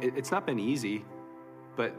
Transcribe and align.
it, 0.00 0.16
it's 0.16 0.30
not 0.30 0.46
been 0.46 0.58
easy, 0.58 1.04
but 1.76 1.94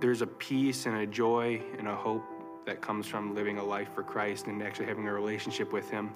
there's 0.00 0.22
a 0.22 0.26
peace 0.26 0.86
and 0.86 0.96
a 0.96 1.06
joy 1.06 1.62
and 1.78 1.88
a 1.88 1.94
hope 1.94 2.24
that 2.66 2.80
comes 2.80 3.06
from 3.06 3.34
living 3.34 3.58
a 3.58 3.64
life 3.64 3.88
for 3.94 4.02
Christ 4.02 4.46
and 4.46 4.62
actually 4.62 4.86
having 4.86 5.06
a 5.06 5.12
relationship 5.12 5.72
with 5.72 5.90
Him 5.90 6.12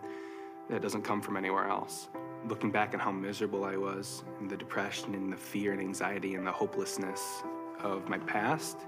that 0.70 0.82
doesn't 0.82 1.02
come 1.02 1.20
from 1.20 1.36
anywhere 1.36 1.68
else. 1.68 2.08
Looking 2.48 2.70
back 2.70 2.94
at 2.94 3.00
how 3.00 3.10
miserable 3.10 3.64
I 3.64 3.76
was, 3.76 4.22
and 4.40 4.48
the 4.48 4.56
depression 4.56 5.14
and 5.14 5.32
the 5.32 5.36
fear 5.36 5.72
and 5.72 5.80
anxiety 5.80 6.34
and 6.34 6.46
the 6.46 6.52
hopelessness 6.52 7.42
of 7.80 8.08
my 8.08 8.18
past, 8.18 8.78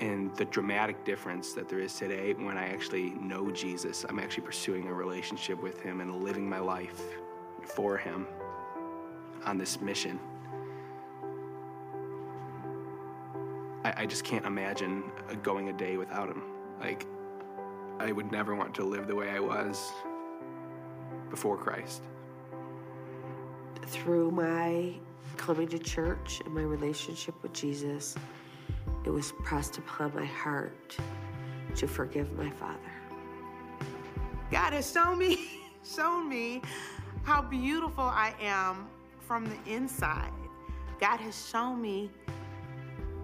and 0.00 0.34
the 0.36 0.44
dramatic 0.46 1.04
difference 1.04 1.52
that 1.52 1.68
there 1.68 1.80
is 1.80 1.94
today 1.94 2.32
when 2.34 2.56
I 2.56 2.68
actually 2.68 3.10
know 3.10 3.50
Jesus, 3.50 4.04
I'm 4.08 4.18
actually 4.18 4.44
pursuing 4.44 4.86
a 4.86 4.94
relationship 4.94 5.62
with 5.62 5.80
Him 5.80 6.00
and 6.00 6.22
living 6.22 6.48
my 6.48 6.60
life 6.60 7.02
for 7.64 7.96
Him 7.96 8.26
on 9.44 9.58
this 9.58 9.80
mission. 9.80 10.18
I, 13.98 14.02
I 14.02 14.06
just 14.06 14.24
can't 14.24 14.46
imagine 14.46 15.04
going 15.42 15.68
a 15.68 15.72
day 15.72 15.96
without 15.96 16.28
Him. 16.28 16.42
Like, 16.80 17.06
I 17.98 18.12
would 18.12 18.30
never 18.30 18.54
want 18.54 18.74
to 18.76 18.84
live 18.84 19.06
the 19.06 19.14
way 19.14 19.30
I 19.30 19.40
was 19.40 19.92
before 21.30 21.56
Christ. 21.56 22.02
Through 23.86 24.30
my 24.30 24.94
coming 25.36 25.68
to 25.68 25.78
church 25.78 26.40
and 26.44 26.54
my 26.54 26.62
relationship 26.62 27.34
with 27.42 27.52
Jesus, 27.52 28.14
it 29.04 29.10
was 29.10 29.32
pressed 29.42 29.78
upon 29.78 30.14
my 30.14 30.24
heart 30.24 30.96
to 31.76 31.86
forgive 31.86 32.32
my 32.32 32.50
father. 32.50 32.78
God 34.50 34.72
has 34.72 34.90
shown 34.90 35.18
me, 35.18 35.48
shown 35.84 36.28
me 36.28 36.62
how 37.22 37.42
beautiful 37.42 38.04
I 38.04 38.34
am 38.40 38.88
from 39.26 39.46
the 39.46 39.72
inside. 39.72 40.32
God 41.00 41.20
has 41.20 41.48
shown 41.48 41.80
me 41.80 42.10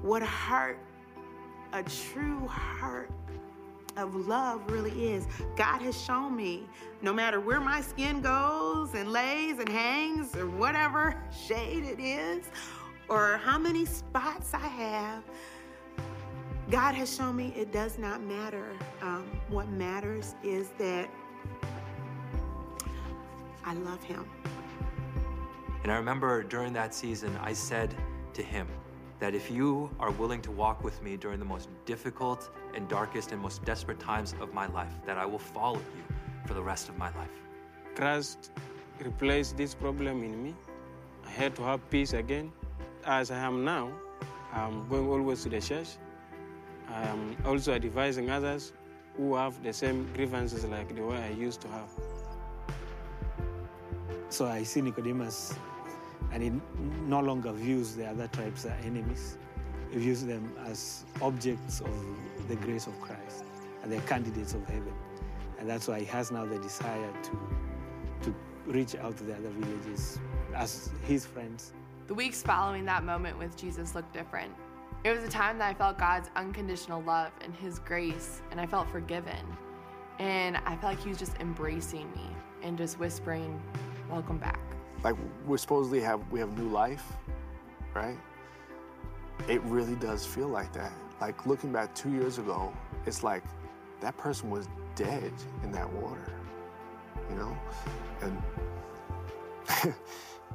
what 0.04 0.22
a 0.22 0.26
heart, 0.26 0.78
a 1.72 1.82
true 1.82 2.46
heart 2.46 3.10
of 3.96 4.14
love 4.14 4.60
really 4.70 5.14
is. 5.14 5.26
God 5.56 5.80
has 5.80 5.98
shown 5.98 6.36
me 6.36 6.68
no 7.00 7.10
matter 7.10 7.40
where 7.40 7.58
my 7.58 7.80
skin 7.80 8.20
goes 8.20 8.92
and 8.94 9.10
lays 9.10 9.58
and 9.60 9.68
hangs 9.68 10.36
or 10.36 10.46
whatever 10.46 11.16
shade 11.46 11.84
it 11.84 11.98
is, 11.98 12.44
or 13.08 13.40
how 13.42 13.58
many 13.58 13.86
spots 13.86 14.52
I 14.52 14.58
have, 14.58 15.22
God 16.70 16.94
has 16.94 17.16
shown 17.16 17.34
me 17.36 17.54
it 17.56 17.72
does 17.72 17.96
not 17.98 18.20
matter. 18.22 18.72
Um, 19.00 19.26
what 19.48 19.70
matters 19.70 20.34
is 20.42 20.68
that 20.76 21.08
I 23.64 23.72
love 23.72 24.02
Him. 24.02 24.28
And 25.82 25.90
I 25.90 25.96
remember 25.96 26.42
during 26.42 26.74
that 26.74 26.94
season, 26.94 27.34
I 27.42 27.54
said 27.54 27.94
to 28.34 28.42
him 28.42 28.66
that 29.24 29.34
if 29.34 29.50
you 29.50 29.88
are 30.00 30.10
willing 30.10 30.42
to 30.42 30.50
walk 30.50 30.84
with 30.84 31.02
me 31.02 31.16
during 31.16 31.38
the 31.38 31.46
most 31.46 31.70
difficult 31.86 32.50
and 32.74 32.86
darkest 32.90 33.32
and 33.32 33.40
most 33.40 33.64
desperate 33.64 33.98
times 33.98 34.34
of 34.38 34.52
my 34.52 34.66
life, 34.66 34.92
that 35.06 35.16
I 35.16 35.24
will 35.24 35.38
follow 35.38 35.78
you 35.78 36.04
for 36.44 36.52
the 36.52 36.62
rest 36.62 36.90
of 36.90 36.98
my 36.98 37.08
life. 37.16 37.36
Christ 37.94 38.50
replaced 39.02 39.56
this 39.56 39.74
problem 39.74 40.22
in 40.22 40.44
me. 40.44 40.54
I 41.24 41.30
had 41.30 41.56
to 41.56 41.62
have 41.62 41.80
peace 41.88 42.12
again. 42.12 42.52
As 43.06 43.30
I 43.30 43.38
am 43.38 43.64
now, 43.64 43.92
I'm 44.52 44.86
going 44.90 45.08
always 45.08 45.42
to 45.44 45.48
the 45.48 45.62
church. 45.62 45.96
I 46.90 47.04
am 47.04 47.34
also 47.46 47.72
advising 47.72 48.28
others 48.28 48.74
who 49.16 49.36
have 49.36 49.54
the 49.62 49.72
same 49.72 50.06
grievances 50.12 50.66
like 50.66 50.94
the 50.94 51.00
way 51.00 51.16
I 51.16 51.30
used 51.30 51.62
to 51.62 51.68
have. 51.68 51.88
So 54.28 54.44
I 54.44 54.64
see 54.64 54.82
Nicodemus, 54.82 55.54
and 56.32 56.42
he 56.42 56.52
no 57.06 57.20
longer 57.20 57.52
views 57.52 57.94
the 57.94 58.06
other 58.06 58.28
tribes 58.28 58.64
as 58.66 58.72
enemies. 58.84 59.38
He 59.90 59.98
views 59.98 60.24
them 60.24 60.52
as 60.66 61.04
objects 61.22 61.80
of 61.80 62.48
the 62.48 62.56
grace 62.56 62.86
of 62.86 63.00
Christ, 63.00 63.44
and 63.82 63.92
they're 63.92 64.00
candidates 64.02 64.54
of 64.54 64.64
heaven. 64.66 64.92
And 65.58 65.68
that's 65.68 65.88
why 65.88 66.00
he 66.00 66.06
has 66.06 66.30
now 66.30 66.44
the 66.44 66.58
desire 66.58 67.12
to, 67.22 67.30
to 68.22 68.34
reach 68.66 68.96
out 68.96 69.16
to 69.18 69.24
the 69.24 69.34
other 69.34 69.50
villages 69.50 70.18
as 70.54 70.90
his 71.06 71.24
friends. 71.24 71.72
The 72.06 72.14
weeks 72.14 72.42
following 72.42 72.84
that 72.84 73.04
moment 73.04 73.38
with 73.38 73.56
Jesus 73.56 73.94
looked 73.94 74.12
different. 74.12 74.52
It 75.04 75.10
was 75.14 75.22
a 75.22 75.28
time 75.28 75.58
that 75.58 75.68
I 75.68 75.74
felt 75.74 75.98
God's 75.98 76.30
unconditional 76.34 77.02
love 77.02 77.30
and 77.42 77.54
His 77.54 77.78
grace, 77.78 78.40
and 78.50 78.58
I 78.58 78.66
felt 78.66 78.88
forgiven. 78.88 79.36
And 80.18 80.56
I 80.64 80.76
felt 80.76 80.94
like 80.94 81.02
He 81.02 81.10
was 81.10 81.18
just 81.18 81.36
embracing 81.40 82.10
me 82.12 82.26
and 82.62 82.78
just 82.78 82.98
whispering, 82.98 83.60
Welcome 84.10 84.38
back. 84.38 84.58
Like 85.04 85.14
we're 85.46 85.58
supposedly 85.58 86.00
have 86.00 86.20
we 86.32 86.40
have 86.40 86.58
new 86.58 86.68
life, 86.68 87.12
right? 87.94 88.18
It 89.48 89.62
really 89.62 89.94
does 89.96 90.24
feel 90.24 90.48
like 90.48 90.72
that. 90.72 90.92
Like 91.20 91.46
looking 91.46 91.72
back 91.72 91.94
two 91.94 92.10
years 92.10 92.38
ago, 92.38 92.72
it's 93.06 93.22
like 93.22 93.44
that 94.00 94.16
person 94.16 94.50
was 94.50 94.68
dead 94.94 95.32
in 95.62 95.70
that 95.72 95.90
water, 95.92 96.32
you 97.28 97.36
know? 97.36 97.56
And 98.22 98.42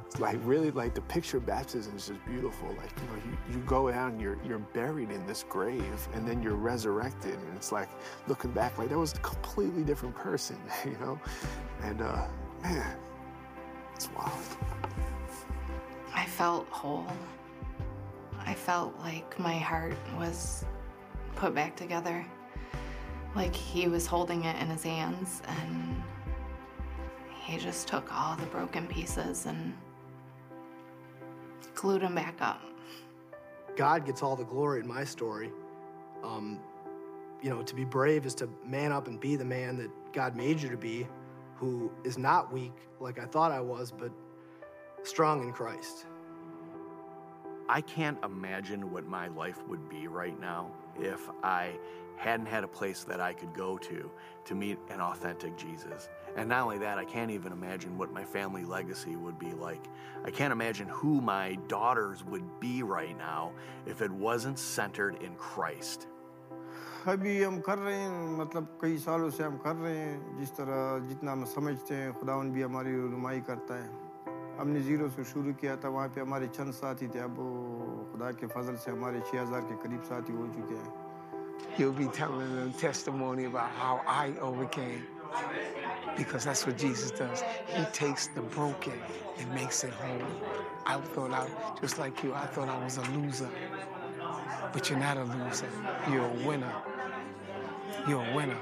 it's 0.06 0.18
like 0.20 0.38
really 0.42 0.70
like 0.72 0.94
the 0.94 1.00
picture 1.02 1.36
of 1.36 1.46
baptism 1.46 1.96
is 1.96 2.08
just 2.08 2.24
beautiful. 2.26 2.68
Like, 2.70 2.90
you 3.00 3.06
know, 3.06 3.22
you, 3.26 3.54
you 3.54 3.58
go 3.66 3.88
out 3.88 4.12
and 4.12 4.20
you're 4.20 4.38
you're 4.44 4.58
buried 4.58 5.10
in 5.10 5.24
this 5.26 5.44
grave 5.48 6.08
and 6.14 6.26
then 6.26 6.42
you're 6.42 6.56
resurrected. 6.56 7.34
And 7.34 7.56
it's 7.56 7.70
like 7.70 7.88
looking 8.26 8.50
back, 8.50 8.78
like 8.78 8.88
that 8.88 8.98
was 8.98 9.12
a 9.12 9.18
completely 9.18 9.84
different 9.84 10.16
person, 10.16 10.58
you 10.84 10.96
know? 11.00 11.20
And 11.82 12.02
uh 12.02 12.26
man, 12.62 12.96
it's 14.00 14.08
wild. 14.16 14.32
I 16.14 16.24
felt 16.24 16.66
whole. 16.70 17.06
I 18.46 18.54
felt 18.54 18.98
like 19.00 19.38
my 19.38 19.58
heart 19.58 19.98
was 20.16 20.64
put 21.36 21.54
back 21.54 21.76
together. 21.76 22.24
Like 23.36 23.54
he 23.54 23.88
was 23.88 24.06
holding 24.06 24.44
it 24.44 24.58
in 24.58 24.68
his 24.68 24.84
hands 24.84 25.42
and 25.46 26.02
he 27.42 27.58
just 27.58 27.88
took 27.88 28.10
all 28.10 28.36
the 28.36 28.46
broken 28.46 28.86
pieces 28.86 29.44
and 29.44 29.76
glued 31.74 32.00
them 32.00 32.14
back 32.14 32.36
up. 32.40 32.62
God 33.76 34.06
gets 34.06 34.22
all 34.22 34.34
the 34.34 34.44
glory 34.44 34.80
in 34.80 34.88
my 34.88 35.04
story. 35.04 35.50
Um, 36.24 36.58
you 37.42 37.50
know, 37.50 37.62
to 37.62 37.74
be 37.74 37.84
brave 37.84 38.24
is 38.24 38.34
to 38.36 38.48
man 38.64 38.92
up 38.92 39.08
and 39.08 39.20
be 39.20 39.36
the 39.36 39.44
man 39.44 39.76
that 39.76 39.90
God 40.14 40.36
made 40.36 40.58
you 40.62 40.70
to 40.70 40.78
be, 40.78 41.06
who 41.60 41.92
is 42.04 42.16
not 42.16 42.50
weak 42.50 42.72
like 43.00 43.18
I 43.18 43.26
thought 43.26 43.52
I 43.52 43.60
was, 43.60 43.92
but 43.92 44.10
strong 45.02 45.42
in 45.42 45.52
Christ. 45.52 46.06
I 47.68 47.82
can't 47.82 48.18
imagine 48.24 48.90
what 48.90 49.06
my 49.06 49.28
life 49.28 49.62
would 49.68 49.88
be 49.90 50.08
right 50.08 50.38
now 50.40 50.70
if 50.98 51.20
I 51.44 51.74
hadn't 52.16 52.46
had 52.46 52.64
a 52.64 52.68
place 52.68 53.04
that 53.04 53.20
I 53.20 53.34
could 53.34 53.52
go 53.54 53.76
to 53.78 54.10
to 54.46 54.54
meet 54.54 54.78
an 54.88 55.00
authentic 55.00 55.56
Jesus. 55.56 56.08
And 56.34 56.48
not 56.48 56.62
only 56.62 56.78
that, 56.78 56.98
I 56.98 57.04
can't 57.04 57.30
even 57.30 57.52
imagine 57.52 57.96
what 57.98 58.10
my 58.10 58.24
family 58.24 58.64
legacy 58.64 59.16
would 59.16 59.38
be 59.38 59.52
like. 59.52 59.84
I 60.24 60.30
can't 60.30 60.52
imagine 60.52 60.88
who 60.88 61.20
my 61.20 61.58
daughters 61.68 62.24
would 62.24 62.58
be 62.58 62.82
right 62.82 63.16
now 63.16 63.52
if 63.86 64.00
it 64.00 64.10
wasn't 64.10 64.58
centered 64.58 65.22
in 65.22 65.34
Christ. 65.34 66.08
अभी 67.08 67.42
हम 67.42 67.58
कर 67.64 67.78
रहे 67.78 67.96
हैं 67.96 68.38
मतलब 68.38 68.78
कई 68.80 68.96
सालों 68.98 69.28
से 69.30 69.42
हम 69.42 69.56
कर 69.64 69.74
रहे 69.76 69.96
हैं 69.96 70.38
जिस 70.38 70.50
तरह 70.56 71.06
जितना 71.08 71.32
हम 71.32 71.44
समझते 71.52 71.94
हैं 71.94 72.12
खुदावन 72.20 72.50
भी 72.52 72.62
हमारी 72.62 72.90
रहनुमाई 72.92 73.40
करता 73.48 73.74
है 73.82 73.88
हमने 74.58 74.80
ज़ीरो 74.84 75.08
से 75.16 75.24
शुरू 75.24 75.52
किया 75.60 75.76
था 75.80 75.88
वहाँ 75.88 76.08
पे 76.14 76.20
हमारे 76.20 76.48
चंद 76.56 76.72
साथी 76.76 77.08
थे 77.14 77.20
अब 77.24 77.36
खुदा 78.12 78.30
के 78.40 78.46
फजल 78.52 78.76
से 78.84 78.90
हमारे 78.90 79.20
छः 79.30 79.40
हज़ार 79.40 79.60
के 79.70 79.76
करीब 79.84 80.02
साथी 80.10 80.32
हो 80.40 80.46
चुके 80.56 80.74
हैं 80.74 81.08
You'll 81.78 81.92
be 81.92 82.06
telling 82.08 82.54
them 82.56 82.72
testimony 82.72 83.44
about 83.44 83.70
how 83.70 84.02
I 84.06 84.32
overcame. 84.40 85.02
Because 86.16 86.44
that's 86.44 86.66
what 86.66 86.76
Jesus 86.78 87.10
does. 87.12 87.42
He 87.68 87.84
takes 87.92 88.26
the 88.28 88.40
broken 88.40 88.98
and 89.38 89.54
makes 89.54 89.84
it 89.84 89.92
whole. 89.92 90.26
I 90.86 90.96
thought 91.14 91.32
I, 91.32 91.46
just 91.80 91.98
like 91.98 92.22
you, 92.24 92.34
I 92.34 92.46
thought 92.46 92.68
I 92.68 92.82
was 92.84 92.96
a 92.96 93.02
loser. 93.10 93.48
But 94.72 94.90
you're 94.90 94.98
not 94.98 95.16
a 95.16 95.24
loser. 95.24 95.68
You're 96.10 96.26
a 96.26 96.48
winner. 96.48 96.72
You're 98.08 98.24
a 98.24 98.34
winner. 98.34 98.56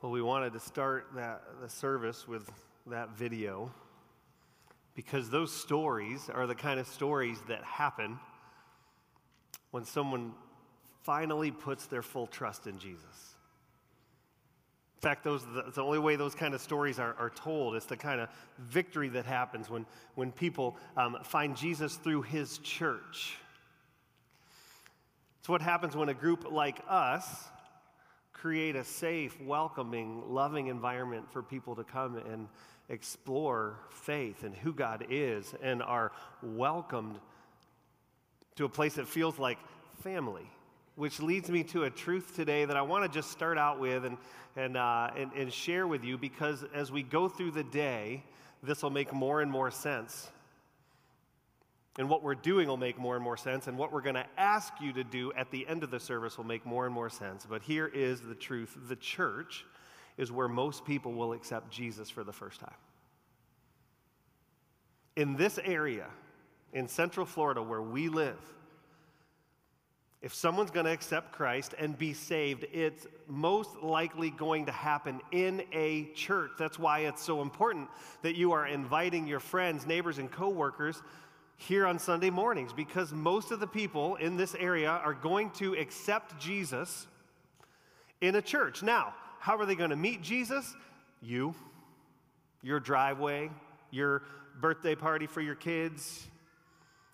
Well, 0.00 0.12
we 0.12 0.22
wanted 0.22 0.52
to 0.52 0.60
start 0.60 1.08
that, 1.16 1.42
the 1.60 1.68
service 1.68 2.28
with 2.28 2.48
that 2.86 3.16
video 3.16 3.72
because 4.94 5.28
those 5.28 5.52
stories 5.52 6.30
are 6.32 6.46
the 6.46 6.54
kind 6.54 6.78
of 6.78 6.86
stories 6.86 7.38
that 7.48 7.62
happen 7.64 8.18
when 9.72 9.84
someone 9.84 10.32
finally 11.02 11.50
puts 11.50 11.86
their 11.86 12.02
full 12.02 12.26
trust 12.26 12.66
in 12.66 12.78
Jesus. 12.78 13.35
In 14.96 15.02
fact, 15.02 15.24
those 15.24 15.44
the, 15.74 15.82
only 15.82 15.98
way 15.98 16.16
those 16.16 16.34
kind 16.34 16.54
of 16.54 16.60
stories 16.60 16.98
are, 16.98 17.14
are 17.18 17.30
told. 17.30 17.76
is 17.76 17.84
the 17.84 17.96
kind 17.96 18.20
of 18.20 18.30
victory 18.58 19.10
that 19.10 19.26
happens 19.26 19.68
when, 19.68 19.84
when 20.14 20.32
people 20.32 20.76
um, 20.96 21.18
find 21.22 21.56
Jesus 21.56 21.96
through 21.96 22.22
his 22.22 22.58
church. 22.58 23.36
It's 25.40 25.48
what 25.48 25.60
happens 25.60 25.94
when 25.94 26.08
a 26.08 26.14
group 26.14 26.50
like 26.50 26.80
us 26.88 27.44
create 28.32 28.74
a 28.74 28.84
safe, 28.84 29.40
welcoming, 29.42 30.22
loving 30.28 30.68
environment 30.68 31.30
for 31.30 31.42
people 31.42 31.76
to 31.76 31.84
come 31.84 32.16
and 32.16 32.48
explore 32.88 33.78
faith 33.90 34.44
and 34.44 34.54
who 34.54 34.72
God 34.72 35.06
is 35.10 35.54
and 35.62 35.82
are 35.82 36.12
welcomed 36.42 37.18
to 38.56 38.64
a 38.64 38.68
place 38.68 38.94
that 38.94 39.08
feels 39.08 39.38
like 39.38 39.58
family. 40.02 40.48
Which 40.96 41.20
leads 41.20 41.48
me 41.48 41.62
to 41.64 41.84
a 41.84 41.90
truth 41.90 42.34
today 42.34 42.64
that 42.64 42.76
I 42.76 42.82
want 42.82 43.04
to 43.04 43.08
just 43.08 43.30
start 43.30 43.56
out 43.58 43.78
with 43.78 44.04
and, 44.04 44.16
and, 44.56 44.76
uh, 44.76 45.10
and, 45.16 45.30
and 45.32 45.52
share 45.52 45.86
with 45.86 46.02
you 46.04 46.18
because 46.18 46.64
as 46.74 46.90
we 46.90 47.02
go 47.02 47.28
through 47.28 47.52
the 47.52 47.64
day, 47.64 48.24
this 48.62 48.82
will 48.82 48.90
make 48.90 49.12
more 49.12 49.40
and 49.40 49.50
more 49.50 49.70
sense 49.70 50.30
and 51.98 52.10
what 52.10 52.22
we're 52.22 52.34
doing 52.34 52.68
will 52.68 52.76
make 52.76 52.98
more 52.98 53.14
and 53.14 53.24
more 53.24 53.36
sense, 53.36 53.68
and 53.68 53.78
what 53.78 53.90
we're 53.90 54.02
going 54.02 54.16
to 54.16 54.26
ask 54.36 54.72
you 54.80 54.92
to 54.92 55.04
do 55.04 55.32
at 55.32 55.50
the 55.50 55.66
end 55.66 55.82
of 55.82 55.90
the 55.90 56.00
service 56.00 56.36
will 56.36 56.44
make 56.44 56.66
more 56.66 56.84
and 56.84 56.94
more 56.94 57.08
sense. 57.08 57.46
But 57.48 57.62
here 57.62 57.86
is 57.86 58.20
the 58.20 58.34
truth 58.34 58.76
the 58.88 58.96
church 58.96 59.64
is 60.18 60.30
where 60.30 60.48
most 60.48 60.84
people 60.84 61.12
will 61.12 61.32
accept 61.32 61.70
Jesus 61.70 62.10
for 62.10 62.22
the 62.22 62.32
first 62.32 62.60
time. 62.60 62.74
In 65.16 65.36
this 65.36 65.58
area, 65.64 66.06
in 66.74 66.86
Central 66.86 67.24
Florida, 67.24 67.62
where 67.62 67.82
we 67.82 68.08
live, 68.08 68.38
if 70.22 70.34
someone's 70.34 70.70
going 70.70 70.86
to 70.86 70.92
accept 70.92 71.32
Christ 71.32 71.74
and 71.78 71.96
be 71.96 72.12
saved, 72.12 72.66
it's 72.72 73.06
most 73.28 73.76
likely 73.82 74.30
going 74.30 74.66
to 74.66 74.72
happen 74.72 75.20
in 75.30 75.62
a 75.72 76.06
church. 76.14 76.52
That's 76.58 76.78
why 76.78 77.00
it's 77.00 77.22
so 77.22 77.42
important 77.42 77.88
that 78.22 78.34
you 78.34 78.52
are 78.52 78.66
inviting 78.66 79.26
your 79.26 79.40
friends, 79.40 79.86
neighbors, 79.86 80.18
and 80.18 80.30
coworkers 80.30 81.02
here 81.56 81.86
on 81.86 81.98
Sunday 81.98 82.30
mornings 82.30 82.72
because 82.72 83.12
most 83.12 83.50
of 83.50 83.60
the 83.60 83.66
people 83.66 84.16
in 84.16 84.36
this 84.36 84.54
area 84.54 84.88
are 84.90 85.14
going 85.14 85.50
to 85.50 85.74
accept 85.74 86.38
Jesus 86.40 87.06
in 88.20 88.34
a 88.34 88.42
church. 88.42 88.82
Now, 88.82 89.14
how 89.38 89.58
are 89.58 89.66
they 89.66 89.74
going 89.74 89.90
to 89.90 89.96
meet 89.96 90.22
Jesus? 90.22 90.74
You, 91.22 91.54
your 92.62 92.80
driveway, 92.80 93.50
your 93.90 94.22
birthday 94.60 94.94
party 94.94 95.26
for 95.26 95.40
your 95.40 95.54
kids, 95.54 96.26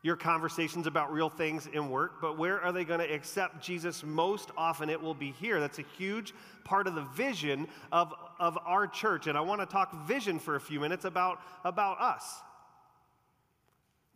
your 0.02 0.16
conversations 0.16 0.88
about 0.88 1.12
real 1.12 1.28
things 1.28 1.68
in 1.72 1.88
work, 1.88 2.20
but 2.20 2.36
where 2.36 2.60
are 2.60 2.72
they 2.72 2.84
going 2.84 2.98
to 2.98 3.12
accept 3.12 3.62
Jesus 3.62 4.02
most 4.02 4.50
often? 4.56 4.90
It 4.90 5.00
will 5.00 5.14
be 5.14 5.30
here. 5.30 5.60
That's 5.60 5.78
a 5.78 5.84
huge 5.96 6.34
part 6.64 6.88
of 6.88 6.96
the 6.96 7.02
vision 7.02 7.68
of, 7.92 8.12
of 8.40 8.58
our 8.66 8.88
church. 8.88 9.28
And 9.28 9.38
I 9.38 9.40
want 9.40 9.60
to 9.60 9.66
talk 9.66 10.06
vision 10.06 10.40
for 10.40 10.56
a 10.56 10.60
few 10.60 10.80
minutes 10.80 11.04
about, 11.04 11.40
about 11.64 12.00
us. 12.00 12.40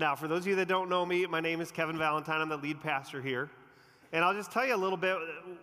Now, 0.00 0.16
for 0.16 0.26
those 0.26 0.40
of 0.40 0.48
you 0.48 0.56
that 0.56 0.68
don't 0.68 0.90
know 0.90 1.06
me, 1.06 1.24
my 1.26 1.40
name 1.40 1.60
is 1.60 1.70
Kevin 1.70 1.96
Valentine. 1.96 2.40
I'm 2.40 2.48
the 2.48 2.56
lead 2.56 2.82
pastor 2.82 3.22
here. 3.22 3.48
And 4.12 4.24
I'll 4.24 4.34
just 4.34 4.50
tell 4.50 4.66
you 4.66 4.74
a 4.74 4.76
little 4.76 4.98
bit 4.98 5.16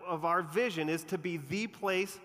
of 0.07 0.23
our 0.23 0.41
vision 0.41 0.87
is 0.87 1.03
to 1.05 1.17
be 1.17 1.37
the 1.37 1.67
place 1.67 2.17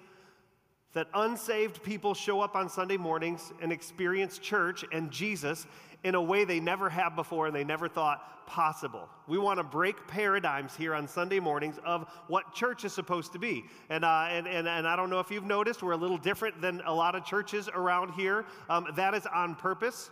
that 0.94 1.08
unsaved 1.14 1.82
people 1.82 2.14
show 2.14 2.40
up 2.40 2.56
on 2.56 2.68
Sunday 2.68 2.96
mornings 2.96 3.52
and 3.60 3.70
experience 3.70 4.38
church 4.38 4.84
and 4.92 5.10
Jesus 5.10 5.66
in 6.04 6.14
a 6.14 6.22
way 6.22 6.44
they 6.44 6.60
never 6.60 6.88
have 6.88 7.16
before 7.16 7.46
and 7.46 7.54
they 7.54 7.64
never 7.64 7.88
thought 7.88 8.46
possible. 8.46 9.08
We 9.26 9.36
want 9.36 9.58
to 9.58 9.64
break 9.64 10.06
paradigms 10.06 10.74
here 10.74 10.94
on 10.94 11.06
Sunday 11.06 11.38
mornings 11.38 11.78
of 11.84 12.08
what 12.28 12.54
church 12.54 12.84
is 12.84 12.92
supposed 12.92 13.32
to 13.34 13.38
be. 13.38 13.64
And, 13.90 14.04
uh, 14.04 14.26
and, 14.30 14.48
and, 14.48 14.66
and 14.66 14.88
I 14.88 14.96
don't 14.96 15.10
know 15.10 15.20
if 15.20 15.30
you've 15.30 15.44
noticed, 15.44 15.82
we're 15.82 15.92
a 15.92 15.96
little 15.98 16.16
different 16.16 16.60
than 16.62 16.80
a 16.86 16.94
lot 16.94 17.14
of 17.14 17.24
churches 17.24 17.68
around 17.68 18.12
here. 18.12 18.46
Um, 18.70 18.86
that 18.96 19.14
is 19.14 19.26
on 19.26 19.54
purpose. 19.54 20.10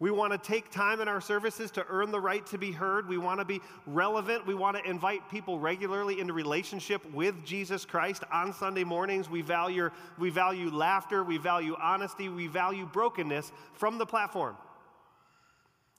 We 0.00 0.12
want 0.12 0.32
to 0.32 0.38
take 0.38 0.70
time 0.70 1.00
in 1.00 1.08
our 1.08 1.20
services 1.20 1.72
to 1.72 1.84
earn 1.88 2.12
the 2.12 2.20
right 2.20 2.46
to 2.46 2.58
be 2.58 2.70
heard. 2.70 3.08
We 3.08 3.18
want 3.18 3.40
to 3.40 3.44
be 3.44 3.60
relevant. 3.84 4.46
We 4.46 4.54
want 4.54 4.76
to 4.76 4.88
invite 4.88 5.28
people 5.28 5.58
regularly 5.58 6.20
into 6.20 6.32
relationship 6.32 7.04
with 7.12 7.44
Jesus 7.44 7.84
Christ 7.84 8.22
on 8.32 8.52
Sunday 8.52 8.84
mornings. 8.84 9.28
We 9.28 9.42
value, 9.42 9.90
we 10.16 10.30
value 10.30 10.70
laughter. 10.70 11.24
We 11.24 11.38
value 11.38 11.76
honesty. 11.80 12.28
We 12.28 12.46
value 12.46 12.86
brokenness 12.86 13.50
from 13.72 13.98
the 13.98 14.06
platform. 14.06 14.56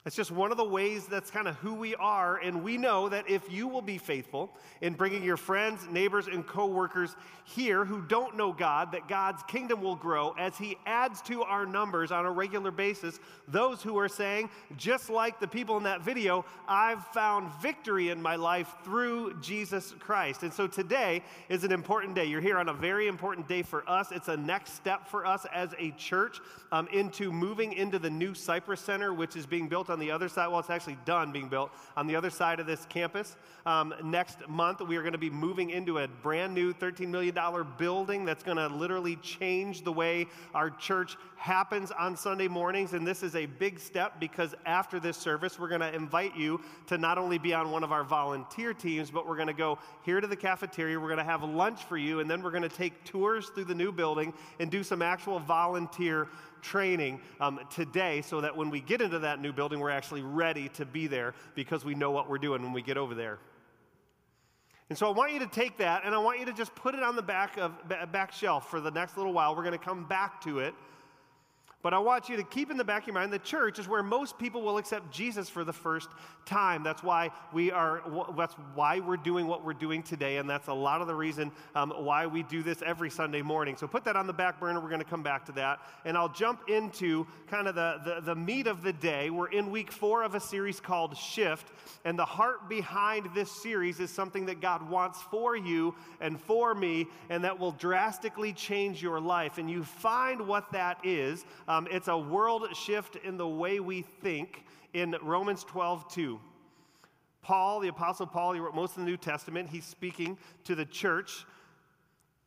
It's 0.05 0.15
just 0.15 0.31
one 0.31 0.49
of 0.49 0.57
the 0.57 0.63
ways 0.63 1.07
that's 1.07 1.29
kind 1.29 1.45
of 1.45 1.55
who 1.57 1.73
we 1.73 1.93
are. 1.95 2.37
And 2.37 2.63
we 2.63 2.77
know 2.77 3.09
that 3.09 3.29
if 3.29 3.51
you 3.51 3.67
will 3.67 3.81
be 3.81 3.97
faithful 3.97 4.55
in 4.79 4.93
bringing 4.93 5.23
your 5.23 5.35
friends, 5.35 5.87
neighbors, 5.91 6.27
and 6.27 6.47
coworkers 6.47 7.17
here 7.43 7.83
who 7.83 8.01
don't 8.03 8.37
know 8.37 8.53
God, 8.53 8.93
that 8.93 9.09
God's 9.09 9.43
kingdom 9.43 9.81
will 9.81 9.97
grow 9.97 10.33
as 10.39 10.57
He 10.57 10.77
adds 10.85 11.21
to 11.23 11.43
our 11.43 11.65
numbers 11.65 12.11
on 12.11 12.25
a 12.25 12.31
regular 12.31 12.71
basis 12.71 13.19
those 13.49 13.81
who 13.81 13.97
are 13.97 14.07
saying, 14.07 14.49
just 14.77 15.09
like 15.09 15.39
the 15.39 15.47
people 15.47 15.75
in 15.75 15.83
that 15.83 16.01
video, 16.01 16.45
I've 16.67 17.03
found 17.07 17.51
victory 17.61 18.09
in 18.09 18.21
my 18.21 18.35
life 18.35 18.73
through 18.83 19.39
Jesus 19.41 19.93
Christ. 19.99 20.43
And 20.43 20.53
so 20.53 20.67
today 20.67 21.23
is 21.49 21.63
an 21.63 21.71
important 21.71 22.15
day. 22.15 22.25
You're 22.25 22.41
here 22.41 22.57
on 22.57 22.69
a 22.69 22.73
very 22.73 23.07
important 23.07 23.47
day 23.47 23.63
for 23.63 23.87
us. 23.89 24.11
It's 24.11 24.27
a 24.27 24.37
next 24.37 24.73
step 24.75 25.07
for 25.07 25.25
us 25.25 25.45
as 25.53 25.73
a 25.77 25.91
church 25.91 26.39
um, 26.71 26.87
into 26.93 27.31
moving 27.31 27.73
into 27.73 27.99
the 27.99 28.09
new 28.09 28.33
Cypress 28.33 28.79
Center, 28.79 29.13
which 29.13 29.35
is 29.35 29.45
being 29.45 29.67
built 29.67 29.88
on 29.89 29.99
the 29.99 30.11
other 30.11 30.29
side. 30.29 30.47
Well, 30.47 30.59
it's 30.59 30.69
actually 30.69 30.97
done 31.05 31.31
being 31.31 31.49
built 31.49 31.71
on 31.95 32.07
the 32.07 32.15
other 32.15 32.29
side 32.29 32.59
of 32.59 32.65
this 32.65 32.85
campus. 32.87 33.35
Um, 33.65 33.93
next 34.03 34.47
month, 34.47 34.81
we 34.81 34.97
are 34.97 35.01
going 35.01 35.13
to 35.13 35.17
be 35.17 35.29
moving 35.29 35.69
into 35.69 35.99
a 35.99 36.07
brand 36.07 36.53
new 36.53 36.73
$13 36.73 37.07
million 37.07 37.37
building 37.77 38.25
that's 38.25 38.43
going 38.43 38.57
to 38.57 38.67
literally 38.67 39.17
change 39.17 39.83
the 39.83 39.91
way 39.91 40.27
our 40.53 40.69
church 40.69 41.17
happens 41.35 41.91
on 41.91 42.17
Sunday 42.17 42.47
mornings. 42.47 42.93
And 42.93 43.05
this 43.05 43.23
is 43.23 43.35
a 43.35 43.45
big 43.45 43.79
step 43.79 44.19
because 44.19 44.55
after 44.65 44.99
this 44.99 45.17
service, 45.17 45.59
we're 45.59 45.69
going 45.69 45.81
to 45.81 45.93
invite 45.93 46.35
you 46.35 46.61
to 46.87 46.97
not 46.97 47.17
only 47.17 47.37
be 47.37 47.53
on 47.53 47.71
one 47.71 47.83
of 47.83 47.91
our 47.91 48.03
volunteer 48.03 48.73
teams, 48.73 49.11
but 49.11 49.27
we're 49.27 49.35
going 49.35 49.47
to 49.47 49.53
go 49.53 49.79
here 50.03 50.19
to 50.19 50.27
the 50.27 50.35
cafeteria. 50.35 50.99
We're 50.99 51.07
going 51.07 51.17
to 51.17 51.23
have 51.23 51.43
lunch 51.43 51.83
for 51.83 51.97
you, 51.97 52.19
and 52.19 52.29
then 52.29 52.41
we're 52.41 52.51
going 52.51 52.63
to 52.63 52.69
take 52.69 53.03
tours 53.03 53.49
through 53.49 53.65
the 53.65 53.75
new 53.75 53.91
building 53.91 54.33
and 54.59 54.69
do 54.69 54.83
some 54.83 55.01
actual 55.01 55.39
volunteer 55.39 56.27
training 56.61 57.21
um, 57.39 57.59
today 57.69 58.21
so 58.21 58.41
that 58.41 58.55
when 58.55 58.69
we 58.69 58.81
get 58.81 59.01
into 59.01 59.19
that 59.19 59.41
new 59.41 59.51
building, 59.51 59.79
we're 59.79 59.89
actually 59.89 60.21
ready 60.21 60.69
to 60.69 60.85
be 60.85 61.07
there 61.07 61.33
because 61.55 61.85
we 61.85 61.95
know 61.95 62.11
what 62.11 62.29
we're 62.29 62.37
doing 62.37 62.61
when 62.61 62.73
we 62.73 62.81
get 62.81 62.97
over 62.97 63.15
there. 63.15 63.39
And 64.89 64.97
so 64.97 65.07
I 65.07 65.11
want 65.11 65.33
you 65.33 65.39
to 65.39 65.47
take 65.47 65.77
that 65.77 66.03
and 66.03 66.15
I 66.15 66.17
want 66.17 66.39
you 66.39 66.45
to 66.45 66.53
just 66.53 66.73
put 66.73 66.95
it 66.95 67.03
on 67.03 67.15
the 67.15 67.21
back 67.21 67.57
of 67.57 67.73
back 68.11 68.31
shelf 68.31 68.69
for 68.69 68.81
the 68.81 68.89
next 68.89 69.17
little 69.17 69.33
while. 69.33 69.55
We're 69.55 69.63
going 69.63 69.77
to 69.77 69.83
come 69.83 70.05
back 70.05 70.41
to 70.41 70.59
it. 70.59 70.73
But 71.81 71.93
I 71.93 71.99
want 71.99 72.27
you 72.27 72.35
to 72.35 72.43
keep 72.43 72.71
in 72.71 72.75
the 72.75 72.83
back 72.83 73.03
of 73.03 73.07
your 73.07 73.13
mind 73.13 73.31
the 73.31 73.39
church 73.39 73.79
is 73.79 73.87
where 73.87 74.03
most 74.03 74.37
people 74.37 74.61
will 74.61 74.77
accept 74.77 75.11
Jesus 75.11 75.47
for 75.47 75.63
the 75.63 75.71
first 75.71 76.09
time. 76.45 76.83
That's 76.83 77.01
why 77.01 77.31
we 77.53 77.71
are. 77.71 78.01
That's 78.35 78.53
why 78.75 78.99
we're 78.99 79.15
doing 79.15 79.47
what 79.47 79.63
we're 79.63 79.71
doing 79.73 80.03
today, 80.03 80.37
and 80.37 80.49
that's 80.49 80.67
a 80.67 80.73
lot 80.73 80.99
of 80.99 81.07
the 81.07 81.15
reason 81.15 81.53
um, 81.75 81.91
why 81.91 82.27
we 82.27 82.43
do 82.43 82.63
this 82.63 82.81
every 82.81 83.09
Sunday 83.09 83.41
morning. 83.41 83.77
So 83.77 83.87
put 83.87 84.03
that 84.03 84.17
on 84.17 84.27
the 84.27 84.33
back 84.33 84.59
burner. 84.59 84.81
We're 84.81 84.89
going 84.89 84.99
to 84.99 85.07
come 85.07 85.23
back 85.23 85.45
to 85.45 85.53
that, 85.53 85.79
and 86.03 86.17
I'll 86.17 86.27
jump 86.33 86.67
into 86.67 87.25
kind 87.47 87.67
of 87.69 87.75
the, 87.75 88.01
the 88.03 88.21
the 88.21 88.35
meat 88.35 88.67
of 88.67 88.83
the 88.83 88.93
day. 88.93 89.29
We're 89.29 89.51
in 89.51 89.71
week 89.71 89.89
four 89.89 90.23
of 90.23 90.35
a 90.35 90.39
series 90.41 90.81
called 90.81 91.15
Shift, 91.15 91.71
and 92.03 92.19
the 92.19 92.25
heart 92.25 92.67
behind 92.67 93.29
this 93.33 93.49
series 93.49 94.01
is 94.01 94.09
something 94.09 94.45
that 94.47 94.59
God 94.59 94.89
wants 94.89 95.21
for 95.31 95.55
you 95.55 95.95
and 96.19 96.41
for 96.41 96.75
me, 96.75 97.07
and 97.29 97.41
that 97.45 97.57
will 97.57 97.71
drastically 97.71 98.51
change 98.51 99.01
your 99.01 99.21
life. 99.21 99.57
And 99.57 99.69
you 99.69 99.85
find 99.85 100.45
what 100.45 100.69
that 100.73 100.97
is 101.05 101.45
um, 101.69 101.87
it's 101.91 102.07
a 102.07 102.17
world 102.17 102.67
shift 102.75 103.15
in 103.17 103.37
the 103.37 103.47
way 103.47 103.79
we 103.79 104.01
think 104.01 104.65
in 104.93 105.15
Romans 105.21 105.63
12, 105.63 106.11
2. 106.11 106.39
Paul, 107.43 107.79
the 107.79 107.89
Apostle 107.89 108.25
Paul, 108.25 108.53
he 108.53 108.59
wrote 108.59 108.73
most 108.73 108.97
of 108.97 109.03
the 109.03 109.09
New 109.09 109.17
Testament. 109.17 109.69
He's 109.69 109.85
speaking 109.85 110.37
to 110.63 110.73
the 110.73 110.85
church. 110.85 111.45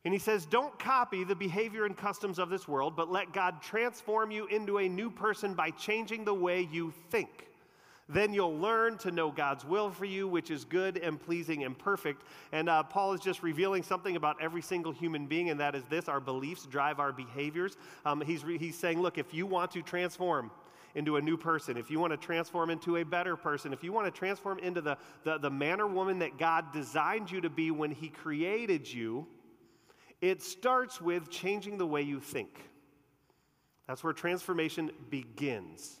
And 0.03 0.13
he 0.13 0.19
says, 0.19 0.45
Don't 0.45 0.77
copy 0.77 1.23
the 1.23 1.35
behavior 1.35 1.85
and 1.85 1.95
customs 1.95 2.37
of 2.37 2.49
this 2.49 2.67
world, 2.67 2.97
but 2.97 3.09
let 3.09 3.31
God 3.31 3.61
transform 3.61 4.29
you 4.29 4.45
into 4.47 4.79
a 4.79 4.89
new 4.89 5.09
person 5.09 5.53
by 5.53 5.71
changing 5.71 6.25
the 6.25 6.33
way 6.33 6.67
you 6.69 6.93
think. 7.09 7.47
Then 8.09 8.33
you'll 8.33 8.57
learn 8.57 8.97
to 8.99 9.11
know 9.11 9.31
God's 9.31 9.63
will 9.63 9.89
for 9.89 10.05
you, 10.05 10.27
which 10.27 10.51
is 10.51 10.65
good 10.65 10.97
and 10.97 11.19
pleasing 11.19 11.63
and 11.63 11.77
perfect. 11.77 12.23
And 12.51 12.67
uh, 12.67 12.83
Paul 12.83 13.13
is 13.13 13.21
just 13.21 13.43
revealing 13.43 13.81
something 13.81 14.15
about 14.15 14.41
every 14.41 14.61
single 14.61 14.91
human 14.91 15.25
being, 15.25 15.49
and 15.49 15.59
that 15.59 15.73
is 15.73 15.85
this 15.85 16.09
our 16.09 16.19
beliefs 16.19 16.65
drive 16.65 16.99
our 16.99 17.13
behaviors. 17.13 17.77
Um, 18.05 18.21
he's, 18.21 18.43
re- 18.43 18.57
he's 18.57 18.77
saying, 18.77 19.01
look, 19.01 19.17
if 19.17 19.33
you 19.33 19.45
want 19.45 19.71
to 19.71 19.81
transform, 19.81 20.51
into 20.95 21.17
a 21.17 21.21
new 21.21 21.37
person, 21.37 21.77
if 21.77 21.89
you 21.89 21.99
want 21.99 22.11
to 22.11 22.17
transform 22.17 22.69
into 22.69 22.97
a 22.97 23.03
better 23.03 23.35
person, 23.35 23.73
if 23.73 23.83
you 23.83 23.91
want 23.91 24.05
to 24.05 24.11
transform 24.11 24.59
into 24.59 24.81
the, 24.81 24.97
the, 25.23 25.37
the 25.39 25.49
man 25.49 25.81
or 25.81 25.87
woman 25.87 26.19
that 26.19 26.37
God 26.37 26.71
designed 26.71 27.31
you 27.31 27.41
to 27.41 27.49
be 27.49 27.71
when 27.71 27.91
He 27.91 28.09
created 28.09 28.91
you, 28.91 29.25
it 30.21 30.41
starts 30.41 31.01
with 31.01 31.29
changing 31.29 31.77
the 31.77 31.87
way 31.87 32.01
you 32.01 32.19
think. 32.19 32.69
That's 33.87 34.03
where 34.03 34.13
transformation 34.13 34.91
begins. 35.09 35.99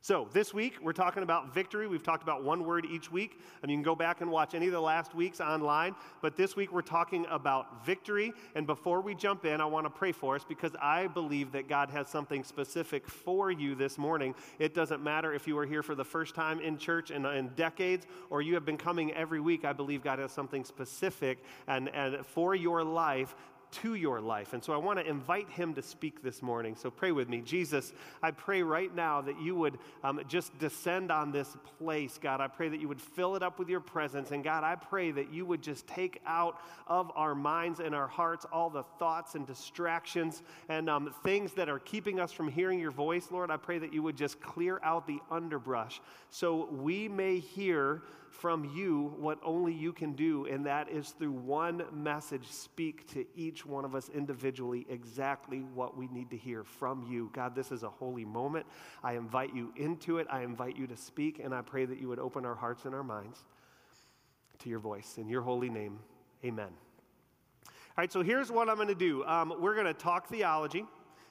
So, 0.00 0.28
this 0.32 0.54
week 0.54 0.76
we're 0.80 0.92
talking 0.92 1.24
about 1.24 1.52
victory. 1.52 1.88
We've 1.88 2.04
talked 2.04 2.22
about 2.22 2.44
one 2.44 2.64
word 2.64 2.86
each 2.86 3.10
week, 3.10 3.40
and 3.62 3.70
you 3.70 3.76
can 3.76 3.82
go 3.82 3.96
back 3.96 4.20
and 4.20 4.30
watch 4.30 4.54
any 4.54 4.66
of 4.66 4.72
the 4.72 4.80
last 4.80 5.12
weeks 5.12 5.40
online. 5.40 5.96
But 6.22 6.36
this 6.36 6.54
week 6.54 6.72
we're 6.72 6.82
talking 6.82 7.26
about 7.28 7.84
victory. 7.84 8.32
And 8.54 8.64
before 8.64 9.00
we 9.00 9.16
jump 9.16 9.44
in, 9.44 9.60
I 9.60 9.64
want 9.64 9.86
to 9.86 9.90
pray 9.90 10.12
for 10.12 10.36
us 10.36 10.44
because 10.48 10.70
I 10.80 11.08
believe 11.08 11.50
that 11.50 11.68
God 11.68 11.90
has 11.90 12.08
something 12.08 12.44
specific 12.44 13.08
for 13.08 13.50
you 13.50 13.74
this 13.74 13.98
morning. 13.98 14.36
It 14.60 14.72
doesn't 14.72 15.02
matter 15.02 15.34
if 15.34 15.48
you 15.48 15.58
are 15.58 15.66
here 15.66 15.82
for 15.82 15.96
the 15.96 16.04
first 16.04 16.32
time 16.32 16.60
in 16.60 16.78
church 16.78 17.10
in, 17.10 17.26
in 17.26 17.48
decades 17.56 18.06
or 18.30 18.40
you 18.40 18.54
have 18.54 18.64
been 18.64 18.78
coming 18.78 19.12
every 19.14 19.40
week. 19.40 19.64
I 19.64 19.72
believe 19.72 20.04
God 20.04 20.20
has 20.20 20.30
something 20.30 20.64
specific 20.64 21.38
and, 21.66 21.88
and 21.88 22.24
for 22.24 22.54
your 22.54 22.84
life 22.84 23.34
to 23.70 23.94
your 23.94 24.20
life. 24.20 24.52
And 24.52 24.62
so 24.62 24.72
I 24.72 24.76
want 24.76 24.98
to 24.98 25.06
invite 25.06 25.48
him 25.50 25.74
to 25.74 25.82
speak 25.82 26.22
this 26.22 26.42
morning. 26.42 26.76
So 26.76 26.90
pray 26.90 27.12
with 27.12 27.28
me. 27.28 27.40
Jesus, 27.40 27.92
I 28.22 28.30
pray 28.30 28.62
right 28.62 28.94
now 28.94 29.20
that 29.20 29.40
you 29.40 29.54
would 29.56 29.78
um, 30.02 30.20
just 30.28 30.58
descend 30.58 31.10
on 31.10 31.32
this 31.32 31.56
place, 31.78 32.18
God. 32.20 32.40
I 32.40 32.48
pray 32.48 32.68
that 32.68 32.80
you 32.80 32.88
would 32.88 33.00
fill 33.00 33.36
it 33.36 33.42
up 33.42 33.58
with 33.58 33.68
your 33.68 33.80
presence. 33.80 34.30
And 34.30 34.42
God, 34.42 34.64
I 34.64 34.74
pray 34.74 35.10
that 35.12 35.32
you 35.32 35.46
would 35.46 35.62
just 35.62 35.86
take 35.86 36.20
out 36.26 36.60
of 36.86 37.10
our 37.14 37.34
minds 37.34 37.80
and 37.80 37.94
our 37.94 38.08
hearts 38.08 38.46
all 38.52 38.70
the 38.70 38.84
thoughts 38.98 39.34
and 39.34 39.46
distractions 39.46 40.42
and 40.68 40.88
um, 40.88 41.14
things 41.22 41.52
that 41.54 41.68
are 41.68 41.78
keeping 41.78 42.20
us 42.20 42.32
from 42.32 42.48
hearing 42.48 42.78
your 42.78 42.90
voice, 42.90 43.28
Lord. 43.30 43.50
I 43.50 43.56
pray 43.56 43.78
that 43.78 43.92
you 43.92 44.02
would 44.02 44.16
just 44.16 44.40
clear 44.40 44.80
out 44.82 45.06
the 45.06 45.20
underbrush 45.30 46.00
so 46.30 46.68
we 46.70 47.08
may 47.08 47.38
hear 47.38 48.02
from 48.30 48.64
you 48.74 49.14
what 49.18 49.38
only 49.44 49.72
you 49.72 49.92
can 49.92 50.12
do, 50.12 50.46
and 50.46 50.66
that 50.66 50.88
is 50.88 51.10
through 51.10 51.32
one 51.32 51.84
message 51.92 52.46
speak 52.48 53.10
to 53.12 53.24
each 53.34 53.66
one 53.66 53.84
of 53.84 53.94
us 53.94 54.08
individually 54.14 54.86
exactly 54.88 55.60
what 55.74 55.96
we 55.96 56.06
need 56.08 56.30
to 56.30 56.36
hear 56.36 56.64
from 56.64 57.06
you. 57.10 57.30
God, 57.32 57.54
this 57.54 57.72
is 57.72 57.82
a 57.82 57.88
holy 57.88 58.24
moment. 58.24 58.66
I 59.02 59.14
invite 59.14 59.54
you 59.54 59.72
into 59.76 60.18
it. 60.18 60.26
I 60.30 60.42
invite 60.42 60.76
you 60.76 60.86
to 60.86 60.96
speak, 60.96 61.40
and 61.42 61.54
I 61.54 61.62
pray 61.62 61.84
that 61.84 62.00
you 62.00 62.08
would 62.08 62.18
open 62.18 62.44
our 62.44 62.54
hearts 62.54 62.84
and 62.84 62.94
our 62.94 63.04
minds 63.04 63.44
to 64.60 64.68
your 64.68 64.80
voice. 64.80 65.18
In 65.18 65.28
your 65.28 65.42
holy 65.42 65.68
name, 65.68 65.98
amen. 66.44 66.70
All 67.66 68.02
right, 68.02 68.12
so 68.12 68.22
here's 68.22 68.50
what 68.50 68.68
I'm 68.68 68.76
going 68.76 68.88
to 68.88 68.94
do. 68.94 69.24
Um, 69.24 69.54
we're 69.58 69.74
going 69.74 69.86
to 69.86 69.94
talk 69.94 70.28
theology. 70.28 70.84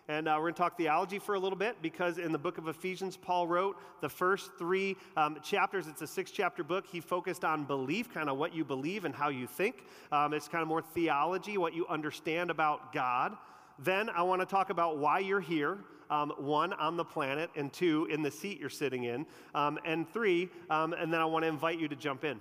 And 0.10 0.28
uh, 0.28 0.36
we're 0.38 0.44
going 0.44 0.54
to 0.54 0.58
talk 0.58 0.78
theology 0.78 1.20
for 1.20 1.36
a 1.36 1.40
little 1.40 1.58
bit 1.58 1.82
because 1.82 2.18
in 2.18 2.32
the 2.32 2.38
book 2.38 2.58
of 2.58 2.70
Ephesians, 2.70 3.18
Paul 3.18 3.46
wrote 3.46 3.78
the 4.00 4.08
first 4.08 4.52
three 4.58 4.96
um, 5.18 5.38
chapters. 5.44 5.88
It's 5.88 6.02
a 6.02 6.08
six 6.08 6.32
chapter 6.32 6.64
book. 6.64 6.86
He 6.88 7.02
focused 7.02 7.44
on 7.44 7.66
belief, 7.66 8.14
kind 8.14 8.30
of 8.30 8.38
what 8.38 8.56
you 8.56 8.64
believe 8.64 9.04
and 9.04 9.14
how 9.14 9.28
you 9.28 9.48
think. 9.48 9.84
Um, 10.14 10.34
it's 10.34 10.48
kind 10.48 10.62
of 10.62 10.70
more 10.70 10.82
theology, 10.82 11.58
what 11.58 11.74
you 11.74 11.86
understand 11.88 12.50
about 12.50 12.94
God. 12.94 13.36
Then 13.80 14.10
I 14.10 14.22
want 14.22 14.42
to 14.42 14.46
talk 14.46 14.70
about 14.70 14.98
why 14.98 15.20
you're 15.20 15.42
here. 15.42 15.80
Um, 16.10 16.32
one, 16.38 16.72
on 16.72 16.96
the 16.96 17.04
planet, 17.04 17.50
and 17.58 17.74
two, 17.74 18.08
in 18.10 18.22
the 18.22 18.32
seat 18.32 18.62
you're 18.62 18.70
sitting 18.70 19.04
in, 19.04 19.26
um, 19.54 19.78
and 19.84 20.08
three, 20.14 20.48
um, 20.70 20.94
and 20.94 21.12
then 21.12 21.20
I 21.20 21.26
want 21.26 21.44
to 21.44 21.50
invite 21.50 21.82
you 21.82 21.90
to 21.90 21.98
jump 21.98 22.24
in 22.24 22.40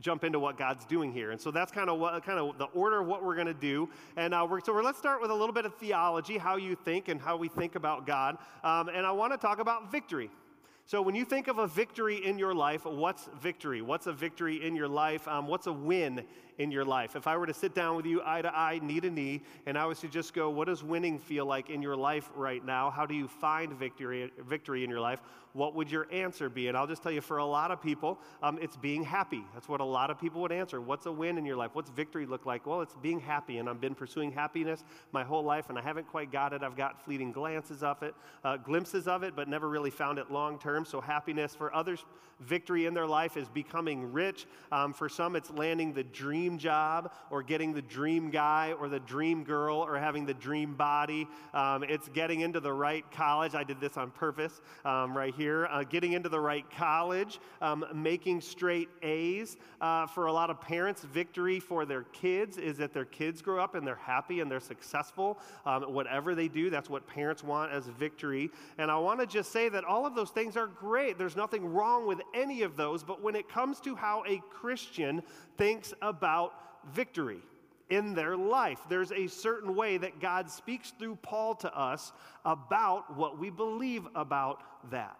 jump 0.00 0.24
into 0.24 0.38
what 0.38 0.56
God's 0.56 0.84
doing 0.86 1.12
here. 1.12 1.30
And 1.30 1.40
so 1.40 1.50
that's 1.50 1.70
kind 1.70 1.90
of 1.90 1.98
what 1.98 2.24
kind 2.24 2.38
of 2.38 2.58
the 2.58 2.64
order 2.66 3.00
of 3.00 3.06
what 3.06 3.22
we're 3.22 3.34
going 3.34 3.46
to 3.46 3.54
do. 3.54 3.88
And 4.16 4.32
uh, 4.32 4.46
we're, 4.48 4.60
so 4.60 4.72
we're, 4.72 4.82
let's 4.82 4.98
start 4.98 5.20
with 5.20 5.30
a 5.30 5.34
little 5.34 5.52
bit 5.52 5.66
of 5.66 5.74
theology, 5.76 6.38
how 6.38 6.56
you 6.56 6.74
think 6.74 7.08
and 7.08 7.20
how 7.20 7.36
we 7.36 7.48
think 7.48 7.74
about 7.74 8.06
God. 8.06 8.38
Um, 8.64 8.88
and 8.88 9.06
I 9.06 9.12
want 9.12 9.32
to 9.32 9.38
talk 9.38 9.58
about 9.58 9.92
victory. 9.92 10.30
So, 10.84 11.00
when 11.00 11.14
you 11.14 11.24
think 11.24 11.48
of 11.48 11.58
a 11.58 11.66
victory 11.66 12.24
in 12.24 12.38
your 12.38 12.54
life, 12.54 12.84
what's 12.84 13.28
victory? 13.40 13.82
What's 13.82 14.06
a 14.08 14.12
victory 14.12 14.66
in 14.66 14.74
your 14.74 14.88
life? 14.88 15.26
Um, 15.28 15.46
what's 15.46 15.66
a 15.68 15.72
win 15.72 16.24
in 16.58 16.70
your 16.70 16.84
life? 16.84 17.16
If 17.16 17.26
I 17.26 17.36
were 17.36 17.46
to 17.46 17.54
sit 17.54 17.74
down 17.74 17.96
with 17.96 18.04
you 18.04 18.20
eye 18.24 18.42
to 18.42 18.54
eye, 18.54 18.80
knee 18.82 19.00
to 19.00 19.10
knee, 19.10 19.42
and 19.64 19.78
I 19.78 19.86
was 19.86 20.00
to 20.00 20.08
just 20.08 20.34
go, 20.34 20.50
what 20.50 20.66
does 20.66 20.82
winning 20.82 21.18
feel 21.18 21.46
like 21.46 21.70
in 21.70 21.82
your 21.82 21.96
life 21.96 22.30
right 22.34 22.64
now? 22.64 22.90
How 22.90 23.06
do 23.06 23.14
you 23.14 23.28
find 23.28 23.72
victory, 23.72 24.30
victory 24.46 24.84
in 24.84 24.90
your 24.90 25.00
life? 25.00 25.20
What 25.54 25.74
would 25.74 25.90
your 25.90 26.06
answer 26.10 26.48
be? 26.48 26.68
And 26.68 26.76
I'll 26.76 26.86
just 26.86 27.02
tell 27.02 27.12
you, 27.12 27.20
for 27.20 27.36
a 27.38 27.44
lot 27.44 27.70
of 27.70 27.80
people, 27.82 28.18
um, 28.42 28.58
it's 28.60 28.76
being 28.76 29.04
happy. 29.04 29.44
That's 29.52 29.68
what 29.68 29.80
a 29.80 29.84
lot 29.84 30.10
of 30.10 30.18
people 30.18 30.40
would 30.42 30.52
answer. 30.52 30.80
What's 30.80 31.04
a 31.06 31.12
win 31.12 31.36
in 31.36 31.44
your 31.44 31.56
life? 31.56 31.70
What's 31.74 31.90
victory 31.90 32.24
look 32.24 32.46
like? 32.46 32.66
Well, 32.66 32.80
it's 32.80 32.96
being 33.02 33.20
happy, 33.20 33.58
and 33.58 33.68
I've 33.68 33.80
been 33.80 33.94
pursuing 33.94 34.32
happiness 34.32 34.82
my 35.12 35.22
whole 35.22 35.44
life, 35.44 35.68
and 35.68 35.78
I 35.78 35.82
haven't 35.82 36.08
quite 36.08 36.32
got 36.32 36.54
it. 36.54 36.62
I've 36.62 36.76
got 36.76 37.04
fleeting 37.04 37.32
glances 37.32 37.82
of 37.82 38.02
it, 38.02 38.14
uh, 38.44 38.56
glimpses 38.56 39.06
of 39.06 39.22
it, 39.22 39.36
but 39.36 39.46
never 39.46 39.68
really 39.68 39.90
found 39.90 40.18
it 40.18 40.30
long 40.30 40.58
term. 40.58 40.71
So, 40.84 41.00
happiness. 41.00 41.54
For 41.54 41.74
others, 41.74 42.04
victory 42.40 42.86
in 42.86 42.94
their 42.94 43.06
life 43.06 43.36
is 43.36 43.48
becoming 43.48 44.12
rich. 44.12 44.46
Um, 44.72 44.92
for 44.92 45.08
some, 45.08 45.36
it's 45.36 45.50
landing 45.50 45.92
the 45.92 46.04
dream 46.04 46.58
job, 46.58 47.12
or 47.30 47.42
getting 47.42 47.72
the 47.72 47.82
dream 47.82 48.30
guy, 48.30 48.74
or 48.80 48.88
the 48.88 49.00
dream 49.00 49.44
girl, 49.44 49.76
or 49.76 49.98
having 49.98 50.26
the 50.26 50.34
dream 50.34 50.74
body. 50.74 51.28
Um, 51.54 51.84
it's 51.84 52.08
getting 52.08 52.40
into 52.40 52.58
the 52.58 52.72
right 52.72 53.04
college. 53.12 53.54
I 53.54 53.64
did 53.64 53.80
this 53.80 53.96
on 53.96 54.10
purpose 54.10 54.60
um, 54.84 55.16
right 55.16 55.34
here 55.34 55.42
here, 55.42 55.66
uh, 55.66 55.82
getting 55.82 56.12
into 56.12 56.28
the 56.28 56.38
right 56.38 56.64
college, 56.70 57.40
um, 57.60 57.84
making 57.92 58.40
straight 58.40 58.88
A's. 59.02 59.56
Uh, 59.80 60.06
for 60.06 60.26
a 60.26 60.32
lot 60.32 60.50
of 60.50 60.60
parents, 60.60 61.02
victory 61.02 61.58
for 61.58 61.84
their 61.84 62.04
kids 62.04 62.58
is 62.58 62.76
that 62.78 62.92
their 62.92 63.04
kids 63.04 63.42
grow 63.42 63.62
up 63.62 63.74
and 63.74 63.86
they're 63.86 63.96
happy 63.96 64.40
and 64.40 64.50
they're 64.50 64.60
successful. 64.60 65.38
Um, 65.66 65.82
whatever 65.92 66.34
they 66.34 66.48
do, 66.48 66.70
that's 66.70 66.88
what 66.88 67.06
parents 67.06 67.42
want 67.42 67.72
as 67.72 67.86
victory. 67.86 68.50
And 68.78 68.90
I 68.90 68.96
want 68.96 69.20
to 69.20 69.26
just 69.26 69.50
say 69.50 69.68
that 69.68 69.84
all 69.84 70.06
of 70.06 70.14
those 70.14 70.30
things 70.30 70.56
are 70.56 70.61
great. 70.66 71.18
There's 71.18 71.36
nothing 71.36 71.66
wrong 71.66 72.06
with 72.06 72.20
any 72.34 72.62
of 72.62 72.76
those. 72.76 73.02
But 73.02 73.22
when 73.22 73.36
it 73.36 73.48
comes 73.48 73.80
to 73.80 73.94
how 73.94 74.24
a 74.26 74.42
Christian 74.50 75.22
thinks 75.56 75.94
about 76.02 76.54
victory, 76.92 77.40
in 77.92 78.14
their 78.14 78.38
life. 78.38 78.78
There's 78.88 79.12
a 79.12 79.26
certain 79.26 79.74
way 79.76 79.98
that 79.98 80.18
God 80.18 80.50
speaks 80.50 80.92
through 80.98 81.16
Paul 81.16 81.54
to 81.56 81.78
us 81.78 82.12
about 82.42 83.14
what 83.14 83.38
we 83.38 83.50
believe 83.50 84.08
about 84.14 84.62
that. 84.90 85.18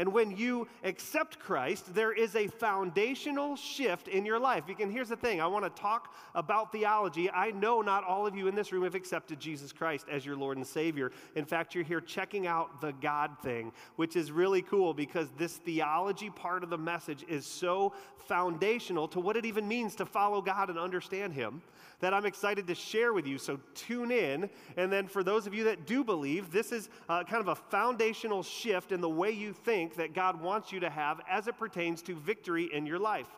And 0.00 0.14
when 0.14 0.34
you 0.34 0.66
accept 0.82 1.38
Christ, 1.38 1.94
there 1.94 2.10
is 2.10 2.34
a 2.34 2.46
foundational 2.46 3.54
shift 3.54 4.08
in 4.08 4.24
your 4.24 4.38
life. 4.38 4.64
And 4.80 4.90
here's 4.90 5.10
the 5.10 5.16
thing 5.16 5.42
I 5.42 5.46
want 5.46 5.62
to 5.66 5.82
talk 5.82 6.14
about 6.34 6.72
theology. 6.72 7.30
I 7.30 7.50
know 7.50 7.82
not 7.82 8.04
all 8.04 8.26
of 8.26 8.34
you 8.34 8.48
in 8.48 8.54
this 8.54 8.72
room 8.72 8.84
have 8.84 8.94
accepted 8.94 9.38
Jesus 9.38 9.72
Christ 9.72 10.06
as 10.10 10.24
your 10.24 10.36
Lord 10.36 10.56
and 10.56 10.66
Savior. 10.66 11.12
In 11.34 11.44
fact, 11.44 11.74
you're 11.74 11.84
here 11.84 12.00
checking 12.00 12.46
out 12.46 12.80
the 12.80 12.92
God 12.92 13.32
thing, 13.42 13.72
which 13.96 14.16
is 14.16 14.32
really 14.32 14.62
cool 14.62 14.94
because 14.94 15.28
this 15.36 15.58
theology 15.58 16.30
part 16.30 16.64
of 16.64 16.70
the 16.70 16.78
message 16.78 17.22
is 17.28 17.44
so 17.44 17.92
foundational 18.16 19.06
to 19.08 19.20
what 19.20 19.36
it 19.36 19.44
even 19.44 19.68
means 19.68 19.94
to 19.96 20.06
follow 20.06 20.40
God 20.40 20.70
and 20.70 20.78
understand 20.78 21.34
Him 21.34 21.60
that 22.00 22.14
I'm 22.14 22.26
excited 22.26 22.66
to 22.66 22.74
share 22.74 23.12
with 23.12 23.26
you. 23.26 23.38
So 23.38 23.60
tune 23.74 24.10
in. 24.10 24.50
And 24.76 24.90
then 24.92 25.06
for 25.06 25.22
those 25.22 25.46
of 25.46 25.54
you 25.54 25.64
that 25.64 25.86
do 25.86 26.02
believe, 26.02 26.50
this 26.50 26.72
is 26.72 26.88
uh, 27.08 27.24
kind 27.24 27.40
of 27.40 27.48
a 27.48 27.54
foundational 27.54 28.42
shift 28.42 28.92
in 28.92 29.00
the 29.00 29.08
way 29.08 29.30
you 29.30 29.52
think 29.90 29.96
that 29.96 30.14
God 30.14 30.40
wants 30.40 30.72
you 30.72 30.80
to 30.80 30.90
have 30.90 31.20
as 31.28 31.46
it 31.46 31.58
pertains 31.58 32.02
to 32.02 32.14
victory 32.14 32.68
in 32.72 32.86
your 32.86 32.98
life. 32.98 33.28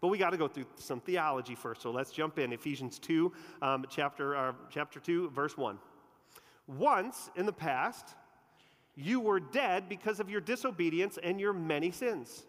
But 0.00 0.08
we 0.08 0.18
got 0.18 0.30
to 0.30 0.36
go 0.36 0.48
through 0.48 0.66
some 0.76 1.00
theology 1.00 1.54
first. 1.54 1.82
So 1.82 1.90
let's 1.90 2.10
jump 2.10 2.38
in. 2.38 2.52
Ephesians 2.52 2.98
2, 2.98 3.32
um, 3.60 3.84
chapter, 3.88 4.36
uh, 4.36 4.52
chapter 4.68 4.98
2, 4.98 5.30
verse 5.30 5.56
1. 5.56 5.78
Once 6.66 7.30
in 7.36 7.46
the 7.46 7.52
past, 7.52 8.14
you 8.96 9.20
were 9.20 9.38
dead 9.38 9.88
because 9.88 10.18
of 10.18 10.28
your 10.28 10.40
disobedience 10.40 11.18
and 11.22 11.40
your 11.40 11.52
many 11.52 11.90
sins. 11.92 12.42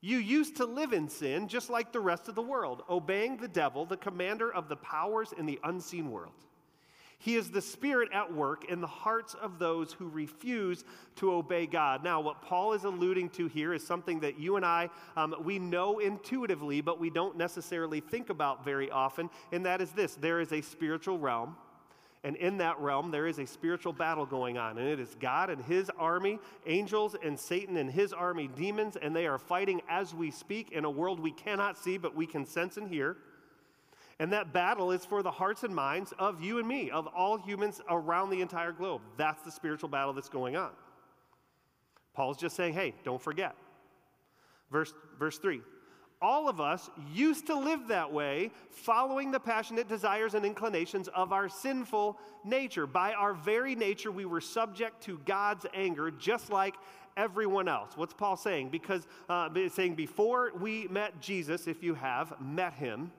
You 0.00 0.18
used 0.18 0.56
to 0.56 0.66
live 0.66 0.92
in 0.92 1.08
sin 1.08 1.48
just 1.48 1.70
like 1.70 1.92
the 1.92 2.00
rest 2.00 2.28
of 2.28 2.34
the 2.34 2.42
world, 2.42 2.82
obeying 2.90 3.36
the 3.36 3.48
devil, 3.48 3.86
the 3.86 3.96
commander 3.96 4.52
of 4.52 4.68
the 4.68 4.76
powers 4.76 5.32
in 5.38 5.46
the 5.46 5.60
unseen 5.64 6.10
world. 6.10 6.34
He 7.18 7.36
is 7.36 7.50
the 7.50 7.62
spirit 7.62 8.10
at 8.12 8.32
work 8.32 8.64
in 8.70 8.80
the 8.80 8.86
hearts 8.86 9.34
of 9.34 9.58
those 9.58 9.92
who 9.92 10.08
refuse 10.08 10.84
to 11.16 11.32
obey 11.32 11.66
God. 11.66 12.04
Now, 12.04 12.20
what 12.20 12.42
Paul 12.42 12.72
is 12.74 12.84
alluding 12.84 13.30
to 13.30 13.46
here 13.46 13.72
is 13.72 13.86
something 13.86 14.20
that 14.20 14.38
you 14.38 14.56
and 14.56 14.64
I, 14.64 14.90
um, 15.16 15.34
we 15.42 15.58
know 15.58 15.98
intuitively, 15.98 16.80
but 16.80 17.00
we 17.00 17.10
don't 17.10 17.36
necessarily 17.36 18.00
think 18.00 18.30
about 18.30 18.64
very 18.64 18.90
often, 18.90 19.30
and 19.52 19.64
that 19.66 19.80
is 19.80 19.92
this 19.92 20.14
there 20.16 20.40
is 20.40 20.52
a 20.52 20.60
spiritual 20.60 21.18
realm 21.18 21.56
and 22.24 22.36
in 22.36 22.56
that 22.56 22.80
realm, 22.80 23.10
there 23.10 23.26
is 23.26 23.38
a 23.38 23.46
spiritual 23.46 23.92
battle 23.92 24.24
going 24.24 24.56
on. 24.56 24.78
And 24.78 24.88
it 24.88 24.98
is 24.98 25.14
God 25.20 25.50
and 25.50 25.62
his 25.62 25.90
army, 25.90 26.40
angels 26.66 27.14
and 27.22 27.38
Satan 27.38 27.76
and 27.76 27.90
his 27.90 28.14
army, 28.14 28.48
demons, 28.56 28.96
and 28.96 29.14
they 29.14 29.26
are 29.26 29.38
fighting 29.38 29.82
as 29.90 30.14
we 30.14 30.30
speak 30.30 30.72
in 30.72 30.86
a 30.86 30.90
world 30.90 31.20
we 31.20 31.32
cannot 31.32 31.76
see, 31.76 31.98
but 31.98 32.16
we 32.16 32.26
can 32.26 32.46
sense 32.46 32.78
and 32.78 32.88
hear. 32.88 33.18
And 34.20 34.32
that 34.32 34.52
battle 34.52 34.92
is 34.92 35.04
for 35.04 35.22
the 35.22 35.30
hearts 35.30 35.64
and 35.64 35.74
minds 35.74 36.12
of 36.18 36.42
you 36.42 36.58
and 36.58 36.68
me, 36.68 36.90
of 36.90 37.06
all 37.08 37.36
humans 37.36 37.80
around 37.88 38.30
the 38.30 38.40
entire 38.40 38.72
globe. 38.72 39.02
That's 39.16 39.42
the 39.42 39.50
spiritual 39.50 39.88
battle 39.88 40.12
that's 40.12 40.28
going 40.28 40.56
on. 40.56 40.70
Paul's 42.14 42.36
just 42.36 42.54
saying, 42.54 42.74
hey, 42.74 42.94
don't 43.04 43.20
forget. 43.20 43.56
Verse, 44.70 44.94
verse 45.18 45.38
3 45.38 45.60
all 46.24 46.48
of 46.48 46.58
us 46.58 46.88
used 47.12 47.46
to 47.48 47.54
live 47.54 47.88
that 47.88 48.10
way, 48.10 48.50
following 48.70 49.30
the 49.30 49.38
passionate 49.38 49.88
desires 49.88 50.32
and 50.32 50.44
inclinations 50.46 51.06
of 51.08 51.34
our 51.34 51.50
sinful 51.50 52.18
nature. 52.44 52.86
By 52.86 53.12
our 53.12 53.34
very 53.34 53.74
nature, 53.74 54.10
we 54.10 54.24
were 54.24 54.40
subject 54.40 55.02
to 55.02 55.20
God's 55.26 55.66
anger, 55.74 56.10
just 56.10 56.50
like 56.50 56.76
everyone 57.16 57.68
else. 57.68 57.92
What's 57.94 58.14
Paul 58.14 58.38
saying? 58.38 58.70
Because 58.70 59.06
uh, 59.28 59.50
saying 59.70 59.96
before 59.96 60.52
we 60.58 60.88
met 60.88 61.20
Jesus, 61.20 61.66
if 61.66 61.82
you 61.82 61.92
have 61.92 62.32
met 62.40 62.72
him, 62.72 63.12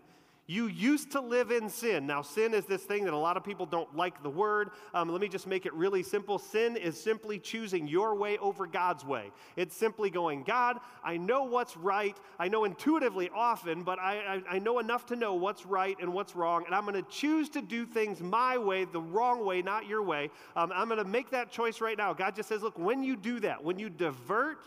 You 0.48 0.68
used 0.68 1.12
to 1.14 1.22
live 1.22 1.50
in 1.50 1.70
sin. 1.70 2.06
Now, 2.06 2.22
sin 2.22 2.54
is 2.54 2.66
this 2.66 2.84
thing 2.84 3.06
that 3.06 3.14
a 3.14 3.18
lot 3.18 3.36
of 3.36 3.44
people 3.44 3.66
don't 3.66 3.96
like 3.96 4.22
the 4.22 4.30
word. 4.30 4.70
Um, 4.94 5.10
let 5.10 5.20
me 5.20 5.28
just 5.28 5.48
make 5.48 5.66
it 5.66 5.74
really 5.74 6.04
simple. 6.04 6.38
Sin 6.38 6.78
is 6.78 7.02
simply 7.02 7.40
choosing 7.40 7.88
your 7.88 8.14
way 8.14 8.38
over 8.38 8.68
God's 8.68 9.04
way. 9.04 9.32
It's 9.56 9.76
simply 9.76 10.12
going, 10.12 10.44
God, 10.44 10.78
I 11.04 11.18
know 11.18 11.46
what's 11.46 11.76
right. 11.76 12.16
I 12.38 12.48
know 12.48 12.64
intuitively 12.64 13.32
often, 13.34 13.82
but 13.82 13.98
I, 13.98 14.42
I, 14.50 14.56
I 14.58 14.60
know 14.60 14.78
enough 14.78 15.08
to 15.08 15.16
know 15.16 15.34
what's 15.34 15.66
right 15.66 15.98
and 16.00 16.14
what's 16.14 16.36
wrong. 16.36 16.64
And 16.68 16.76
I'm 16.76 16.86
going 16.86 17.04
to 17.04 17.10
choose 17.10 17.50
to 17.50 17.62
do 17.64 17.88
things 17.88 18.22
my 18.22 18.56
way, 18.60 18.86
the 18.86 19.02
wrong 19.02 19.44
way, 19.44 19.64
not 19.64 19.88
your 19.88 20.04
way. 20.04 20.30
Um, 20.56 20.72
I'm 20.76 20.88
going 20.90 21.04
to 21.04 21.10
make 21.10 21.32
that 21.32 21.50
choice 21.52 21.82
right 21.82 21.98
now. 21.98 22.14
God 22.14 22.36
just 22.36 22.50
says, 22.50 22.62
look, 22.62 22.78
when 22.78 23.02
you 23.02 23.16
do 23.16 23.40
that, 23.40 23.64
when 23.64 23.80
you 23.80 23.90
divert 23.90 24.60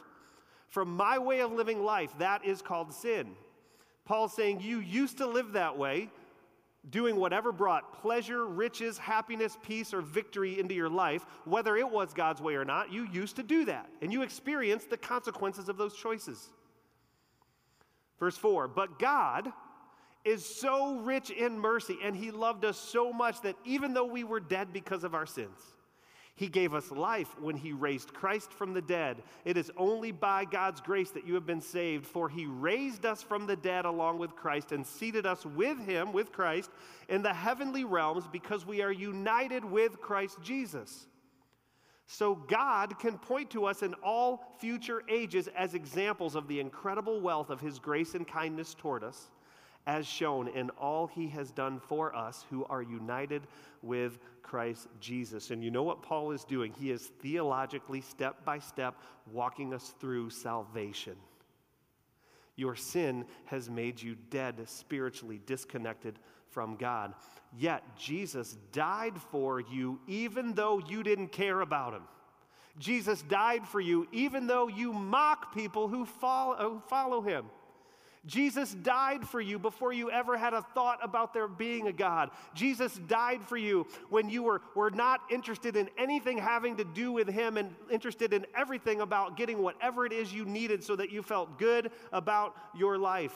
from 0.70 0.96
my 0.96 1.20
way 1.20 1.38
of 1.38 1.52
living 1.52 1.84
life, 1.84 2.10
that 2.18 2.44
is 2.44 2.62
called 2.62 2.92
sin. 2.92 3.36
Paul's 4.08 4.32
saying 4.32 4.62
you 4.62 4.80
used 4.80 5.18
to 5.18 5.26
live 5.26 5.52
that 5.52 5.76
way, 5.76 6.08
doing 6.88 7.16
whatever 7.16 7.52
brought 7.52 8.00
pleasure, 8.00 8.46
riches, 8.46 8.96
happiness, 8.96 9.58
peace, 9.62 9.92
or 9.92 10.00
victory 10.00 10.58
into 10.58 10.74
your 10.74 10.88
life, 10.88 11.26
whether 11.44 11.76
it 11.76 11.88
was 11.88 12.14
God's 12.14 12.40
way 12.40 12.54
or 12.54 12.64
not, 12.64 12.90
you 12.90 13.06
used 13.12 13.36
to 13.36 13.42
do 13.42 13.66
that. 13.66 13.86
And 14.00 14.10
you 14.10 14.22
experienced 14.22 14.88
the 14.88 14.96
consequences 14.96 15.68
of 15.68 15.76
those 15.76 15.94
choices. 15.94 16.48
Verse 18.18 18.38
4 18.38 18.66
But 18.66 18.98
God 18.98 19.52
is 20.24 20.42
so 20.42 20.96
rich 21.00 21.28
in 21.28 21.58
mercy, 21.58 21.98
and 22.02 22.16
He 22.16 22.30
loved 22.30 22.64
us 22.64 22.78
so 22.78 23.12
much 23.12 23.42
that 23.42 23.56
even 23.66 23.92
though 23.92 24.06
we 24.06 24.24
were 24.24 24.40
dead 24.40 24.72
because 24.72 25.04
of 25.04 25.14
our 25.14 25.26
sins, 25.26 25.60
he 26.38 26.46
gave 26.46 26.72
us 26.72 26.92
life 26.92 27.34
when 27.40 27.56
He 27.56 27.72
raised 27.72 28.14
Christ 28.14 28.52
from 28.52 28.72
the 28.72 28.80
dead. 28.80 29.24
It 29.44 29.56
is 29.56 29.72
only 29.76 30.12
by 30.12 30.44
God's 30.44 30.80
grace 30.80 31.10
that 31.10 31.26
you 31.26 31.34
have 31.34 31.46
been 31.46 31.60
saved, 31.60 32.06
for 32.06 32.28
He 32.28 32.46
raised 32.46 33.04
us 33.04 33.24
from 33.24 33.48
the 33.48 33.56
dead 33.56 33.84
along 33.84 34.20
with 34.20 34.36
Christ 34.36 34.70
and 34.70 34.86
seated 34.86 35.26
us 35.26 35.44
with 35.44 35.84
Him, 35.84 36.12
with 36.12 36.30
Christ, 36.30 36.70
in 37.08 37.22
the 37.22 37.34
heavenly 37.34 37.82
realms 37.82 38.28
because 38.30 38.64
we 38.64 38.82
are 38.82 38.92
united 38.92 39.64
with 39.64 40.00
Christ 40.00 40.38
Jesus. 40.40 41.08
So 42.06 42.36
God 42.36 43.00
can 43.00 43.18
point 43.18 43.50
to 43.50 43.66
us 43.66 43.82
in 43.82 43.94
all 43.94 44.54
future 44.60 45.02
ages 45.08 45.48
as 45.56 45.74
examples 45.74 46.36
of 46.36 46.46
the 46.46 46.60
incredible 46.60 47.20
wealth 47.20 47.50
of 47.50 47.60
His 47.60 47.80
grace 47.80 48.14
and 48.14 48.24
kindness 48.24 48.74
toward 48.74 49.02
us 49.02 49.26
as 49.88 50.06
shown 50.06 50.48
in 50.48 50.68
all 50.70 51.06
he 51.06 51.28
has 51.28 51.50
done 51.50 51.80
for 51.80 52.14
us 52.14 52.44
who 52.50 52.64
are 52.66 52.82
united 52.82 53.42
with 53.80 54.18
Christ 54.42 54.86
Jesus. 55.00 55.50
And 55.50 55.64
you 55.64 55.70
know 55.70 55.82
what 55.82 56.02
Paul 56.02 56.30
is 56.32 56.44
doing? 56.44 56.74
He 56.78 56.90
is 56.90 57.10
theologically, 57.20 58.02
step 58.02 58.44
by 58.44 58.58
step, 58.58 59.00
walking 59.32 59.72
us 59.72 59.94
through 59.98 60.28
salvation. 60.28 61.16
Your 62.54 62.76
sin 62.76 63.24
has 63.46 63.70
made 63.70 64.02
you 64.02 64.16
dead, 64.28 64.56
spiritually 64.68 65.40
disconnected 65.46 66.18
from 66.50 66.76
God. 66.76 67.14
Yet 67.56 67.82
Jesus 67.96 68.58
died 68.72 69.18
for 69.30 69.58
you 69.58 70.00
even 70.06 70.52
though 70.52 70.80
you 70.86 71.02
didn't 71.02 71.28
care 71.28 71.62
about 71.62 71.94
him. 71.94 72.02
Jesus 72.78 73.22
died 73.22 73.66
for 73.66 73.80
you 73.80 74.06
even 74.12 74.46
though 74.46 74.68
you 74.68 74.92
mock 74.92 75.54
people 75.54 75.88
who 75.88 76.04
follow, 76.04 76.56
who 76.56 76.80
follow 76.80 77.22
him. 77.22 77.46
Jesus 78.28 78.74
died 78.74 79.26
for 79.26 79.40
you 79.40 79.58
before 79.58 79.92
you 79.92 80.10
ever 80.10 80.36
had 80.36 80.52
a 80.52 80.60
thought 80.60 80.98
about 81.02 81.32
there 81.32 81.48
being 81.48 81.88
a 81.88 81.92
God. 81.92 82.30
Jesus 82.54 82.94
died 83.08 83.42
for 83.42 83.56
you 83.56 83.86
when 84.10 84.28
you 84.28 84.42
were, 84.42 84.60
were 84.76 84.90
not 84.90 85.22
interested 85.30 85.76
in 85.76 85.88
anything 85.96 86.36
having 86.36 86.76
to 86.76 86.84
do 86.84 87.10
with 87.10 87.26
Him 87.26 87.56
and 87.56 87.74
interested 87.90 88.34
in 88.34 88.46
everything 88.54 89.00
about 89.00 89.38
getting 89.38 89.62
whatever 89.62 90.04
it 90.04 90.12
is 90.12 90.32
you 90.32 90.44
needed 90.44 90.84
so 90.84 90.94
that 90.94 91.10
you 91.10 91.22
felt 91.22 91.58
good 91.58 91.90
about 92.12 92.54
your 92.76 92.98
life. 92.98 93.34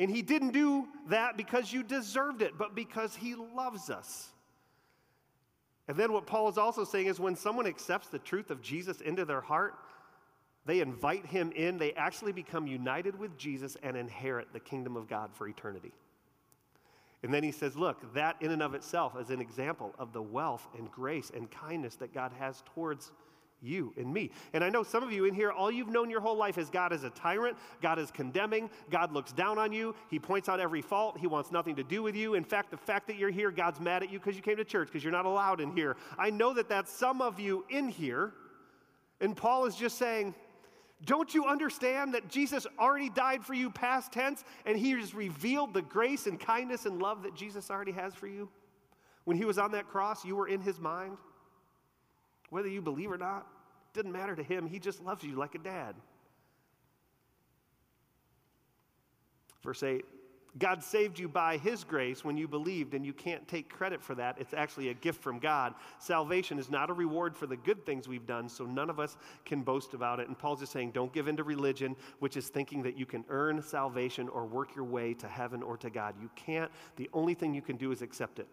And 0.00 0.10
He 0.10 0.22
didn't 0.22 0.50
do 0.50 0.88
that 1.08 1.36
because 1.36 1.72
you 1.72 1.84
deserved 1.84 2.42
it, 2.42 2.58
but 2.58 2.74
because 2.74 3.14
He 3.14 3.36
loves 3.36 3.88
us. 3.88 4.32
And 5.86 5.96
then 5.96 6.12
what 6.12 6.26
Paul 6.26 6.48
is 6.48 6.58
also 6.58 6.82
saying 6.82 7.06
is 7.06 7.20
when 7.20 7.36
someone 7.36 7.66
accepts 7.66 8.08
the 8.08 8.18
truth 8.18 8.50
of 8.50 8.60
Jesus 8.60 9.00
into 9.00 9.24
their 9.24 9.42
heart, 9.42 9.74
they 10.66 10.80
invite 10.80 11.26
him 11.26 11.52
in. 11.52 11.78
They 11.78 11.92
actually 11.92 12.32
become 12.32 12.66
united 12.66 13.18
with 13.18 13.36
Jesus 13.36 13.76
and 13.82 13.96
inherit 13.96 14.52
the 14.52 14.60
kingdom 14.60 14.96
of 14.96 15.08
God 15.08 15.30
for 15.34 15.46
eternity. 15.46 15.92
And 17.22 17.32
then 17.32 17.42
he 17.42 17.52
says, 17.52 17.76
Look, 17.76 18.14
that 18.14 18.36
in 18.40 18.50
and 18.50 18.62
of 18.62 18.74
itself 18.74 19.18
is 19.18 19.30
an 19.30 19.40
example 19.40 19.94
of 19.98 20.12
the 20.12 20.22
wealth 20.22 20.66
and 20.76 20.90
grace 20.90 21.30
and 21.34 21.50
kindness 21.50 21.96
that 21.96 22.12
God 22.12 22.32
has 22.38 22.62
towards 22.74 23.12
you 23.62 23.94
and 23.96 24.12
me. 24.12 24.30
And 24.52 24.62
I 24.62 24.68
know 24.68 24.82
some 24.82 25.02
of 25.02 25.10
you 25.10 25.24
in 25.24 25.34
here, 25.34 25.50
all 25.50 25.70
you've 25.70 25.88
known 25.88 26.10
your 26.10 26.20
whole 26.20 26.36
life 26.36 26.58
is 26.58 26.68
God 26.68 26.92
is 26.92 27.02
a 27.02 27.10
tyrant, 27.10 27.56
God 27.80 27.98
is 27.98 28.10
condemning, 28.10 28.68
God 28.90 29.12
looks 29.12 29.32
down 29.32 29.58
on 29.58 29.72
you, 29.72 29.94
He 30.10 30.18
points 30.18 30.48
out 30.48 30.60
every 30.60 30.82
fault, 30.82 31.18
He 31.18 31.26
wants 31.26 31.50
nothing 31.50 31.76
to 31.76 31.82
do 31.82 32.02
with 32.02 32.14
you. 32.14 32.34
In 32.34 32.44
fact, 32.44 32.70
the 32.70 32.76
fact 32.76 33.06
that 33.06 33.16
you're 33.16 33.30
here, 33.30 33.50
God's 33.50 33.80
mad 33.80 34.02
at 34.02 34.10
you 34.10 34.18
because 34.18 34.36
you 34.36 34.42
came 34.42 34.56
to 34.58 34.64
church, 34.64 34.88
because 34.88 35.02
you're 35.02 35.12
not 35.12 35.24
allowed 35.24 35.60
in 35.60 35.74
here. 35.74 35.96
I 36.18 36.30
know 36.30 36.52
that 36.54 36.68
that's 36.68 36.92
some 36.92 37.22
of 37.22 37.40
you 37.40 37.64
in 37.70 37.88
here. 37.88 38.32
And 39.20 39.36
Paul 39.36 39.64
is 39.64 39.76
just 39.76 39.96
saying, 39.96 40.34
don't 41.04 41.34
you 41.34 41.46
understand 41.46 42.14
that 42.14 42.28
Jesus 42.28 42.66
already 42.78 43.10
died 43.10 43.44
for 43.44 43.54
you 43.54 43.70
past 43.70 44.12
tense 44.12 44.44
and 44.64 44.78
he 44.78 44.92
has 44.92 45.14
revealed 45.14 45.74
the 45.74 45.82
grace 45.82 46.26
and 46.26 46.38
kindness 46.38 46.86
and 46.86 47.00
love 47.00 47.22
that 47.22 47.34
Jesus 47.34 47.70
already 47.70 47.92
has 47.92 48.14
for 48.14 48.26
you? 48.26 48.48
When 49.24 49.36
he 49.36 49.44
was 49.44 49.58
on 49.58 49.72
that 49.72 49.88
cross, 49.88 50.24
you 50.24 50.36
were 50.36 50.48
in 50.48 50.60
his 50.60 50.78
mind. 50.78 51.16
Whether 52.50 52.68
you 52.68 52.82
believe 52.82 53.10
or 53.10 53.18
not, 53.18 53.46
didn't 53.94 54.12
matter 54.12 54.36
to 54.36 54.42
him. 54.42 54.66
He 54.66 54.78
just 54.78 55.02
loves 55.02 55.24
you 55.24 55.36
like 55.36 55.54
a 55.54 55.58
dad. 55.58 55.94
Verse 59.62 59.82
8 59.82 60.04
God 60.58 60.82
saved 60.82 61.18
you 61.18 61.28
by 61.28 61.56
His 61.56 61.82
grace 61.82 62.24
when 62.24 62.36
you 62.36 62.46
believed, 62.46 62.94
and 62.94 63.04
you 63.04 63.12
can't 63.12 63.46
take 63.48 63.68
credit 63.68 64.00
for 64.00 64.14
that. 64.14 64.36
It's 64.38 64.54
actually 64.54 64.90
a 64.90 64.94
gift 64.94 65.20
from 65.20 65.40
God. 65.40 65.74
Salvation 65.98 66.58
is 66.58 66.70
not 66.70 66.90
a 66.90 66.92
reward 66.92 67.36
for 67.36 67.46
the 67.46 67.56
good 67.56 67.84
things 67.84 68.06
we've 68.06 68.26
done, 68.26 68.48
so 68.48 68.64
none 68.64 68.88
of 68.88 69.00
us 69.00 69.16
can 69.44 69.62
boast 69.62 69.94
about 69.94 70.20
it. 70.20 70.28
And 70.28 70.38
Paul's 70.38 70.60
just 70.60 70.72
saying, 70.72 70.92
don't 70.92 71.12
give 71.12 71.26
in 71.26 71.36
to 71.38 71.42
religion, 71.42 71.96
which 72.20 72.36
is 72.36 72.48
thinking 72.48 72.82
that 72.84 72.96
you 72.96 73.04
can 73.06 73.24
earn 73.30 73.60
salvation 73.62 74.28
or 74.28 74.46
work 74.46 74.76
your 74.76 74.84
way 74.84 75.12
to 75.14 75.26
heaven 75.26 75.62
or 75.62 75.76
to 75.78 75.90
God. 75.90 76.14
You 76.20 76.30
can't. 76.36 76.70
The 76.96 77.10
only 77.12 77.34
thing 77.34 77.52
you 77.52 77.62
can 77.62 77.76
do 77.76 77.90
is 77.90 78.00
accept 78.00 78.38
it. 78.38 78.46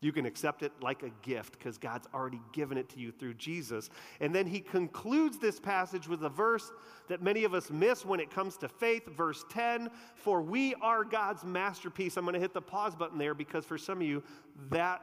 You 0.00 0.12
can 0.12 0.26
accept 0.26 0.62
it 0.62 0.70
like 0.80 1.02
a 1.02 1.10
gift 1.22 1.58
because 1.58 1.76
God's 1.76 2.06
already 2.14 2.40
given 2.52 2.78
it 2.78 2.88
to 2.90 3.00
you 3.00 3.10
through 3.10 3.34
Jesus. 3.34 3.90
And 4.20 4.32
then 4.32 4.46
he 4.46 4.60
concludes 4.60 5.38
this 5.38 5.58
passage 5.58 6.06
with 6.06 6.22
a 6.22 6.28
verse 6.28 6.70
that 7.08 7.20
many 7.20 7.42
of 7.42 7.52
us 7.52 7.68
miss 7.70 8.04
when 8.04 8.20
it 8.20 8.30
comes 8.30 8.56
to 8.58 8.68
faith, 8.68 9.06
verse 9.16 9.44
10 9.50 9.90
For 10.14 10.40
we 10.40 10.74
are 10.76 11.02
God's 11.02 11.42
masterpiece. 11.42 12.16
I'm 12.16 12.24
going 12.24 12.34
to 12.34 12.40
hit 12.40 12.54
the 12.54 12.62
pause 12.62 12.94
button 12.94 13.18
there 13.18 13.34
because 13.34 13.64
for 13.64 13.76
some 13.76 14.00
of 14.00 14.06
you, 14.06 14.22
that 14.70 15.02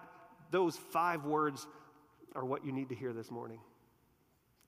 those 0.51 0.77
five 0.77 1.25
words 1.25 1.67
are 2.34 2.45
what 2.45 2.65
you 2.65 2.71
need 2.71 2.88
to 2.88 2.95
hear 2.95 3.12
this 3.12 3.29
morning. 3.29 3.60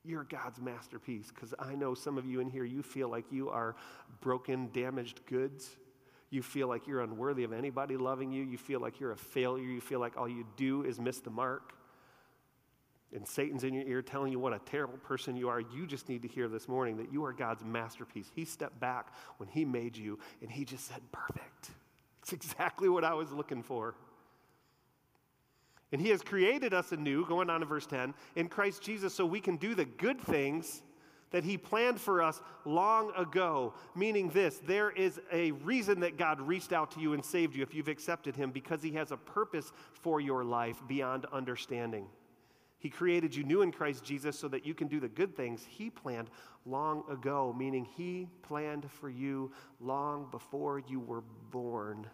You're 0.04 0.24
God's 0.24 0.60
masterpiece 0.60 1.30
because 1.34 1.54
I 1.58 1.74
know 1.74 1.94
some 1.94 2.18
of 2.18 2.26
you 2.26 2.40
in 2.40 2.50
here, 2.50 2.64
you 2.64 2.82
feel 2.82 3.08
like 3.08 3.32
you 3.32 3.48
are 3.48 3.76
broken, 4.20 4.68
damaged 4.72 5.24
goods. 5.26 5.76
You 6.30 6.42
feel 6.42 6.68
like 6.68 6.86
you're 6.86 7.00
unworthy 7.00 7.44
of 7.44 7.52
anybody 7.52 7.96
loving 7.96 8.32
you. 8.32 8.44
You 8.44 8.58
feel 8.58 8.80
like 8.80 9.00
you're 9.00 9.12
a 9.12 9.16
failure. 9.16 9.64
You 9.64 9.80
feel 9.80 10.00
like 10.00 10.16
all 10.16 10.28
you 10.28 10.46
do 10.56 10.84
is 10.84 11.00
miss 11.00 11.20
the 11.20 11.30
mark. 11.30 11.72
And 13.14 13.26
Satan's 13.26 13.64
in 13.64 13.72
your 13.72 13.86
ear 13.86 14.02
telling 14.02 14.32
you 14.32 14.38
what 14.38 14.52
a 14.52 14.58
terrible 14.58 14.98
person 14.98 15.34
you 15.36 15.48
are. 15.48 15.60
You 15.60 15.86
just 15.86 16.10
need 16.10 16.20
to 16.22 16.28
hear 16.28 16.46
this 16.46 16.68
morning 16.68 16.98
that 16.98 17.10
you 17.10 17.24
are 17.24 17.32
God's 17.32 17.64
masterpiece. 17.64 18.30
He 18.34 18.44
stepped 18.44 18.78
back 18.78 19.14
when 19.38 19.48
He 19.48 19.64
made 19.64 19.96
you 19.96 20.18
and 20.42 20.50
He 20.50 20.64
just 20.64 20.86
said, 20.86 21.00
Perfect. 21.10 21.70
It's 22.20 22.34
exactly 22.34 22.90
what 22.90 23.04
I 23.04 23.14
was 23.14 23.32
looking 23.32 23.62
for. 23.62 23.94
And 25.90 26.02
He 26.02 26.10
has 26.10 26.20
created 26.20 26.74
us 26.74 26.92
anew, 26.92 27.24
going 27.26 27.48
on 27.48 27.60
to 27.60 27.66
verse 27.66 27.86
10, 27.86 28.12
in 28.36 28.48
Christ 28.48 28.82
Jesus 28.82 29.14
so 29.14 29.24
we 29.24 29.40
can 29.40 29.56
do 29.56 29.74
the 29.74 29.86
good 29.86 30.20
things 30.20 30.82
that 31.30 31.44
He 31.44 31.58
planned 31.58 32.00
for 32.00 32.22
us 32.22 32.40
long 32.64 33.12
ago. 33.16 33.74
Meaning 33.94 34.30
this 34.30 34.58
there 34.66 34.90
is 34.90 35.20
a 35.32 35.52
reason 35.52 36.00
that 36.00 36.16
God 36.16 36.40
reached 36.40 36.72
out 36.72 36.90
to 36.92 37.00
you 37.00 37.12
and 37.12 37.24
saved 37.24 37.54
you 37.54 37.62
if 37.62 37.74
you've 37.74 37.88
accepted 37.88 38.36
Him 38.36 38.50
because 38.50 38.82
He 38.82 38.92
has 38.92 39.12
a 39.12 39.16
purpose 39.16 39.72
for 39.92 40.20
your 40.20 40.44
life 40.44 40.82
beyond 40.86 41.26
understanding. 41.32 42.06
He 42.80 42.90
created 42.90 43.34
you 43.34 43.42
new 43.42 43.62
in 43.62 43.72
Christ 43.72 44.04
Jesus 44.04 44.38
so 44.38 44.46
that 44.48 44.64
you 44.64 44.72
can 44.72 44.86
do 44.86 45.00
the 45.00 45.08
good 45.08 45.36
things 45.36 45.64
He 45.68 45.90
planned 45.90 46.30
long 46.64 47.02
ago, 47.10 47.54
meaning 47.56 47.84
He 47.84 48.28
planned 48.42 48.90
for 48.90 49.10
you 49.10 49.50
long 49.80 50.28
before 50.30 50.80
you 50.86 51.00
were 51.00 51.24
born 51.50 52.06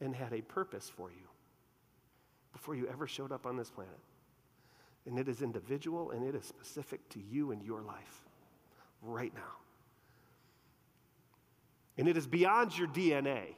and 0.00 0.14
had 0.14 0.32
a 0.32 0.40
purpose 0.40 0.90
for 0.94 1.10
you 1.10 1.28
before 2.52 2.74
you 2.74 2.86
ever 2.88 3.06
showed 3.06 3.32
up 3.32 3.46
on 3.46 3.56
this 3.56 3.70
planet. 3.70 3.98
And 5.06 5.18
it 5.18 5.28
is 5.28 5.42
individual 5.42 6.10
and 6.12 6.24
it 6.24 6.34
is 6.34 6.44
specific 6.44 7.08
to 7.10 7.20
you 7.20 7.50
and 7.50 7.62
your 7.62 7.82
life 7.82 8.22
right 9.02 9.34
now. 9.34 9.40
And 11.98 12.08
it 12.08 12.16
is 12.16 12.26
beyond 12.26 12.76
your 12.76 12.88
DNA. 12.88 13.54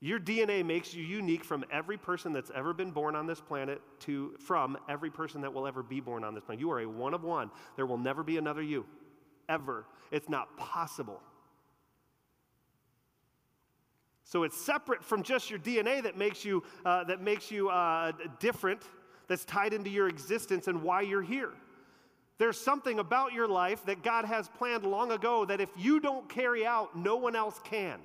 Your 0.00 0.18
DNA 0.18 0.64
makes 0.64 0.94
you 0.94 1.02
unique 1.02 1.44
from 1.44 1.64
every 1.72 1.96
person 1.96 2.32
that's 2.32 2.50
ever 2.54 2.74
been 2.74 2.90
born 2.90 3.14
on 3.14 3.26
this 3.26 3.40
planet 3.40 3.80
to 4.00 4.34
from 4.38 4.76
every 4.88 5.10
person 5.10 5.40
that 5.40 5.52
will 5.52 5.66
ever 5.66 5.82
be 5.82 6.00
born 6.00 6.24
on 6.24 6.34
this 6.34 6.44
planet. 6.44 6.60
You 6.60 6.70
are 6.72 6.80
a 6.80 6.86
one 6.86 7.14
of 7.14 7.24
one. 7.24 7.50
There 7.76 7.86
will 7.86 7.98
never 7.98 8.22
be 8.22 8.36
another 8.36 8.62
you. 8.62 8.84
ever. 9.48 9.86
It's 10.10 10.28
not 10.28 10.56
possible. 10.56 11.20
So 14.24 14.42
it's 14.42 14.60
separate 14.60 15.04
from 15.04 15.22
just 15.22 15.50
your 15.50 15.58
DNA 15.60 16.02
that 16.02 16.18
makes 16.18 16.44
you, 16.44 16.64
uh, 16.84 17.04
that 17.04 17.22
makes 17.22 17.50
you 17.50 17.68
uh, 17.68 18.10
different, 18.40 18.82
that's 19.28 19.44
tied 19.44 19.72
into 19.72 19.90
your 19.90 20.08
existence 20.08 20.68
and 20.68 20.82
why 20.82 21.02
you're 21.02 21.22
here. 21.22 21.52
There's 22.38 22.60
something 22.60 22.98
about 22.98 23.32
your 23.32 23.48
life 23.48 23.84
that 23.86 24.02
God 24.02 24.26
has 24.26 24.48
planned 24.48 24.84
long 24.84 25.10
ago 25.10 25.44
that 25.46 25.60
if 25.60 25.70
you 25.76 26.00
don't 26.00 26.28
carry 26.28 26.66
out, 26.66 26.96
no 26.96 27.16
one 27.16 27.34
else 27.34 27.58
can. 27.64 27.98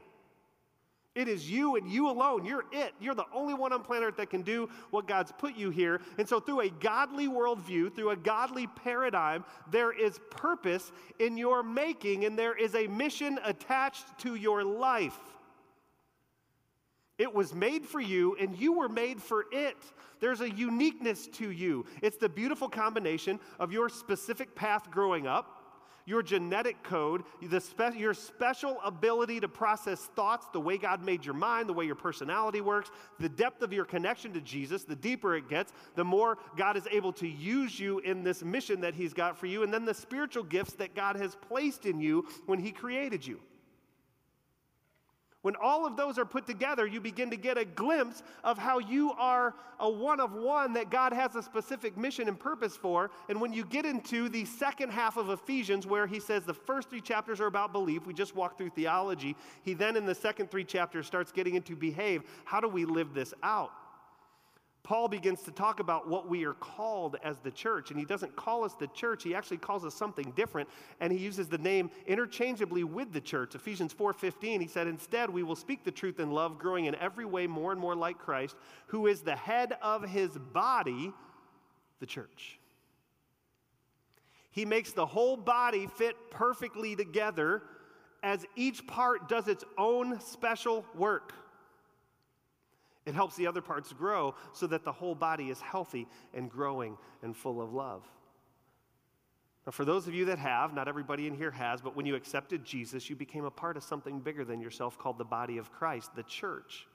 It 1.14 1.28
is 1.28 1.50
you 1.50 1.76
and 1.76 1.90
you 1.90 2.10
alone. 2.10 2.46
You're 2.46 2.64
it. 2.72 2.94
You're 3.02 3.16
the 3.16 3.26
only 3.34 3.54
one 3.54 3.74
on 3.74 3.84
planet 3.84 4.08
Earth 4.08 4.18
that 4.18 4.30
can 4.30 4.44
do 4.44 4.70
what 4.92 5.08
God's 5.08 5.34
put 5.34 5.58
you 5.58 5.70
here. 5.70 6.00
And 6.18 6.28
so, 6.28 6.40
through 6.40 6.62
a 6.62 6.70
godly 6.70 7.28
worldview, 7.28 7.94
through 7.94 8.12
a 8.12 8.16
godly 8.16 8.68
paradigm, 8.68 9.44
there 9.70 9.92
is 9.92 10.22
purpose 10.30 10.94
in 11.20 11.36
your 11.36 11.64
making, 11.64 12.24
and 12.24 12.40
there 12.40 12.58
is 12.58 12.76
a 12.76 12.88
mission 12.88 13.40
attached 13.44 14.20
to 14.20 14.36
your 14.36 14.64
life. 14.64 15.20
It 17.22 17.32
was 17.32 17.54
made 17.54 17.86
for 17.86 18.02
you, 18.02 18.36
and 18.40 18.58
you 18.58 18.74
were 18.74 18.90
made 18.90 19.22
for 19.22 19.46
it. 19.52 19.78
There's 20.20 20.42
a 20.42 20.50
uniqueness 20.50 21.28
to 21.34 21.52
you. 21.52 21.86
It's 22.02 22.18
the 22.18 22.28
beautiful 22.28 22.68
combination 22.68 23.40
of 23.60 23.72
your 23.72 23.90
specific 23.90 24.56
path 24.56 24.90
growing 24.90 25.28
up, 25.28 25.62
your 26.08 26.24
genetic 26.24 26.82
code, 26.82 27.22
spe- 27.60 27.96
your 27.96 28.16
special 28.16 28.82
ability 28.84 29.40
to 29.40 29.48
process 29.48 30.00
thoughts, 30.16 30.48
the 30.52 30.60
way 30.60 30.80
God 30.80 31.04
made 31.04 31.24
your 31.24 31.36
mind, 31.36 31.70
the 31.70 31.74
way 31.74 31.86
your 31.86 31.94
personality 31.94 32.60
works, 32.60 32.90
the 33.20 33.30
depth 33.30 33.62
of 33.62 33.72
your 33.72 33.86
connection 33.86 34.34
to 34.34 34.42
Jesus. 34.42 34.84
The 34.84 34.96
deeper 34.96 35.36
it 35.36 35.48
gets, 35.48 35.74
the 35.94 36.04
more 36.04 36.40
God 36.58 36.76
is 36.76 36.88
able 36.90 37.14
to 37.14 37.28
use 37.28 37.80
you 37.80 38.00
in 38.00 38.24
this 38.24 38.44
mission 38.44 38.82
that 38.82 38.96
He's 38.96 39.14
got 39.14 39.38
for 39.38 39.46
you, 39.46 39.62
and 39.62 39.72
then 39.72 39.86
the 39.86 39.94
spiritual 39.94 40.42
gifts 40.42 40.74
that 40.74 40.96
God 40.96 41.18
has 41.18 41.36
placed 41.36 41.86
in 41.86 42.00
you 42.00 42.28
when 42.48 42.58
He 42.58 42.72
created 42.72 43.28
you. 43.28 43.42
When 45.42 45.56
all 45.56 45.88
of 45.88 45.98
those 45.98 46.20
are 46.20 46.26
put 46.26 46.46
together, 46.46 46.86
you 46.86 47.02
begin 47.02 47.32
to 47.32 47.36
get 47.36 47.58
a 47.58 47.66
glimpse 47.66 48.22
of 48.44 48.60
how 48.60 48.78
you 48.78 49.14
are 49.14 49.56
a 49.80 49.90
one 49.90 50.20
of 50.20 50.34
one 50.34 50.74
that 50.74 50.92
God 50.92 51.14
has 51.14 51.36
a 51.36 51.42
specific 51.42 51.98
mission 51.98 52.28
and 52.28 52.40
purpose 52.40 52.78
for. 52.78 53.10
And 53.28 53.42
when 53.42 53.52
you 53.52 53.66
get 53.66 53.84
into 53.84 54.30
the 54.30 54.46
second 54.46 54.92
half 54.92 55.18
of 55.18 55.32
Ephesians, 55.32 55.88
where 55.88 56.06
he 56.06 56.20
says 56.20 56.44
the 56.44 56.54
first 56.54 56.92
three 56.92 57.02
chapters 57.02 57.42
are 57.42 57.48
about 57.48 57.74
belief, 57.74 58.06
we 58.06 58.14
just 58.14 58.36
walked 58.36 58.60
through 58.60 58.70
theology. 58.70 59.36
He 59.64 59.74
then, 59.74 59.98
in 59.98 60.06
the 60.06 60.14
second 60.14 60.52
three 60.52 60.64
chapters, 60.64 61.08
starts 61.08 61.32
getting 61.32 61.56
into 61.56 61.76
behave. 61.76 62.22
How 62.46 62.60
do 62.60 62.68
we 62.68 62.86
live 62.86 63.16
this 63.16 63.34
out? 63.42 63.72
Paul 64.84 65.08
begins 65.08 65.44
to 65.44 65.52
talk 65.52 65.80
about 65.80 66.08
what 66.08 66.28
we 66.28 66.44
are 66.44 66.54
called 66.54 67.16
as 67.24 67.40
the 67.40 67.52
church, 67.52 67.92
and 67.92 68.00
he 68.00 68.06
doesn't 68.06 68.36
call 68.36 68.64
us 68.64 68.74
the 68.74 68.88
church, 68.88 69.24
he 69.24 69.36
actually 69.36 69.58
calls 69.58 69.86
us 69.86 69.94
something 69.94 70.32
different, 70.36 70.68
and 71.00 71.14
he 71.14 71.20
uses 71.20 71.48
the 71.48 71.58
name 71.60 71.92
interchangeably 72.08 72.84
with 72.84 73.14
the 73.14 73.22
church. 73.22 73.54
Ephesians 73.54 73.94
4:15, 73.94 74.60
he 74.60 74.68
said, 74.68 74.88
"Instead, 74.88 75.30
we 75.30 75.44
will 75.44 75.56
speak 75.56 75.84
the 75.84 75.92
truth 75.92 76.20
in 76.20 76.32
love, 76.32 76.58
growing 76.58 76.86
in 76.86 76.96
every 76.96 77.26
way 77.26 77.46
more 77.46 77.72
and 77.72 77.80
more 77.80 77.96
like 77.96 78.18
Christ, 78.18 78.56
who 78.88 79.06
is 79.06 79.22
the 79.22 79.36
head 79.36 79.78
of 79.82 80.04
his 80.04 80.38
body, 80.38 81.14
the 82.00 82.08
church." 82.08 82.60
He 84.50 84.66
makes 84.66 84.92
the 84.94 85.06
whole 85.06 85.38
body 85.38 85.88
fit 85.88 86.32
perfectly 86.32 86.96
together 86.96 87.64
as 88.24 88.46
each 88.56 88.86
part 88.88 89.30
does 89.30 89.48
its 89.48 89.64
own 89.78 90.20
special 90.20 90.86
work. 90.94 91.34
It 93.06 93.16
helps 93.16 93.36
the 93.36 93.48
other 93.48 93.62
parts 93.62 93.94
grow 93.94 94.36
so 94.54 94.68
that 94.68 94.84
the 94.84 94.92
whole 94.92 95.16
body 95.16 95.50
is 95.50 95.60
healthy 95.60 96.08
and 96.34 96.50
growing 96.50 96.98
and 97.24 97.36
full 97.36 97.62
of 97.62 97.74
love. 97.74 98.08
Now, 99.66 99.72
for 99.72 99.86
those 99.86 100.08
of 100.08 100.14
you 100.14 100.26
that 100.26 100.40
have, 100.40 100.74
not 100.74 100.88
everybody 100.88 101.28
in 101.28 101.36
here 101.36 101.52
has, 101.52 101.82
but 101.82 101.96
when 101.96 102.06
you 102.06 102.16
accepted 102.16 102.64
Jesus, 102.64 103.10
you 103.10 103.16
became 103.16 103.46
a 103.46 103.52
part 103.52 103.78
of 103.78 103.84
something 103.84 104.20
bigger 104.20 104.44
than 104.44 104.60
yourself 104.60 104.98
called 104.98 105.18
the 105.18 105.24
body 105.24 105.58
of 105.58 105.72
Christ, 105.72 106.16
the 106.16 106.24
church. 106.24 106.88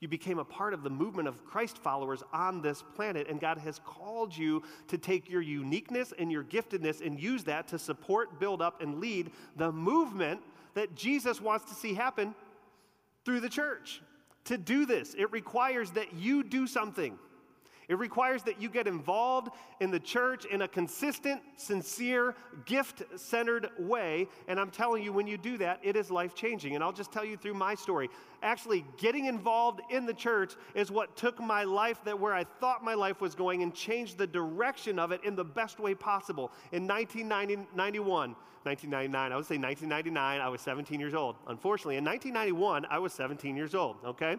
You 0.00 0.08
became 0.08 0.38
a 0.38 0.44
part 0.44 0.74
of 0.74 0.82
the 0.84 0.90
movement 0.90 1.28
of 1.28 1.44
Christ 1.44 1.78
followers 1.78 2.22
on 2.32 2.62
this 2.62 2.84
planet, 2.94 3.28
and 3.28 3.40
God 3.40 3.58
has 3.58 3.80
called 3.84 4.36
you 4.36 4.62
to 4.88 4.98
take 4.98 5.28
your 5.28 5.42
uniqueness 5.42 6.12
and 6.16 6.30
your 6.30 6.44
giftedness 6.44 7.04
and 7.04 7.20
use 7.20 7.44
that 7.44 7.68
to 7.68 7.78
support, 7.78 8.38
build 8.38 8.62
up, 8.62 8.80
and 8.80 9.00
lead 9.00 9.30
the 9.56 9.72
movement 9.72 10.40
that 10.74 10.94
Jesus 10.94 11.40
wants 11.40 11.64
to 11.66 11.74
see 11.74 11.94
happen 11.94 12.34
through 13.24 13.40
the 13.40 13.48
church. 13.48 14.00
To 14.44 14.56
do 14.56 14.86
this, 14.86 15.14
it 15.14 15.30
requires 15.32 15.90
that 15.92 16.14
you 16.14 16.42
do 16.42 16.66
something. 16.66 17.18
It 17.88 17.98
requires 17.98 18.42
that 18.42 18.60
you 18.60 18.68
get 18.68 18.86
involved 18.86 19.50
in 19.80 19.90
the 19.90 19.98
church 19.98 20.44
in 20.44 20.62
a 20.62 20.68
consistent, 20.68 21.40
sincere, 21.56 22.34
gift 22.66 23.02
centered 23.16 23.70
way. 23.78 24.28
And 24.46 24.60
I'm 24.60 24.70
telling 24.70 25.02
you, 25.02 25.12
when 25.12 25.26
you 25.26 25.38
do 25.38 25.56
that, 25.58 25.80
it 25.82 25.96
is 25.96 26.10
life 26.10 26.34
changing. 26.34 26.74
And 26.74 26.84
I'll 26.84 26.92
just 26.92 27.10
tell 27.10 27.24
you 27.24 27.38
through 27.38 27.54
my 27.54 27.74
story. 27.74 28.10
Actually, 28.42 28.84
getting 28.98 29.24
involved 29.24 29.80
in 29.90 30.04
the 30.04 30.12
church 30.12 30.54
is 30.74 30.90
what 30.90 31.16
took 31.16 31.40
my 31.40 31.64
life 31.64 32.04
that 32.04 32.18
where 32.18 32.34
I 32.34 32.44
thought 32.44 32.84
my 32.84 32.94
life 32.94 33.22
was 33.22 33.34
going 33.34 33.62
and 33.62 33.74
changed 33.74 34.18
the 34.18 34.26
direction 34.26 34.98
of 34.98 35.10
it 35.10 35.24
in 35.24 35.34
the 35.34 35.44
best 35.44 35.80
way 35.80 35.94
possible. 35.94 36.52
In 36.72 36.86
1991, 36.86 38.36
1999. 38.64 39.32
I 39.32 39.36
would 39.36 39.46
say 39.46 39.56
1999, 39.56 40.40
I 40.40 40.48
was 40.48 40.60
17 40.60 41.00
years 41.00 41.14
old. 41.14 41.36
Unfortunately, 41.46 41.96
in 41.96 42.04
1991, 42.04 42.86
I 42.90 42.98
was 42.98 43.12
17 43.12 43.56
years 43.56 43.74
old, 43.74 43.96
okay? 44.04 44.36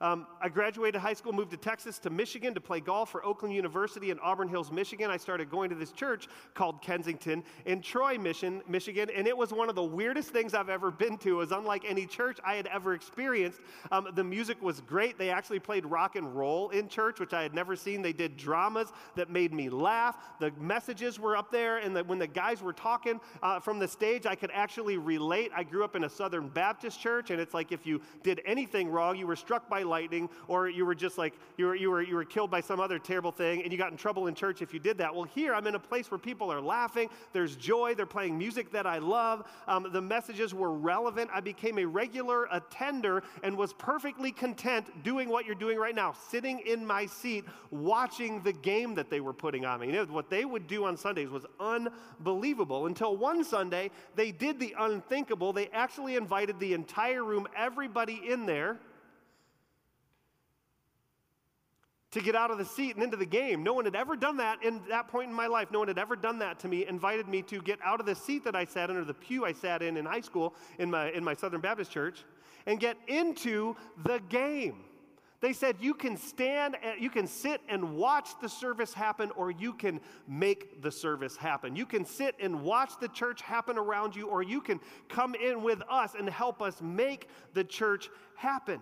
Um, 0.00 0.26
I 0.40 0.48
graduated 0.48 1.00
high 1.00 1.14
school, 1.14 1.32
moved 1.32 1.50
to 1.52 1.56
Texas 1.56 1.98
to 2.00 2.10
Michigan 2.10 2.54
to 2.54 2.60
play 2.60 2.80
golf 2.80 3.10
for 3.10 3.24
Oakland 3.24 3.54
University 3.54 4.10
in 4.10 4.18
Auburn 4.20 4.48
Hills, 4.48 4.70
Michigan. 4.70 5.10
I 5.10 5.16
started 5.16 5.50
going 5.50 5.70
to 5.70 5.76
this 5.76 5.92
church 5.92 6.28
called 6.54 6.82
Kensington 6.82 7.42
in 7.64 7.80
Troy, 7.80 8.18
Mission, 8.18 8.62
Michigan, 8.68 9.08
and 9.14 9.26
it 9.26 9.36
was 9.36 9.52
one 9.52 9.68
of 9.68 9.74
the 9.74 9.84
weirdest 9.84 10.30
things 10.30 10.54
I've 10.54 10.68
ever 10.68 10.90
been 10.90 11.16
to. 11.18 11.30
It 11.30 11.34
was 11.34 11.52
unlike 11.52 11.84
any 11.86 12.06
church 12.06 12.38
I 12.44 12.54
had 12.54 12.66
ever 12.66 12.94
experienced. 12.94 13.60
Um, 13.90 14.08
the 14.14 14.24
music 14.24 14.60
was 14.62 14.80
great. 14.80 15.18
They 15.18 15.30
actually 15.30 15.60
played 15.60 15.86
rock 15.86 16.16
and 16.16 16.36
roll 16.36 16.68
in 16.70 16.88
church, 16.88 17.20
which 17.20 17.32
I 17.32 17.42
had 17.42 17.54
never 17.54 17.74
seen. 17.76 18.02
They 18.02 18.12
did 18.12 18.36
dramas 18.36 18.92
that 19.14 19.30
made 19.30 19.54
me 19.54 19.68
laugh. 19.68 20.16
The 20.40 20.52
messages 20.58 21.18
were 21.18 21.36
up 21.36 21.50
there, 21.50 21.78
and 21.78 21.96
the, 21.96 22.04
when 22.04 22.18
the 22.18 22.26
guys 22.26 22.62
were 22.62 22.72
talking 22.72 23.20
uh, 23.42 23.60
from 23.60 23.78
the 23.78 23.88
stage, 23.88 24.26
I 24.26 24.34
could 24.34 24.50
actually 24.52 24.98
relate. 24.98 25.52
I 25.54 25.62
grew 25.62 25.84
up 25.84 25.96
in 25.96 26.04
a 26.04 26.10
Southern 26.10 26.48
Baptist 26.48 27.00
church, 27.00 27.30
and 27.30 27.40
it's 27.40 27.54
like 27.54 27.72
if 27.72 27.86
you 27.86 28.00
did 28.22 28.42
anything 28.44 28.88
wrong, 28.88 29.16
you 29.16 29.26
were 29.26 29.36
struck 29.36 29.68
by 29.68 29.82
lightning, 29.86 30.28
or 30.48 30.68
you 30.68 30.84
were 30.84 30.94
just 30.94 31.18
like, 31.18 31.34
you 31.56 31.66
were, 31.66 31.74
you, 31.74 31.90
were, 31.90 32.02
you 32.02 32.14
were 32.14 32.24
killed 32.24 32.50
by 32.50 32.60
some 32.60 32.80
other 32.80 32.98
terrible 32.98 33.32
thing, 33.32 33.62
and 33.62 33.72
you 33.72 33.78
got 33.78 33.92
in 33.92 33.96
trouble 33.96 34.26
in 34.26 34.34
church 34.34 34.62
if 34.62 34.74
you 34.74 34.80
did 34.80 34.98
that. 34.98 35.14
Well, 35.14 35.24
here 35.24 35.54
I'm 35.54 35.66
in 35.66 35.74
a 35.74 35.78
place 35.80 36.10
where 36.10 36.18
people 36.18 36.52
are 36.52 36.60
laughing, 36.60 37.08
there's 37.32 37.56
joy, 37.56 37.94
they're 37.94 38.06
playing 38.06 38.36
music 38.36 38.70
that 38.72 38.86
I 38.86 38.98
love, 38.98 39.44
um, 39.68 39.88
the 39.92 40.00
messages 40.00 40.52
were 40.54 40.72
relevant. 40.72 41.30
I 41.32 41.40
became 41.40 41.78
a 41.78 41.84
regular 41.84 42.48
attender 42.50 43.22
and 43.42 43.56
was 43.56 43.72
perfectly 43.72 44.32
content 44.32 45.02
doing 45.02 45.28
what 45.28 45.46
you're 45.46 45.54
doing 45.54 45.78
right 45.78 45.94
now, 45.94 46.14
sitting 46.28 46.60
in 46.60 46.84
my 46.84 47.06
seat, 47.06 47.44
watching 47.70 48.42
the 48.42 48.52
game 48.52 48.94
that 48.94 49.10
they 49.10 49.20
were 49.20 49.32
putting 49.32 49.64
on 49.64 49.80
me. 49.80 49.86
You 49.88 49.92
know, 49.92 50.04
what 50.06 50.30
they 50.30 50.44
would 50.44 50.66
do 50.66 50.84
on 50.84 50.96
Sundays 50.96 51.30
was 51.30 51.46
unbelievable 51.60 52.86
until 52.86 53.16
one 53.16 53.44
Sunday 53.44 53.90
they 54.14 54.32
did 54.32 54.58
the 54.58 54.74
unthinkable. 54.78 55.52
They 55.52 55.68
actually 55.68 56.16
invited 56.16 56.58
the 56.58 56.74
entire 56.74 57.24
room, 57.24 57.46
everybody 57.56 58.22
in 58.28 58.46
there, 58.46 58.78
to 62.16 62.22
get 62.22 62.34
out 62.34 62.50
of 62.50 62.56
the 62.56 62.64
seat 62.64 62.94
and 62.94 63.04
into 63.04 63.16
the 63.16 63.26
game. 63.26 63.62
No 63.62 63.74
one 63.74 63.84
had 63.84 63.94
ever 63.94 64.16
done 64.16 64.38
that 64.38 64.64
in 64.64 64.80
that 64.88 65.06
point 65.06 65.28
in 65.28 65.36
my 65.36 65.46
life. 65.46 65.70
No 65.70 65.80
one 65.80 65.88
had 65.88 65.98
ever 65.98 66.16
done 66.16 66.38
that 66.38 66.58
to 66.60 66.68
me, 66.68 66.86
invited 66.86 67.28
me 67.28 67.42
to 67.42 67.60
get 67.60 67.78
out 67.84 68.00
of 68.00 68.06
the 68.06 68.14
seat 68.14 68.42
that 68.44 68.56
I 68.56 68.64
sat 68.64 68.88
in 68.88 68.96
or 68.96 69.04
the 69.04 69.12
pew 69.12 69.44
I 69.44 69.52
sat 69.52 69.82
in 69.82 69.98
in 69.98 70.06
high 70.06 70.22
school 70.22 70.54
in 70.78 70.90
my, 70.90 71.10
in 71.10 71.22
my 71.22 71.34
Southern 71.34 71.60
Baptist 71.60 71.90
church 71.90 72.24
and 72.64 72.80
get 72.80 72.96
into 73.06 73.76
the 74.04 74.18
game. 74.30 74.76
They 75.42 75.52
said 75.52 75.76
you 75.78 75.92
can 75.92 76.16
stand, 76.16 76.78
you 76.98 77.10
can 77.10 77.26
sit 77.26 77.60
and 77.68 77.96
watch 77.96 78.30
the 78.40 78.48
service 78.48 78.94
happen, 78.94 79.30
or 79.32 79.50
you 79.50 79.74
can 79.74 80.00
make 80.26 80.80
the 80.80 80.90
service 80.90 81.36
happen. 81.36 81.76
You 81.76 81.84
can 81.84 82.06
sit 82.06 82.34
and 82.40 82.62
watch 82.62 82.92
the 82.98 83.08
church 83.08 83.42
happen 83.42 83.76
around 83.76 84.16
you, 84.16 84.28
or 84.28 84.42
you 84.42 84.62
can 84.62 84.80
come 85.10 85.34
in 85.34 85.62
with 85.62 85.82
us 85.90 86.14
and 86.18 86.30
help 86.30 86.62
us 86.62 86.80
make 86.80 87.28
the 87.52 87.62
church 87.62 88.08
happen. 88.36 88.80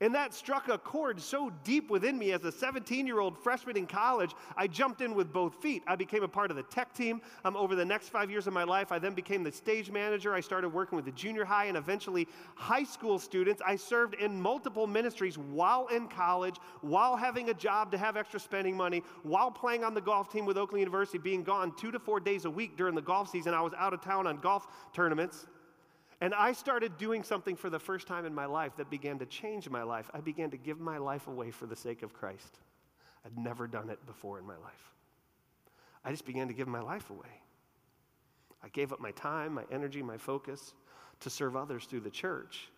And 0.00 0.14
that 0.14 0.32
struck 0.32 0.68
a 0.68 0.78
chord 0.78 1.20
so 1.20 1.50
deep 1.64 1.90
within 1.90 2.16
me 2.16 2.30
as 2.30 2.44
a 2.44 2.52
17 2.52 3.04
year 3.04 3.18
old 3.18 3.36
freshman 3.36 3.76
in 3.76 3.86
college, 3.86 4.32
I 4.56 4.68
jumped 4.68 5.00
in 5.00 5.12
with 5.12 5.32
both 5.32 5.60
feet. 5.60 5.82
I 5.88 5.96
became 5.96 6.22
a 6.22 6.28
part 6.28 6.52
of 6.52 6.56
the 6.56 6.62
tech 6.64 6.94
team 6.94 7.20
um, 7.44 7.56
over 7.56 7.74
the 7.74 7.84
next 7.84 8.10
five 8.10 8.30
years 8.30 8.46
of 8.46 8.52
my 8.52 8.62
life. 8.62 8.92
I 8.92 9.00
then 9.00 9.14
became 9.14 9.42
the 9.42 9.50
stage 9.50 9.90
manager. 9.90 10.32
I 10.34 10.40
started 10.40 10.68
working 10.68 10.94
with 10.94 11.04
the 11.04 11.10
junior 11.10 11.44
high 11.44 11.64
and 11.64 11.76
eventually 11.76 12.28
high 12.54 12.84
school 12.84 13.18
students. 13.18 13.60
I 13.66 13.74
served 13.74 14.14
in 14.14 14.40
multiple 14.40 14.86
ministries 14.86 15.36
while 15.36 15.88
in 15.88 16.06
college, 16.06 16.58
while 16.80 17.16
having 17.16 17.50
a 17.50 17.54
job 17.54 17.90
to 17.90 17.98
have 17.98 18.16
extra 18.16 18.38
spending 18.38 18.76
money, 18.76 19.02
while 19.24 19.50
playing 19.50 19.82
on 19.82 19.94
the 19.94 20.00
golf 20.00 20.30
team 20.30 20.46
with 20.46 20.56
Oakland 20.56 20.80
University, 20.80 21.18
being 21.18 21.42
gone 21.42 21.74
two 21.76 21.90
to 21.90 21.98
four 21.98 22.20
days 22.20 22.44
a 22.44 22.50
week 22.50 22.76
during 22.76 22.94
the 22.94 23.02
golf 23.02 23.30
season. 23.30 23.52
I 23.52 23.62
was 23.62 23.72
out 23.76 23.92
of 23.92 24.00
town 24.00 24.28
on 24.28 24.36
golf 24.38 24.68
tournaments. 24.92 25.46
And 26.20 26.34
I 26.34 26.52
started 26.52 26.98
doing 26.98 27.22
something 27.22 27.54
for 27.54 27.70
the 27.70 27.78
first 27.78 28.08
time 28.08 28.26
in 28.26 28.34
my 28.34 28.46
life 28.46 28.72
that 28.76 28.90
began 28.90 29.18
to 29.20 29.26
change 29.26 29.68
my 29.70 29.84
life. 29.84 30.10
I 30.12 30.20
began 30.20 30.50
to 30.50 30.56
give 30.56 30.80
my 30.80 30.98
life 30.98 31.28
away 31.28 31.50
for 31.50 31.66
the 31.66 31.76
sake 31.76 32.02
of 32.02 32.12
Christ. 32.12 32.58
I'd 33.24 33.38
never 33.38 33.68
done 33.68 33.88
it 33.88 34.04
before 34.06 34.38
in 34.38 34.46
my 34.46 34.56
life. 34.56 34.92
I 36.04 36.10
just 36.10 36.26
began 36.26 36.48
to 36.48 36.54
give 36.54 36.66
my 36.66 36.80
life 36.80 37.10
away. 37.10 37.42
I 38.62 38.68
gave 38.68 38.92
up 38.92 39.00
my 39.00 39.12
time, 39.12 39.54
my 39.54 39.64
energy, 39.70 40.02
my 40.02 40.16
focus 40.16 40.74
to 41.20 41.30
serve 41.30 41.54
others 41.54 41.84
through 41.84 42.00
the 42.00 42.10
church. 42.10 42.68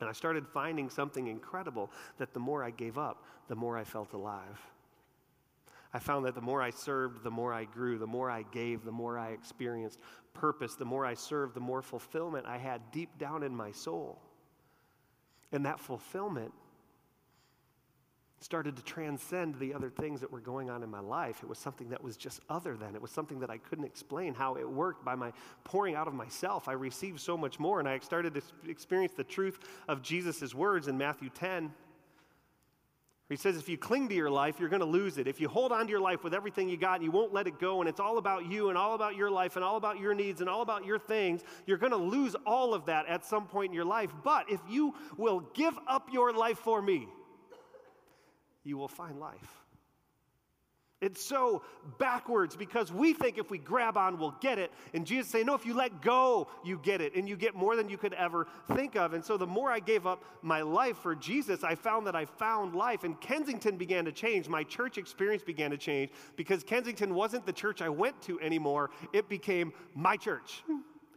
And 0.00 0.08
I 0.08 0.12
started 0.12 0.46
finding 0.48 0.88
something 0.88 1.26
incredible 1.26 1.90
that 2.18 2.32
the 2.32 2.40
more 2.40 2.64
I 2.64 2.70
gave 2.70 2.96
up, 2.96 3.24
the 3.48 3.56
more 3.56 3.76
I 3.76 3.84
felt 3.84 4.14
alive. 4.14 4.58
I 5.94 5.98
found 5.98 6.24
that 6.24 6.34
the 6.34 6.40
more 6.40 6.62
I 6.62 6.70
served, 6.70 7.22
the 7.22 7.30
more 7.30 7.52
I 7.52 7.64
grew, 7.64 7.98
the 7.98 8.06
more 8.06 8.30
I 8.30 8.44
gave, 8.50 8.84
the 8.84 8.92
more 8.92 9.18
I 9.18 9.30
experienced 9.30 9.98
purpose, 10.32 10.74
the 10.74 10.84
more 10.84 11.04
I 11.04 11.14
served, 11.14 11.54
the 11.54 11.60
more 11.60 11.82
fulfillment 11.82 12.46
I 12.46 12.56
had 12.56 12.80
deep 12.92 13.18
down 13.18 13.42
in 13.42 13.54
my 13.54 13.72
soul. 13.72 14.18
And 15.52 15.66
that 15.66 15.78
fulfillment 15.78 16.52
started 18.40 18.76
to 18.76 18.82
transcend 18.82 19.54
the 19.58 19.72
other 19.72 19.90
things 19.90 20.20
that 20.20 20.30
were 20.30 20.40
going 20.40 20.68
on 20.68 20.82
in 20.82 20.90
my 20.90 21.00
life. 21.00 21.42
It 21.42 21.48
was 21.48 21.58
something 21.58 21.90
that 21.90 22.02
was 22.02 22.16
just 22.16 22.40
other 22.48 22.76
than. 22.76 22.94
It 22.94 23.02
was 23.02 23.10
something 23.10 23.38
that 23.40 23.50
I 23.50 23.58
couldn't 23.58 23.84
explain 23.84 24.34
how 24.34 24.56
it 24.56 24.68
worked 24.68 25.04
by 25.04 25.14
my 25.14 25.32
pouring 25.62 25.94
out 25.94 26.08
of 26.08 26.14
myself. 26.14 26.68
I 26.68 26.72
received 26.72 27.20
so 27.20 27.36
much 27.36 27.60
more, 27.60 27.78
and 27.78 27.88
I 27.88 27.98
started 28.00 28.34
to 28.34 28.42
experience 28.68 29.12
the 29.12 29.24
truth 29.24 29.60
of 29.88 30.02
Jesus' 30.02 30.54
words 30.54 30.88
in 30.88 30.98
Matthew 30.98 31.28
10. 31.28 31.72
He 33.32 33.36
says, 33.38 33.56
if 33.56 33.66
you 33.66 33.78
cling 33.78 34.10
to 34.10 34.14
your 34.14 34.30
life, 34.30 34.60
you're 34.60 34.68
going 34.68 34.80
to 34.80 34.86
lose 34.86 35.16
it. 35.16 35.26
If 35.26 35.40
you 35.40 35.48
hold 35.48 35.72
on 35.72 35.86
to 35.86 35.90
your 35.90 36.00
life 36.00 36.22
with 36.22 36.34
everything 36.34 36.68
you 36.68 36.76
got 36.76 36.96
and 36.96 37.04
you 37.04 37.10
won't 37.10 37.32
let 37.32 37.46
it 37.46 37.58
go, 37.58 37.80
and 37.80 37.88
it's 37.88 37.98
all 37.98 38.18
about 38.18 38.44
you 38.44 38.68
and 38.68 38.76
all 38.76 38.94
about 38.94 39.16
your 39.16 39.30
life 39.30 39.56
and 39.56 39.64
all 39.64 39.78
about 39.78 39.98
your 39.98 40.12
needs 40.12 40.42
and 40.42 40.50
all 40.50 40.60
about 40.60 40.84
your 40.84 40.98
things, 40.98 41.42
you're 41.64 41.78
going 41.78 41.92
to 41.92 41.96
lose 41.96 42.36
all 42.44 42.74
of 42.74 42.84
that 42.86 43.06
at 43.06 43.24
some 43.24 43.46
point 43.46 43.70
in 43.70 43.74
your 43.74 43.86
life. 43.86 44.10
But 44.22 44.50
if 44.50 44.60
you 44.68 44.94
will 45.16 45.40
give 45.54 45.72
up 45.88 46.08
your 46.12 46.34
life 46.34 46.58
for 46.58 46.82
me, 46.82 47.08
you 48.64 48.76
will 48.76 48.88
find 48.88 49.18
life. 49.18 49.61
It's 51.02 51.20
so 51.20 51.62
backwards 51.98 52.54
because 52.54 52.92
we 52.92 53.12
think 53.12 53.36
if 53.36 53.50
we 53.50 53.58
grab 53.58 53.96
on, 53.96 54.20
we'll 54.20 54.36
get 54.40 54.60
it. 54.60 54.70
And 54.94 55.04
Jesus 55.04 55.30
say, 55.30 55.42
no, 55.42 55.54
if 55.54 55.66
you 55.66 55.74
let 55.74 56.00
go, 56.00 56.46
you 56.64 56.78
get 56.80 57.00
it. 57.00 57.16
And 57.16 57.28
you 57.28 57.36
get 57.36 57.56
more 57.56 57.74
than 57.74 57.88
you 57.88 57.98
could 57.98 58.14
ever 58.14 58.46
think 58.74 58.94
of. 58.94 59.12
And 59.12 59.24
so 59.24 59.36
the 59.36 59.46
more 59.46 59.68
I 59.68 59.80
gave 59.80 60.06
up 60.06 60.22
my 60.42 60.62
life 60.62 60.96
for 60.98 61.16
Jesus, 61.16 61.64
I 61.64 61.74
found 61.74 62.06
that 62.06 62.14
I 62.14 62.24
found 62.24 62.76
life. 62.76 63.02
And 63.02 63.20
Kensington 63.20 63.76
began 63.76 64.04
to 64.04 64.12
change. 64.12 64.48
My 64.48 64.62
church 64.62 64.96
experience 64.96 65.42
began 65.42 65.72
to 65.72 65.76
change 65.76 66.12
because 66.36 66.62
Kensington 66.62 67.14
wasn't 67.16 67.46
the 67.46 67.52
church 67.52 67.82
I 67.82 67.88
went 67.88 68.22
to 68.22 68.40
anymore. 68.40 68.90
It 69.12 69.28
became 69.28 69.72
my 69.96 70.16
church. 70.16 70.62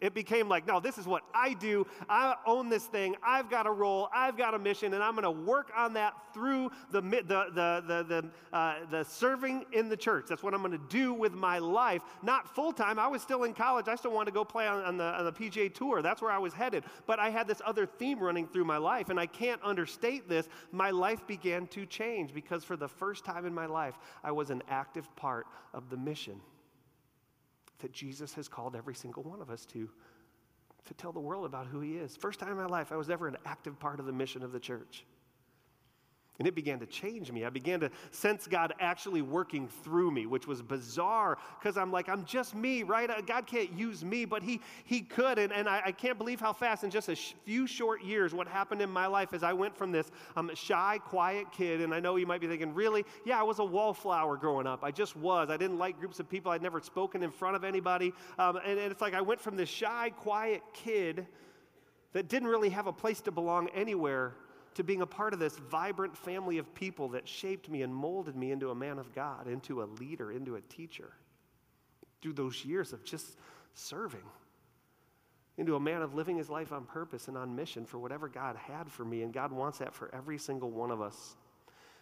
It 0.01 0.13
became 0.13 0.49
like, 0.49 0.67
no, 0.67 0.79
this 0.79 0.97
is 0.97 1.07
what 1.07 1.23
I 1.33 1.53
do. 1.53 1.87
I 2.09 2.35
own 2.45 2.69
this 2.69 2.85
thing. 2.85 3.15
I've 3.23 3.49
got 3.49 3.65
a 3.65 3.71
role. 3.71 4.09
I've 4.13 4.37
got 4.37 4.53
a 4.53 4.59
mission, 4.59 4.93
and 4.93 5.01
I'm 5.01 5.13
going 5.13 5.23
to 5.23 5.31
work 5.31 5.71
on 5.75 5.93
that 5.93 6.13
through 6.33 6.69
the, 6.91 7.01
the, 7.01 7.23
the, 7.23 7.83
the, 7.87 8.05
the, 8.07 8.55
uh, 8.55 8.75
the 8.91 9.03
serving 9.03 9.65
in 9.71 9.87
the 9.87 9.95
church. 9.95 10.25
That's 10.27 10.43
what 10.43 10.53
I'm 10.53 10.61
going 10.61 10.73
to 10.73 10.87
do 10.89 11.13
with 11.13 11.33
my 11.33 11.59
life. 11.59 12.01
Not 12.21 12.53
full 12.53 12.73
time. 12.73 12.99
I 12.99 13.07
was 13.07 13.21
still 13.21 13.43
in 13.45 13.53
college. 13.53 13.87
I 13.87 13.95
still 13.95 14.11
wanted 14.11 14.31
to 14.31 14.35
go 14.35 14.43
play 14.43 14.67
on, 14.67 14.83
on, 14.83 14.97
the, 14.97 15.05
on 15.05 15.25
the 15.25 15.31
PGA 15.31 15.73
Tour. 15.73 16.01
That's 16.01 16.21
where 16.21 16.31
I 16.31 16.39
was 16.39 16.53
headed. 16.53 16.83
But 17.05 17.19
I 17.19 17.29
had 17.29 17.47
this 17.47 17.61
other 17.65 17.85
theme 17.85 18.19
running 18.19 18.47
through 18.47 18.65
my 18.65 18.77
life, 18.77 19.09
and 19.09 19.19
I 19.19 19.27
can't 19.27 19.61
understate 19.63 20.27
this. 20.27 20.49
My 20.71 20.91
life 20.91 21.25
began 21.25 21.67
to 21.67 21.85
change 21.85 22.33
because 22.33 22.63
for 22.65 22.75
the 22.75 22.87
first 22.87 23.23
time 23.23 23.45
in 23.45 23.53
my 23.53 23.65
life, 23.65 23.97
I 24.23 24.31
was 24.31 24.49
an 24.49 24.61
active 24.69 25.13
part 25.15 25.47
of 25.73 25.89
the 25.89 25.97
mission 25.97 26.41
that 27.85 27.93
Jesus 27.93 28.33
has 28.33 28.47
called 28.47 28.75
every 28.75 28.95
single 28.95 29.21
one 29.21 29.43
of 29.43 29.51
us 29.51 29.63
to 29.67 29.87
to 30.85 30.93
tell 30.95 31.11
the 31.11 31.19
world 31.19 31.45
about 31.45 31.67
who 31.67 31.81
he 31.81 31.97
is. 31.97 32.15
First 32.15 32.39
time 32.39 32.49
in 32.49 32.57
my 32.57 32.65
life 32.65 32.91
I 32.91 32.95
was 32.95 33.11
ever 33.11 33.27
an 33.27 33.37
active 33.45 33.79
part 33.79 33.99
of 33.99 34.07
the 34.07 34.11
mission 34.11 34.41
of 34.41 34.51
the 34.51 34.59
church. 34.59 35.05
And 36.37 36.47
it 36.47 36.53
began 36.53 36.79
to 36.79 36.85
change 36.85 37.31
me. 37.31 37.45
I 37.45 37.49
began 37.49 37.79
to 37.79 37.89
sense 38.11 38.45
God 38.45 38.73
actually 38.81 39.21
working 39.21 39.69
through 39.83 40.11
me, 40.11 40.25
which 40.25 40.47
was 40.47 40.61
bizarre 40.61 41.37
because 41.57 41.77
I'm 41.77 41.93
like, 41.93 42.09
I'm 42.09 42.25
just 42.25 42.53
me, 42.53 42.83
right? 42.83 43.09
Uh, 43.09 43.21
God 43.21 43.47
can't 43.47 43.71
use 43.71 44.03
me, 44.03 44.25
but 44.25 44.43
He, 44.43 44.59
he 44.83 45.01
could. 45.01 45.39
And, 45.39 45.53
and 45.53 45.69
I, 45.69 45.81
I 45.85 45.91
can't 45.93 46.17
believe 46.17 46.41
how 46.41 46.51
fast, 46.51 46.83
in 46.83 46.89
just 46.89 47.07
a 47.07 47.15
sh- 47.15 47.35
few 47.45 47.65
short 47.67 48.03
years, 48.03 48.33
what 48.33 48.49
happened 48.49 48.81
in 48.81 48.89
my 48.89 49.07
life 49.07 49.33
as 49.33 49.43
I 49.43 49.53
went 49.53 49.77
from 49.77 49.93
this 49.93 50.11
um, 50.35 50.51
shy, 50.55 50.99
quiet 51.05 51.47
kid. 51.53 51.79
And 51.79 51.93
I 51.93 52.01
know 52.01 52.17
you 52.17 52.27
might 52.27 52.41
be 52.41 52.47
thinking, 52.47 52.73
really? 52.73 53.05
Yeah, 53.23 53.39
I 53.39 53.43
was 53.43 53.59
a 53.59 53.65
wallflower 53.65 54.35
growing 54.35 54.67
up. 54.67 54.83
I 54.83 54.91
just 54.91 55.15
was. 55.15 55.49
I 55.49 55.55
didn't 55.55 55.77
like 55.77 55.97
groups 55.99 56.19
of 56.19 56.29
people. 56.29 56.51
I'd 56.51 56.61
never 56.61 56.81
spoken 56.81 57.23
in 57.23 57.31
front 57.31 57.55
of 57.55 57.63
anybody. 57.63 58.13
Um, 58.37 58.57
and, 58.57 58.77
and 58.77 58.91
it's 58.91 59.01
like 59.01 59.13
I 59.13 59.21
went 59.21 59.39
from 59.39 59.55
this 59.55 59.69
shy, 59.69 60.11
quiet 60.17 60.63
kid 60.73 61.27
that 62.11 62.27
didn't 62.27 62.49
really 62.49 62.69
have 62.69 62.87
a 62.87 62.93
place 62.93 63.21
to 63.21 63.31
belong 63.31 63.69
anywhere 63.69 64.33
to 64.75 64.83
being 64.83 65.01
a 65.01 65.07
part 65.07 65.33
of 65.33 65.39
this 65.39 65.57
vibrant 65.57 66.15
family 66.15 66.57
of 66.57 66.73
people 66.75 67.09
that 67.09 67.27
shaped 67.27 67.69
me 67.69 67.81
and 67.81 67.93
molded 67.93 68.35
me 68.35 68.51
into 68.51 68.69
a 68.69 68.75
man 68.75 68.99
of 68.99 69.13
God, 69.15 69.47
into 69.47 69.81
a 69.81 69.85
leader, 69.99 70.31
into 70.31 70.55
a 70.55 70.61
teacher. 70.61 71.13
Through 72.21 72.33
those 72.33 72.63
years 72.63 72.93
of 72.93 73.03
just 73.03 73.37
serving, 73.73 74.23
into 75.57 75.75
a 75.75 75.79
man 75.79 76.01
of 76.01 76.13
living 76.13 76.37
his 76.37 76.49
life 76.49 76.73
on 76.73 76.85
purpose 76.85 77.27
and 77.29 77.37
on 77.37 77.55
mission 77.55 77.85
for 77.85 77.97
whatever 77.97 78.27
God 78.27 78.57
had 78.57 78.91
for 78.91 79.05
me. 79.05 79.21
And 79.23 79.33
God 79.33 79.51
wants 79.51 79.77
that 79.79 79.93
for 79.93 80.13
every 80.13 80.37
single 80.37 80.71
one 80.71 80.91
of 80.91 81.01
us. 81.01 81.35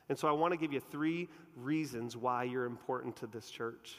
And 0.09 0.17
so 0.17 0.27
I 0.27 0.31
want 0.31 0.51
to 0.51 0.57
give 0.57 0.73
you 0.73 0.79
three 0.79 1.29
reasons 1.55 2.17
why 2.17 2.43
you're 2.43 2.65
important 2.65 3.15
to 3.17 3.27
this 3.27 3.49
church 3.49 3.97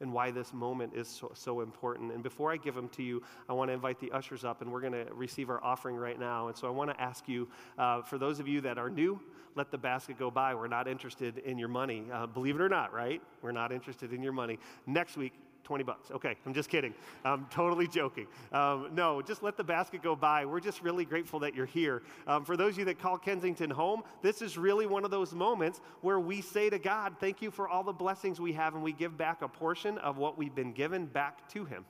and 0.00 0.12
why 0.12 0.30
this 0.30 0.52
moment 0.52 0.92
is 0.94 1.08
so, 1.08 1.30
so, 1.34 1.60
important. 1.60 2.12
And 2.12 2.22
before 2.22 2.52
I 2.52 2.56
give 2.56 2.74
them 2.74 2.88
to 2.90 3.02
you, 3.02 3.22
I 3.48 3.52
want 3.52 3.70
to 3.70 3.72
invite 3.72 3.98
the 3.98 4.10
ushers 4.12 4.44
up, 4.44 4.60
and 4.60 4.70
we're 4.70 4.80
going 4.80 4.92
to 4.92 5.06
receive 5.12 5.48
our 5.48 5.62
offering 5.62 5.96
right 5.96 6.18
now. 6.18 6.48
And 6.48 6.56
so 6.56 6.66
I 6.66 6.70
want 6.70 6.90
to 6.90 7.00
ask 7.00 7.28
you, 7.28 7.48
uh, 7.78 8.02
for 8.02 8.18
those 8.18 8.40
of 8.40 8.46
you 8.46 8.60
that 8.62 8.78
are 8.78 8.90
new, 8.90 9.20
let 9.54 9.70
the 9.70 9.78
basket 9.78 10.18
go 10.18 10.30
by. 10.30 10.54
We're 10.54 10.68
not 10.68 10.86
interested 10.86 11.38
in 11.38 11.58
your 11.58 11.68
money. 11.68 12.04
Uh, 12.12 12.26
believe 12.26 12.56
it 12.56 12.60
or 12.60 12.68
not, 12.68 12.92
right? 12.92 13.22
We're 13.40 13.52
not 13.52 13.72
interested 13.72 14.12
in 14.12 14.22
your 14.22 14.32
money. 14.32 14.58
Next 14.86 15.16
week, 15.16 15.32
20 15.66 15.82
bucks. 15.82 16.10
Okay, 16.12 16.36
I'm 16.46 16.54
just 16.54 16.70
kidding. 16.70 16.94
I'm 17.24 17.46
totally 17.50 17.88
joking. 17.88 18.28
Um, 18.52 18.90
no, 18.94 19.20
just 19.20 19.42
let 19.42 19.56
the 19.56 19.64
basket 19.64 20.00
go 20.00 20.14
by. 20.14 20.46
We're 20.46 20.60
just 20.60 20.80
really 20.80 21.04
grateful 21.04 21.40
that 21.40 21.56
you're 21.56 21.66
here. 21.66 22.02
Um, 22.28 22.44
for 22.44 22.56
those 22.56 22.74
of 22.74 22.78
you 22.78 22.84
that 22.84 23.00
call 23.00 23.18
Kensington 23.18 23.68
home, 23.68 24.02
this 24.22 24.42
is 24.42 24.56
really 24.56 24.86
one 24.86 25.04
of 25.04 25.10
those 25.10 25.34
moments 25.34 25.80
where 26.02 26.20
we 26.20 26.40
say 26.40 26.70
to 26.70 26.78
God, 26.78 27.16
Thank 27.18 27.42
you 27.42 27.50
for 27.50 27.68
all 27.68 27.82
the 27.82 27.92
blessings 27.92 28.40
we 28.40 28.52
have, 28.52 28.74
and 28.74 28.82
we 28.82 28.92
give 28.92 29.18
back 29.18 29.42
a 29.42 29.48
portion 29.48 29.98
of 29.98 30.18
what 30.18 30.38
we've 30.38 30.54
been 30.54 30.72
given 30.72 31.06
back 31.06 31.48
to 31.48 31.64
Him. 31.64 31.84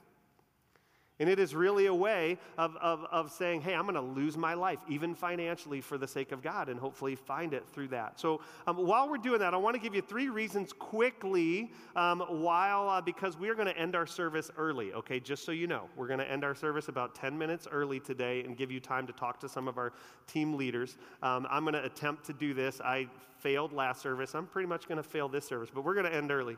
And 1.19 1.27
it 1.29 1.39
is 1.39 1.55
really 1.55 1.87
a 1.87 1.93
way 1.93 2.37
of, 2.57 2.75
of, 2.77 3.05
of 3.11 3.31
saying, 3.31 3.61
hey, 3.61 3.73
I'm 3.73 3.83
going 3.83 3.95
to 3.95 4.01
lose 4.01 4.37
my 4.37 4.53
life, 4.53 4.79
even 4.87 5.15
financially, 5.15 5.81
for 5.81 5.97
the 5.97 6.07
sake 6.07 6.31
of 6.31 6.43
God, 6.43 6.69
and 6.69 6.79
hopefully 6.79 7.15
find 7.15 7.53
it 7.53 7.67
through 7.73 7.87
that. 7.89 8.19
So 8.19 8.41
um, 8.67 8.77
while 8.77 9.09
we're 9.09 9.17
doing 9.17 9.39
that, 9.39 9.55
I 9.55 9.57
want 9.57 9.75
to 9.75 9.81
give 9.81 9.95
you 9.95 10.01
three 10.01 10.29
reasons 10.29 10.73
quickly 10.73 11.71
um, 11.95 12.19
while, 12.19 12.87
uh, 12.87 13.01
because 13.01 13.35
we 13.35 13.49
are 13.49 13.55
going 13.55 13.67
to 13.67 13.77
end 13.77 13.95
our 13.95 14.05
service 14.05 14.51
early, 14.57 14.93
okay? 14.93 15.19
Just 15.19 15.43
so 15.43 15.51
you 15.51 15.65
know, 15.65 15.89
we're 15.95 16.07
going 16.07 16.19
to 16.19 16.31
end 16.31 16.43
our 16.43 16.53
service 16.53 16.87
about 16.87 17.15
10 17.15 17.35
minutes 17.35 17.67
early 17.71 17.99
today 17.99 18.43
and 18.43 18.55
give 18.55 18.71
you 18.71 18.79
time 18.79 19.07
to 19.07 19.13
talk 19.13 19.39
to 19.39 19.49
some 19.49 19.67
of 19.67 19.79
our 19.79 19.93
team 20.27 20.53
leaders. 20.53 20.97
Um, 21.23 21.47
I'm 21.49 21.63
going 21.63 21.73
to 21.73 21.83
attempt 21.83 22.25
to 22.25 22.33
do 22.33 22.53
this. 22.53 22.79
I 22.79 23.07
failed 23.39 23.73
last 23.73 24.01
service. 24.01 24.35
I'm 24.35 24.45
pretty 24.45 24.67
much 24.67 24.87
going 24.87 24.97
to 24.97 25.07
fail 25.07 25.27
this 25.27 25.47
service, 25.47 25.69
but 25.73 25.83
we're 25.83 25.95
going 25.95 26.05
to 26.05 26.13
end 26.13 26.31
early. 26.31 26.57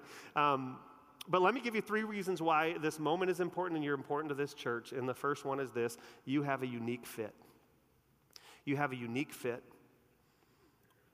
But 1.29 1.43
let 1.43 1.53
me 1.53 1.61
give 1.61 1.75
you 1.75 1.81
three 1.81 2.03
reasons 2.03 2.41
why 2.41 2.75
this 2.81 2.99
moment 2.99 3.29
is 3.29 3.39
important 3.39 3.77
and 3.77 3.85
you're 3.85 3.93
important 3.93 4.29
to 4.29 4.35
this 4.35 4.55
church. 4.55 4.91
And 4.91 5.07
the 5.07 5.13
first 5.13 5.45
one 5.45 5.59
is 5.59 5.71
this 5.71 5.97
you 6.25 6.41
have 6.41 6.63
a 6.63 6.67
unique 6.67 7.05
fit. 7.05 7.35
You 8.65 8.75
have 8.77 8.91
a 8.91 8.95
unique 8.95 9.31
fit. 9.31 9.63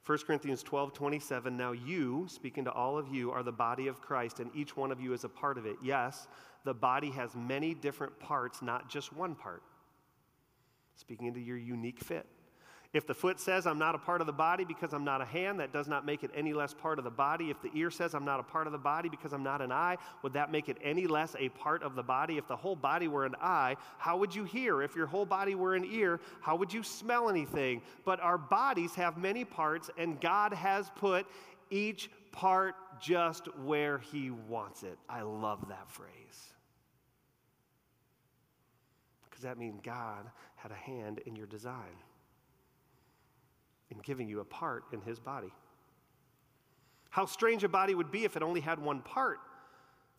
1 0.06 0.17
Corinthians 0.19 0.62
12, 0.63 0.93
27. 0.93 1.58
Now, 1.58 1.71
you, 1.71 2.28
speaking 2.30 2.63
to 2.65 2.71
all 2.71 2.97
of 2.97 3.08
you, 3.08 3.32
are 3.32 3.41
the 3.41 3.51
body 3.51 3.88
of 3.88 4.01
Christ, 4.01 4.39
and 4.39 4.51
each 4.56 4.78
one 4.78 4.91
of 4.91 5.01
you 5.01 5.13
is 5.13 5.23
a 5.23 5.30
part 5.30 5.58
of 5.58 5.65
it. 5.65 5.78
Yes, 5.84 6.28
the 6.63 6.75
body 6.75 7.10
has 7.12 7.36
many 7.36 7.73
different 7.73 8.17
parts, 8.19 8.62
not 8.62 8.88
just 8.88 9.12
one 9.13 9.34
part. 9.34 9.63
Speaking 10.95 11.28
into 11.28 11.39
your 11.39 11.58
unique 11.58 11.99
fit. 11.99 12.28
If 12.95 13.05
the 13.05 13.13
foot 13.13 13.41
says, 13.41 13.67
I'm 13.67 13.77
not 13.77 13.93
a 13.93 13.97
part 13.97 14.21
of 14.21 14.27
the 14.27 14.31
body 14.31 14.63
because 14.63 14.93
I'm 14.93 15.03
not 15.03 15.19
a 15.19 15.25
hand, 15.25 15.60
that 15.60 15.73
does 15.73 15.89
not 15.89 16.05
make 16.05 16.23
it 16.23 16.31
any 16.34 16.53
less 16.53 16.73
part 16.73 16.97
of 16.97 17.03
the 17.03 17.12
body. 17.12 17.49
If 17.49 17.62
the 17.62 17.69
ear 17.75 17.91
says, 17.91 18.15
I'm 18.15 18.23
not 18.23 18.39
a 18.39 18.43
part 18.43 18.67
of 18.67 18.71
the 18.71 18.79
body 18.79 19.10
because 19.10 19.34
I'm 19.34 19.43
not 19.43 19.62
an 19.62 19.69
eye, 19.69 19.97
would 20.21 20.31
that 20.31 20.49
make 20.49 20.69
it 20.69 20.77
any 20.81 21.05
less 21.05 21.36
a 21.38 21.49
part 21.49 21.84
of 21.84 21.95
the 21.95 22.03
body? 22.03 22.38
If 22.38 22.47
the 22.47 22.55
whole 22.55 22.77
body 22.77 23.10
were 23.10 23.25
an 23.25 23.36
eye, 23.41 23.75
how 23.97 24.15
would 24.15 24.34
you 24.34 24.45
hear? 24.45 24.81
If 24.81 24.95
your 24.95 25.08
whole 25.08 25.25
body 25.25 25.55
were 25.55 25.75
an 25.75 25.84
ear, 25.84 26.21
how 26.39 26.55
would 26.55 26.73
you 26.73 26.84
smell 26.84 27.29
anything? 27.29 27.81
But 28.05 28.21
our 28.21 28.38
bodies 28.38 28.95
have 28.95 29.17
many 29.17 29.43
parts, 29.43 29.89
and 29.97 30.21
God 30.21 30.53
has 30.53 30.89
put 30.95 31.27
each 31.69 32.10
part 32.31 32.75
just 33.01 33.53
where 33.58 33.97
He 33.97 34.31
wants 34.31 34.84
it. 34.84 34.97
I 35.10 35.23
love 35.23 35.67
that 35.67 35.91
phrase. 35.91 36.10
Because 39.29 39.43
that 39.43 39.58
means 39.58 39.81
God 39.84 40.31
had 40.55 40.71
a 40.71 40.75
hand 40.75 41.19
in 41.25 41.36
your 41.36 41.47
design 41.47 41.97
in 43.91 44.00
giving 44.00 44.28
you 44.28 44.39
a 44.39 44.45
part 44.45 44.84
in 44.91 45.02
his 45.02 45.19
body. 45.19 45.54
How 47.10 47.26
strange 47.26 47.63
a 47.63 47.69
body 47.69 47.95
would 47.95 48.12
be 48.12 48.26
if 48.26 48.36
it 48.36 48.43
only 48.43 48.62
had 48.62 48.80
one 48.80 49.02
part. 49.02 49.39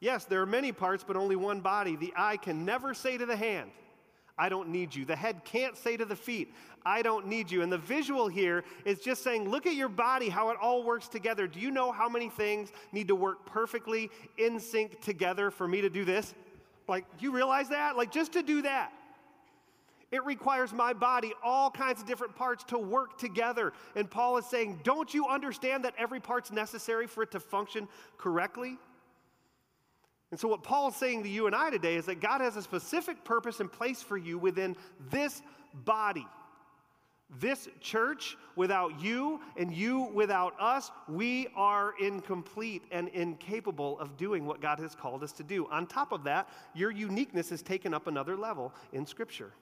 Yes, 0.00 0.24
there 0.24 0.40
are 0.42 0.46
many 0.46 0.72
parts, 0.72 1.04
but 1.06 1.16
only 1.16 1.36
one 1.36 1.60
body. 1.60 1.96
The 1.96 2.12
eye 2.16 2.36
can 2.36 2.64
never 2.64 2.94
say 2.94 3.18
to 3.18 3.26
the 3.26 3.36
hand, 3.36 3.70
I 4.38 4.48
don't 4.50 4.68
need 4.68 4.94
you. 4.94 5.06
The 5.06 5.16
head 5.16 5.44
can't 5.44 5.76
say 5.76 5.96
to 5.96 6.04
the 6.04 6.16
feet, 6.16 6.52
I 6.84 7.00
don't 7.00 7.26
need 7.26 7.50
you. 7.50 7.62
And 7.62 7.72
the 7.72 7.78
visual 7.78 8.28
here 8.28 8.64
is 8.84 9.00
just 9.00 9.24
saying, 9.24 9.48
look 9.48 9.66
at 9.66 9.74
your 9.74 9.88
body, 9.88 10.28
how 10.28 10.50
it 10.50 10.58
all 10.60 10.84
works 10.84 11.08
together. 11.08 11.46
Do 11.46 11.58
you 11.58 11.70
know 11.70 11.90
how 11.90 12.08
many 12.08 12.28
things 12.28 12.70
need 12.92 13.08
to 13.08 13.14
work 13.14 13.46
perfectly 13.46 14.10
in 14.36 14.60
sync 14.60 15.00
together 15.00 15.50
for 15.50 15.66
me 15.66 15.80
to 15.80 15.88
do 15.88 16.04
this? 16.04 16.34
Like, 16.86 17.04
do 17.18 17.24
you 17.24 17.32
realize 17.32 17.70
that? 17.70 17.96
Like, 17.96 18.12
just 18.12 18.32
to 18.34 18.42
do 18.42 18.62
that. 18.62 18.92
It 20.12 20.24
requires 20.24 20.72
my 20.72 20.92
body, 20.92 21.32
all 21.42 21.70
kinds 21.70 22.00
of 22.00 22.06
different 22.06 22.36
parts 22.36 22.62
to 22.64 22.78
work 22.78 23.18
together. 23.18 23.72
And 23.96 24.08
Paul 24.08 24.36
is 24.38 24.46
saying, 24.46 24.80
Don't 24.84 25.12
you 25.12 25.26
understand 25.26 25.84
that 25.84 25.94
every 25.98 26.20
part's 26.20 26.52
necessary 26.52 27.06
for 27.06 27.24
it 27.24 27.32
to 27.32 27.40
function 27.40 27.88
correctly? 28.16 28.78
And 30.30 30.38
so, 30.38 30.48
what 30.48 30.62
Paul 30.62 30.88
is 30.88 30.96
saying 30.96 31.24
to 31.24 31.28
you 31.28 31.46
and 31.46 31.54
I 31.56 31.70
today 31.70 31.96
is 31.96 32.06
that 32.06 32.20
God 32.20 32.40
has 32.40 32.56
a 32.56 32.62
specific 32.62 33.24
purpose 33.24 33.60
and 33.60 33.70
place 33.70 34.02
for 34.02 34.16
you 34.16 34.38
within 34.38 34.76
this 35.10 35.42
body. 35.84 36.26
This 37.40 37.68
church, 37.80 38.36
without 38.54 39.00
you 39.00 39.40
and 39.56 39.74
you 39.74 40.02
without 40.14 40.54
us, 40.60 40.92
we 41.08 41.48
are 41.56 41.94
incomplete 42.00 42.82
and 42.92 43.08
incapable 43.08 43.98
of 43.98 44.16
doing 44.16 44.46
what 44.46 44.60
God 44.60 44.78
has 44.78 44.94
called 44.94 45.24
us 45.24 45.32
to 45.32 45.42
do. 45.42 45.66
On 45.66 45.88
top 45.88 46.12
of 46.12 46.22
that, 46.24 46.48
your 46.72 46.92
uniqueness 46.92 47.50
is 47.50 47.62
taken 47.62 47.92
up 47.92 48.06
another 48.06 48.36
level 48.36 48.72
in 48.92 49.04
Scripture. 49.04 49.52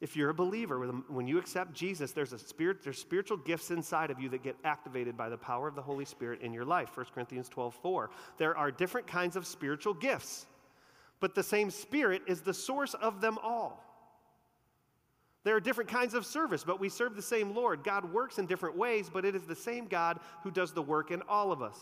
If 0.00 0.14
you're 0.14 0.30
a 0.30 0.34
believer, 0.34 0.78
when 1.08 1.26
you 1.26 1.38
accept 1.38 1.72
Jesus, 1.72 2.12
there's 2.12 2.32
a 2.32 2.38
spirit, 2.38 2.84
there's 2.84 2.98
spiritual 2.98 3.36
gifts 3.36 3.72
inside 3.72 4.12
of 4.12 4.20
you 4.20 4.28
that 4.28 4.44
get 4.44 4.56
activated 4.62 5.16
by 5.16 5.28
the 5.28 5.36
power 5.36 5.66
of 5.66 5.74
the 5.74 5.82
Holy 5.82 6.04
Spirit 6.04 6.40
in 6.40 6.52
your 6.52 6.64
life. 6.64 6.96
1 6.96 7.06
Corinthians 7.12 7.48
12, 7.48 7.74
4. 7.82 8.10
There 8.36 8.56
are 8.56 8.70
different 8.70 9.08
kinds 9.08 9.34
of 9.34 9.44
spiritual 9.44 9.94
gifts, 9.94 10.46
but 11.18 11.34
the 11.34 11.42
same 11.42 11.70
Spirit 11.70 12.22
is 12.28 12.42
the 12.42 12.54
source 12.54 12.94
of 12.94 13.20
them 13.20 13.38
all. 13.42 13.84
There 15.42 15.56
are 15.56 15.60
different 15.60 15.90
kinds 15.90 16.14
of 16.14 16.26
service, 16.26 16.62
but 16.62 16.78
we 16.78 16.88
serve 16.88 17.16
the 17.16 17.22
same 17.22 17.54
Lord. 17.54 17.82
God 17.82 18.12
works 18.12 18.38
in 18.38 18.46
different 18.46 18.76
ways, 18.76 19.10
but 19.12 19.24
it 19.24 19.34
is 19.34 19.42
the 19.42 19.56
same 19.56 19.86
God 19.86 20.20
who 20.42 20.52
does 20.52 20.72
the 20.72 20.82
work 20.82 21.10
in 21.10 21.22
all 21.28 21.50
of 21.50 21.60
us. 21.60 21.78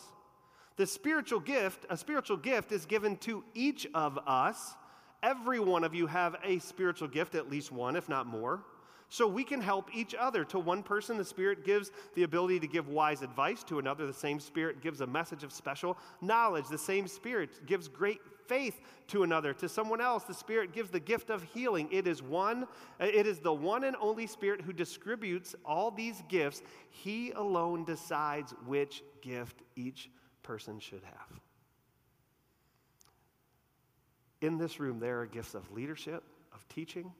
The 0.76 0.86
spiritual 0.86 1.40
gift, 1.40 1.84
a 1.90 1.96
spiritual 1.96 2.36
gift 2.36 2.72
is 2.72 2.86
given 2.86 3.16
to 3.18 3.44
each 3.54 3.86
of 3.92 4.18
us 4.26 4.74
Every 5.22 5.60
one 5.60 5.84
of 5.84 5.94
you 5.94 6.06
have 6.06 6.36
a 6.44 6.58
spiritual 6.58 7.08
gift, 7.08 7.34
at 7.34 7.50
least 7.50 7.72
one, 7.72 7.96
if 7.96 8.08
not 8.08 8.26
more. 8.26 8.62
So 9.08 9.26
we 9.26 9.44
can 9.44 9.60
help 9.60 9.88
each 9.94 10.14
other. 10.14 10.44
To 10.46 10.58
one 10.58 10.82
person, 10.82 11.16
the 11.16 11.24
Spirit 11.24 11.64
gives 11.64 11.92
the 12.14 12.24
ability 12.24 12.58
to 12.60 12.66
give 12.66 12.88
wise 12.88 13.22
advice. 13.22 13.62
To 13.64 13.78
another, 13.78 14.06
the 14.06 14.12
same 14.12 14.40
Spirit 14.40 14.82
gives 14.82 15.00
a 15.00 15.06
message 15.06 15.44
of 15.44 15.52
special 15.52 15.96
knowledge. 16.20 16.66
The 16.68 16.78
same 16.78 17.06
Spirit 17.06 17.66
gives 17.66 17.86
great 17.86 18.20
faith 18.48 18.80
to 19.08 19.22
another. 19.22 19.52
To 19.54 19.68
someone 19.68 20.00
else, 20.00 20.24
the 20.24 20.34
Spirit 20.34 20.72
gives 20.72 20.90
the 20.90 21.00
gift 21.00 21.30
of 21.30 21.42
healing. 21.42 21.88
It 21.92 22.08
is 22.08 22.20
one, 22.20 22.66
it 22.98 23.26
is 23.26 23.38
the 23.38 23.52
one 23.52 23.84
and 23.84 23.96
only 24.00 24.26
Spirit 24.26 24.60
who 24.60 24.72
distributes 24.72 25.54
all 25.64 25.90
these 25.90 26.22
gifts. 26.28 26.62
He 26.90 27.30
alone 27.30 27.84
decides 27.84 28.54
which 28.66 29.04
gift 29.22 29.62
each 29.76 30.10
person 30.42 30.80
should 30.80 31.02
have. 31.04 31.40
In 34.46 34.58
this 34.58 34.78
room, 34.78 35.00
there 35.00 35.20
are 35.20 35.26
gifts 35.26 35.56
of 35.56 35.68
leadership, 35.72 36.22
of 36.54 36.64
teaching, 36.68 37.12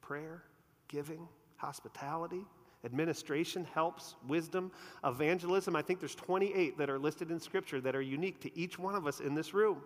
prayer, 0.00 0.42
giving, 0.88 1.28
hospitality, 1.56 2.40
administration, 2.86 3.66
helps, 3.74 4.14
wisdom, 4.26 4.72
evangelism. 5.04 5.76
I 5.76 5.82
think 5.82 6.00
there's 6.00 6.14
28 6.14 6.78
that 6.78 6.88
are 6.88 6.98
listed 6.98 7.30
in 7.30 7.38
Scripture 7.38 7.82
that 7.82 7.94
are 7.94 8.00
unique 8.00 8.40
to 8.40 8.58
each 8.58 8.78
one 8.78 8.94
of 8.94 9.06
us 9.06 9.20
in 9.20 9.34
this 9.34 9.52
room. 9.52 9.82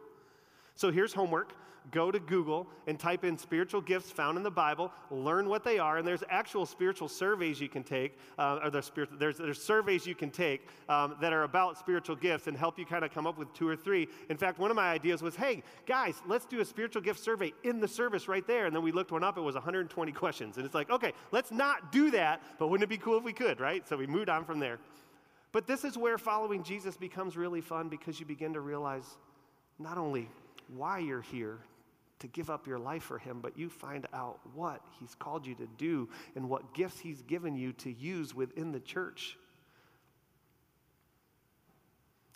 So 0.78 0.92
here's 0.92 1.12
homework 1.12 1.54
go 1.90 2.10
to 2.10 2.20
Google 2.20 2.66
and 2.86 2.98
type 2.98 3.24
in 3.24 3.38
spiritual 3.38 3.80
gifts 3.80 4.10
found 4.10 4.36
in 4.36 4.42
the 4.42 4.50
Bible, 4.50 4.92
learn 5.10 5.48
what 5.48 5.64
they 5.64 5.78
are, 5.78 5.96
and 5.96 6.06
there's 6.06 6.22
actual 6.28 6.66
spiritual 6.66 7.08
surveys 7.08 7.62
you 7.62 7.68
can 7.68 7.82
take, 7.82 8.18
uh, 8.38 8.60
or 8.62 8.70
there's, 8.70 8.92
there's, 9.18 9.38
there's, 9.38 9.62
surveys 9.62 10.06
you 10.06 10.14
can 10.14 10.30
take 10.30 10.68
um, 10.90 11.16
that 11.18 11.32
are 11.32 11.44
about 11.44 11.78
spiritual 11.78 12.14
gifts 12.14 12.46
and 12.46 12.58
help 12.58 12.78
you 12.78 12.84
kind 12.84 13.06
of 13.06 13.10
come 13.10 13.26
up 13.26 13.38
with 13.38 13.50
two 13.54 13.66
or 13.66 13.74
three. 13.74 14.06
In 14.28 14.36
fact, 14.36 14.58
one 14.58 14.70
of 14.70 14.76
my 14.76 14.90
ideas 14.90 15.22
was, 15.22 15.34
hey, 15.34 15.62
guys, 15.86 16.20
let's 16.26 16.44
do 16.44 16.60
a 16.60 16.64
spiritual 16.64 17.00
gift 17.00 17.20
survey 17.20 17.54
in 17.64 17.80
the 17.80 17.88
service 17.88 18.28
right 18.28 18.46
there. 18.46 18.66
And 18.66 18.76
then 18.76 18.82
we 18.82 18.92
looked 18.92 19.10
one 19.10 19.24
up, 19.24 19.38
it 19.38 19.40
was 19.40 19.54
120 19.54 20.12
questions. 20.12 20.58
And 20.58 20.66
it's 20.66 20.74
like, 20.74 20.90
okay, 20.90 21.14
let's 21.32 21.50
not 21.50 21.90
do 21.90 22.10
that, 22.10 22.42
but 22.58 22.68
wouldn't 22.68 22.84
it 22.84 22.90
be 22.90 22.98
cool 22.98 23.16
if 23.16 23.24
we 23.24 23.32
could, 23.32 23.60
right? 23.60 23.88
So 23.88 23.96
we 23.96 24.06
moved 24.06 24.28
on 24.28 24.44
from 24.44 24.58
there. 24.58 24.78
But 25.52 25.66
this 25.66 25.84
is 25.84 25.96
where 25.96 26.18
following 26.18 26.62
Jesus 26.62 26.98
becomes 26.98 27.34
really 27.34 27.62
fun 27.62 27.88
because 27.88 28.20
you 28.20 28.26
begin 28.26 28.52
to 28.52 28.60
realize 28.60 29.06
not 29.78 29.96
only 29.96 30.28
why 30.68 30.98
you're 30.98 31.22
here 31.22 31.58
to 32.20 32.26
give 32.26 32.50
up 32.50 32.66
your 32.66 32.78
life 32.78 33.04
for 33.04 33.18
Him, 33.18 33.40
but 33.40 33.56
you 33.58 33.68
find 33.68 34.06
out 34.12 34.40
what 34.54 34.82
He's 34.98 35.14
called 35.14 35.46
you 35.46 35.54
to 35.56 35.68
do 35.78 36.08
and 36.34 36.48
what 36.48 36.74
gifts 36.74 36.98
He's 36.98 37.22
given 37.22 37.56
you 37.56 37.72
to 37.74 37.92
use 37.92 38.34
within 38.34 38.72
the 38.72 38.80
church. 38.80 39.36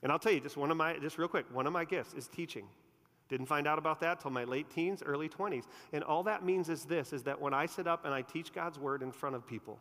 And 0.03 0.11
I'll 0.11 0.19
tell 0.19 0.33
you, 0.33 0.41
just 0.41 0.57
one 0.57 0.71
of 0.71 0.77
my, 0.77 0.99
just 0.99 1.19
real 1.19 1.29
quick, 1.29 1.47
one 1.53 1.67
of 1.67 1.73
my 1.73 1.85
gifts 1.85 2.15
is 2.15 2.29
teaching. 2.29 2.67
Didn't 3.29 3.47
find 3.47 3.67
out 3.67 3.79
about 3.79 4.01
that 4.01 4.21
till 4.21 4.31
my 4.31 4.45
late 4.45 4.69
teens, 4.71 5.03
early 5.05 5.29
20s. 5.29 5.65
And 5.93 6.05
all 6.05 6.25
that 6.25 6.45
means 6.45 6.69
is 6.69 6.85
this 6.85 7.13
is 7.13 7.23
that 7.23 7.41
when 7.41 7.55
I 7.55 7.67
sit 7.67 7.87
up 7.87 8.05
and 8.05 8.13
I 8.13 8.23
teach 8.23 8.53
God's 8.53 8.79
word 8.79 9.03
in 9.03 9.13
front 9.13 9.37
of 9.37 9.47
people, 9.47 9.79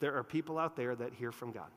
there 0.00 0.16
are 0.16 0.24
people 0.24 0.58
out 0.58 0.76
there 0.76 0.94
that 0.94 1.12
hear 1.14 1.32
from 1.32 1.52
God. 1.52 1.70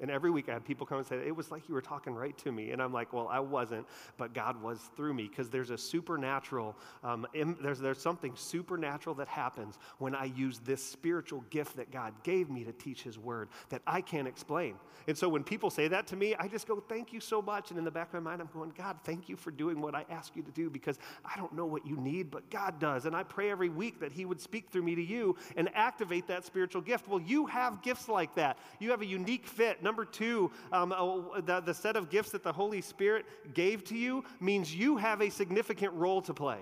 And 0.00 0.10
every 0.10 0.30
week 0.30 0.48
I 0.48 0.52
had 0.52 0.64
people 0.64 0.86
come 0.86 0.98
and 0.98 1.06
say, 1.06 1.16
It 1.16 1.34
was 1.34 1.50
like 1.50 1.68
you 1.68 1.74
were 1.74 1.82
talking 1.82 2.14
right 2.14 2.36
to 2.38 2.52
me. 2.52 2.70
And 2.70 2.80
I'm 2.80 2.92
like, 2.92 3.12
Well, 3.12 3.28
I 3.28 3.40
wasn't, 3.40 3.86
but 4.16 4.32
God 4.32 4.62
was 4.62 4.78
through 4.96 5.14
me 5.14 5.26
because 5.28 5.50
there's 5.50 5.70
a 5.70 5.78
supernatural, 5.78 6.76
um, 7.02 7.26
there's, 7.60 7.80
there's 7.80 8.00
something 8.00 8.32
supernatural 8.36 9.16
that 9.16 9.28
happens 9.28 9.78
when 9.98 10.14
I 10.14 10.26
use 10.26 10.60
this 10.60 10.84
spiritual 10.84 11.42
gift 11.50 11.76
that 11.76 11.90
God 11.90 12.14
gave 12.22 12.48
me 12.48 12.62
to 12.64 12.72
teach 12.72 13.02
His 13.02 13.18
word 13.18 13.48
that 13.70 13.82
I 13.86 14.00
can't 14.00 14.28
explain. 14.28 14.76
And 15.08 15.18
so 15.18 15.28
when 15.28 15.42
people 15.42 15.70
say 15.70 15.88
that 15.88 16.06
to 16.08 16.16
me, 16.16 16.34
I 16.36 16.46
just 16.46 16.68
go, 16.68 16.80
Thank 16.88 17.12
you 17.12 17.20
so 17.20 17.42
much. 17.42 17.70
And 17.70 17.78
in 17.78 17.84
the 17.84 17.90
back 17.90 18.08
of 18.08 18.22
my 18.22 18.30
mind, 18.30 18.40
I'm 18.40 18.50
going, 18.52 18.72
God, 18.78 18.98
thank 19.02 19.28
you 19.28 19.36
for 19.36 19.50
doing 19.50 19.80
what 19.80 19.96
I 19.96 20.04
ask 20.10 20.36
you 20.36 20.42
to 20.42 20.50
do 20.52 20.70
because 20.70 20.98
I 21.24 21.36
don't 21.36 21.54
know 21.54 21.66
what 21.66 21.84
you 21.84 21.96
need, 21.96 22.30
but 22.30 22.48
God 22.50 22.78
does. 22.78 23.04
And 23.04 23.16
I 23.16 23.24
pray 23.24 23.50
every 23.50 23.68
week 23.68 23.98
that 23.98 24.12
He 24.12 24.24
would 24.24 24.40
speak 24.40 24.70
through 24.70 24.82
me 24.82 24.94
to 24.94 25.02
you 25.02 25.34
and 25.56 25.68
activate 25.74 26.28
that 26.28 26.44
spiritual 26.44 26.82
gift. 26.82 27.08
Well, 27.08 27.20
you 27.20 27.46
have 27.46 27.82
gifts 27.82 28.08
like 28.08 28.36
that, 28.36 28.58
you 28.78 28.90
have 28.92 29.02
a 29.02 29.06
unique 29.06 29.46
fit 29.46 29.82
Number 29.88 30.04
two, 30.04 30.50
um, 30.70 30.92
uh, 30.92 31.40
the, 31.40 31.60
the 31.60 31.72
set 31.72 31.96
of 31.96 32.10
gifts 32.10 32.30
that 32.32 32.42
the 32.42 32.52
Holy 32.52 32.82
Spirit 32.82 33.24
gave 33.54 33.84
to 33.84 33.96
you 33.96 34.22
means 34.38 34.74
you 34.74 34.98
have 34.98 35.22
a 35.22 35.30
significant 35.30 35.94
role 35.94 36.20
to 36.20 36.34
play. 36.34 36.58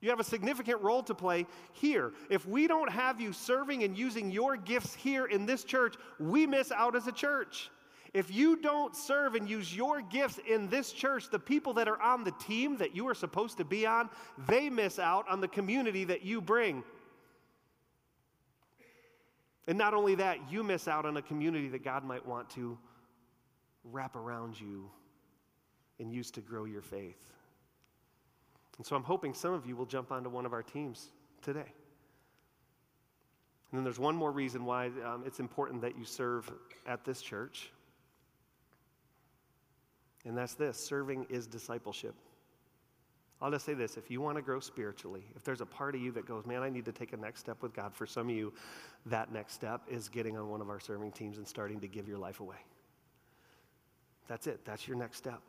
You 0.00 0.10
have 0.10 0.20
a 0.20 0.24
significant 0.24 0.80
role 0.80 1.02
to 1.02 1.16
play 1.16 1.48
here. 1.72 2.12
If 2.30 2.46
we 2.46 2.68
don't 2.68 2.92
have 2.92 3.20
you 3.20 3.32
serving 3.32 3.82
and 3.82 3.98
using 3.98 4.30
your 4.30 4.56
gifts 4.56 4.94
here 4.94 5.26
in 5.26 5.46
this 5.46 5.64
church, 5.64 5.96
we 6.20 6.46
miss 6.46 6.70
out 6.70 6.94
as 6.94 7.08
a 7.08 7.12
church. 7.12 7.72
If 8.14 8.32
you 8.32 8.54
don't 8.54 8.94
serve 8.94 9.34
and 9.34 9.50
use 9.50 9.74
your 9.74 10.00
gifts 10.00 10.38
in 10.48 10.68
this 10.68 10.92
church, 10.92 11.30
the 11.30 11.40
people 11.40 11.74
that 11.74 11.88
are 11.88 12.00
on 12.00 12.22
the 12.22 12.30
team 12.38 12.76
that 12.76 12.94
you 12.94 13.08
are 13.08 13.16
supposed 13.16 13.56
to 13.56 13.64
be 13.64 13.84
on, 13.84 14.10
they 14.46 14.70
miss 14.70 15.00
out 15.00 15.28
on 15.28 15.40
the 15.40 15.48
community 15.48 16.04
that 16.04 16.22
you 16.22 16.40
bring. 16.40 16.84
And 19.68 19.76
not 19.76 19.92
only 19.92 20.14
that, 20.16 20.50
you 20.50 20.64
miss 20.64 20.88
out 20.88 21.04
on 21.04 21.18
a 21.18 21.22
community 21.22 21.68
that 21.68 21.84
God 21.84 22.02
might 22.02 22.26
want 22.26 22.48
to 22.50 22.78
wrap 23.84 24.16
around 24.16 24.58
you 24.58 24.90
and 26.00 26.10
use 26.10 26.30
to 26.32 26.40
grow 26.40 26.64
your 26.64 26.80
faith. 26.80 27.22
And 28.78 28.86
so 28.86 28.96
I'm 28.96 29.02
hoping 29.02 29.34
some 29.34 29.52
of 29.52 29.66
you 29.66 29.76
will 29.76 29.84
jump 29.84 30.10
onto 30.10 30.30
one 30.30 30.46
of 30.46 30.54
our 30.54 30.62
teams 30.62 31.08
today. 31.42 31.70
And 33.70 33.76
then 33.78 33.84
there's 33.84 33.98
one 33.98 34.16
more 34.16 34.32
reason 34.32 34.64
why 34.64 34.86
um, 35.04 35.22
it's 35.26 35.38
important 35.38 35.82
that 35.82 35.98
you 35.98 36.04
serve 36.06 36.50
at 36.86 37.04
this 37.04 37.20
church. 37.20 37.70
And 40.24 40.36
that's 40.36 40.54
this 40.54 40.78
serving 40.78 41.26
is 41.28 41.46
discipleship. 41.46 42.14
I'll 43.40 43.52
just 43.52 43.64
say 43.64 43.74
this 43.74 43.96
if 43.96 44.10
you 44.10 44.20
want 44.20 44.36
to 44.36 44.42
grow 44.42 44.58
spiritually, 44.58 45.24
if 45.36 45.44
there's 45.44 45.60
a 45.60 45.66
part 45.66 45.94
of 45.94 46.00
you 46.00 46.10
that 46.12 46.26
goes, 46.26 46.44
man, 46.44 46.62
I 46.62 46.70
need 46.70 46.84
to 46.86 46.92
take 46.92 47.12
a 47.12 47.16
next 47.16 47.40
step 47.40 47.62
with 47.62 47.72
God, 47.72 47.94
for 47.94 48.06
some 48.06 48.28
of 48.28 48.34
you, 48.34 48.52
that 49.06 49.32
next 49.32 49.52
step 49.54 49.82
is 49.88 50.08
getting 50.08 50.36
on 50.36 50.48
one 50.48 50.60
of 50.60 50.70
our 50.70 50.80
serving 50.80 51.12
teams 51.12 51.38
and 51.38 51.46
starting 51.46 51.80
to 51.80 51.88
give 51.88 52.08
your 52.08 52.18
life 52.18 52.40
away. 52.40 52.56
That's 54.26 54.46
it, 54.46 54.64
that's 54.64 54.88
your 54.88 54.96
next 54.96 55.18
step. 55.18 55.40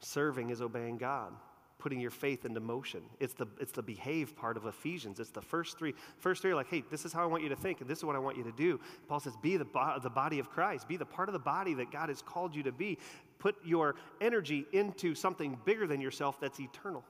Serving 0.00 0.50
is 0.50 0.60
obeying 0.60 0.98
God, 0.98 1.32
putting 1.78 2.00
your 2.00 2.10
faith 2.10 2.44
into 2.44 2.60
motion. 2.60 3.02
It's 3.20 3.32
the, 3.34 3.46
it's 3.60 3.72
the 3.72 3.82
behave 3.82 4.36
part 4.36 4.56
of 4.56 4.66
Ephesians. 4.66 5.20
It's 5.20 5.30
the 5.30 5.40
first 5.40 5.78
three. 5.78 5.94
First 6.18 6.42
three 6.42 6.50
are 6.50 6.54
like, 6.54 6.68
hey, 6.68 6.82
this 6.90 7.04
is 7.04 7.12
how 7.12 7.22
I 7.22 7.26
want 7.26 7.42
you 7.42 7.48
to 7.48 7.56
think, 7.56 7.80
and 7.80 7.88
this 7.88 7.98
is 7.98 8.04
what 8.04 8.16
I 8.16 8.18
want 8.18 8.36
you 8.36 8.44
to 8.44 8.52
do. 8.52 8.80
Paul 9.08 9.20
says, 9.20 9.34
be 9.40 9.56
the, 9.56 9.64
bo- 9.64 9.98
the 10.02 10.10
body 10.10 10.38
of 10.38 10.50
Christ, 10.50 10.88
be 10.88 10.96
the 10.96 11.06
part 11.06 11.28
of 11.28 11.32
the 11.34 11.38
body 11.38 11.72
that 11.74 11.90
God 11.90 12.08
has 12.08 12.20
called 12.20 12.54
you 12.54 12.62
to 12.64 12.72
be 12.72 12.98
put 13.38 13.56
your 13.64 13.96
energy 14.20 14.66
into 14.72 15.14
something 15.14 15.58
bigger 15.64 15.86
than 15.86 16.00
yourself 16.00 16.40
that's 16.40 16.60
eternal. 16.60 17.04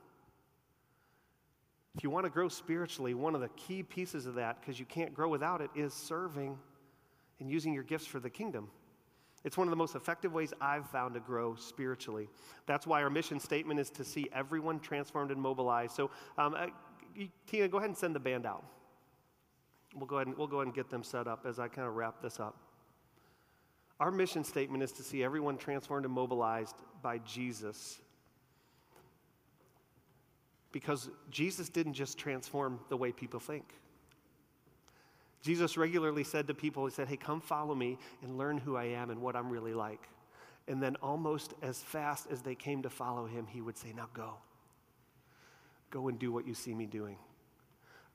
If 1.96 2.04
you 2.04 2.10
want 2.10 2.24
to 2.24 2.30
grow 2.30 2.48
spiritually, 2.48 3.14
one 3.14 3.34
of 3.34 3.40
the 3.40 3.48
key 3.50 3.82
pieces 3.82 4.26
of 4.26 4.34
that, 4.34 4.60
because 4.60 4.78
you 4.78 4.84
can't 4.84 5.14
grow 5.14 5.28
without 5.28 5.62
it, 5.62 5.70
is 5.74 5.94
serving 5.94 6.58
and 7.40 7.50
using 7.50 7.72
your 7.72 7.84
gifts 7.84 8.06
for 8.06 8.20
the 8.20 8.28
kingdom. 8.28 8.68
It's 9.44 9.56
one 9.56 9.66
of 9.66 9.70
the 9.70 9.76
most 9.76 9.94
effective 9.94 10.32
ways 10.32 10.52
I've 10.60 10.90
found 10.90 11.14
to 11.14 11.20
grow 11.20 11.54
spiritually. 11.54 12.28
That's 12.66 12.86
why 12.86 13.02
our 13.02 13.08
mission 13.08 13.38
statement 13.38 13.78
is 13.78 13.90
to 13.90 14.04
see 14.04 14.28
everyone 14.34 14.80
transformed 14.80 15.30
and 15.30 15.40
mobilized. 15.40 15.94
So, 15.94 16.10
um, 16.36 16.54
uh, 16.54 16.66
Tina, 17.46 17.68
go 17.68 17.78
ahead 17.78 17.90
and 17.90 17.96
send 17.96 18.14
the 18.14 18.20
band 18.20 18.44
out. 18.44 18.64
We'll 19.94 20.06
go 20.06 20.16
ahead 20.16 20.26
and, 20.26 20.36
we'll 20.36 20.48
go 20.48 20.56
ahead 20.56 20.66
and 20.66 20.74
get 20.74 20.90
them 20.90 21.02
set 21.02 21.26
up 21.26 21.46
as 21.46 21.58
I 21.58 21.68
kind 21.68 21.86
of 21.88 21.94
wrap 21.94 22.20
this 22.20 22.40
up. 22.40 22.65
Our 23.99 24.11
mission 24.11 24.44
statement 24.44 24.82
is 24.82 24.92
to 24.92 25.03
see 25.03 25.24
everyone 25.24 25.57
transformed 25.57 26.05
and 26.05 26.14
mobilized 26.14 26.76
by 27.03 27.18
Jesus. 27.18 28.01
because 30.76 31.09
Jesus 31.30 31.70
didn't 31.70 31.94
just 31.94 32.18
transform 32.18 32.80
the 32.90 32.99
way 32.99 33.11
people 33.11 33.40
think. 33.40 33.64
Jesus 35.40 35.78
regularly 35.78 36.22
said 36.22 36.47
to 36.49 36.55
people, 36.55 36.84
He 36.84 36.92
said, 36.92 37.09
Hey, 37.09 37.16
come 37.16 37.40
follow 37.40 37.74
me 37.74 37.97
and 38.22 38.36
learn 38.36 38.59
who 38.59 38.76
I 38.76 38.84
am 38.84 39.09
and 39.09 39.22
what 39.22 39.36
I'm 39.36 39.49
really 39.49 39.72
like. 39.72 40.07
And 40.68 40.82
then, 40.82 40.97
almost 40.97 41.55
as 41.62 41.78
fast 41.82 42.26
as 42.30 42.42
they 42.42 42.55
came 42.55 42.82
to 42.82 42.90
follow 42.90 43.24
him, 43.24 43.47
he 43.47 43.62
would 43.62 43.78
say, 43.78 43.94
Now 43.97 44.11
go. 44.12 44.34
Go 45.90 46.09
and 46.09 46.18
do 46.18 46.30
what 46.30 46.47
you 46.47 46.53
see 46.53 46.74
me 46.74 46.84
doing. 46.84 47.16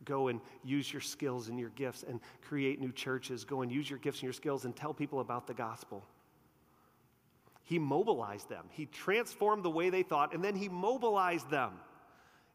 Go 0.05 0.29
and 0.29 0.41
use 0.63 0.91
your 0.91 1.01
skills 1.01 1.49
and 1.49 1.59
your 1.59 1.69
gifts 1.69 2.03
and 2.07 2.19
create 2.41 2.79
new 2.79 2.91
churches. 2.91 3.43
Go 3.43 3.61
and 3.61 3.71
use 3.71 3.89
your 3.89 3.99
gifts 3.99 4.19
and 4.19 4.23
your 4.23 4.33
skills 4.33 4.65
and 4.65 4.75
tell 4.75 4.93
people 4.93 5.19
about 5.19 5.47
the 5.47 5.53
gospel. 5.53 6.03
He 7.63 7.79
mobilized 7.79 8.49
them. 8.49 8.65
He 8.71 8.85
transformed 8.87 9.63
the 9.63 9.69
way 9.69 9.89
they 9.89 10.03
thought, 10.03 10.33
and 10.33 10.43
then 10.43 10.55
he 10.55 10.67
mobilized 10.67 11.49
them. 11.49 11.71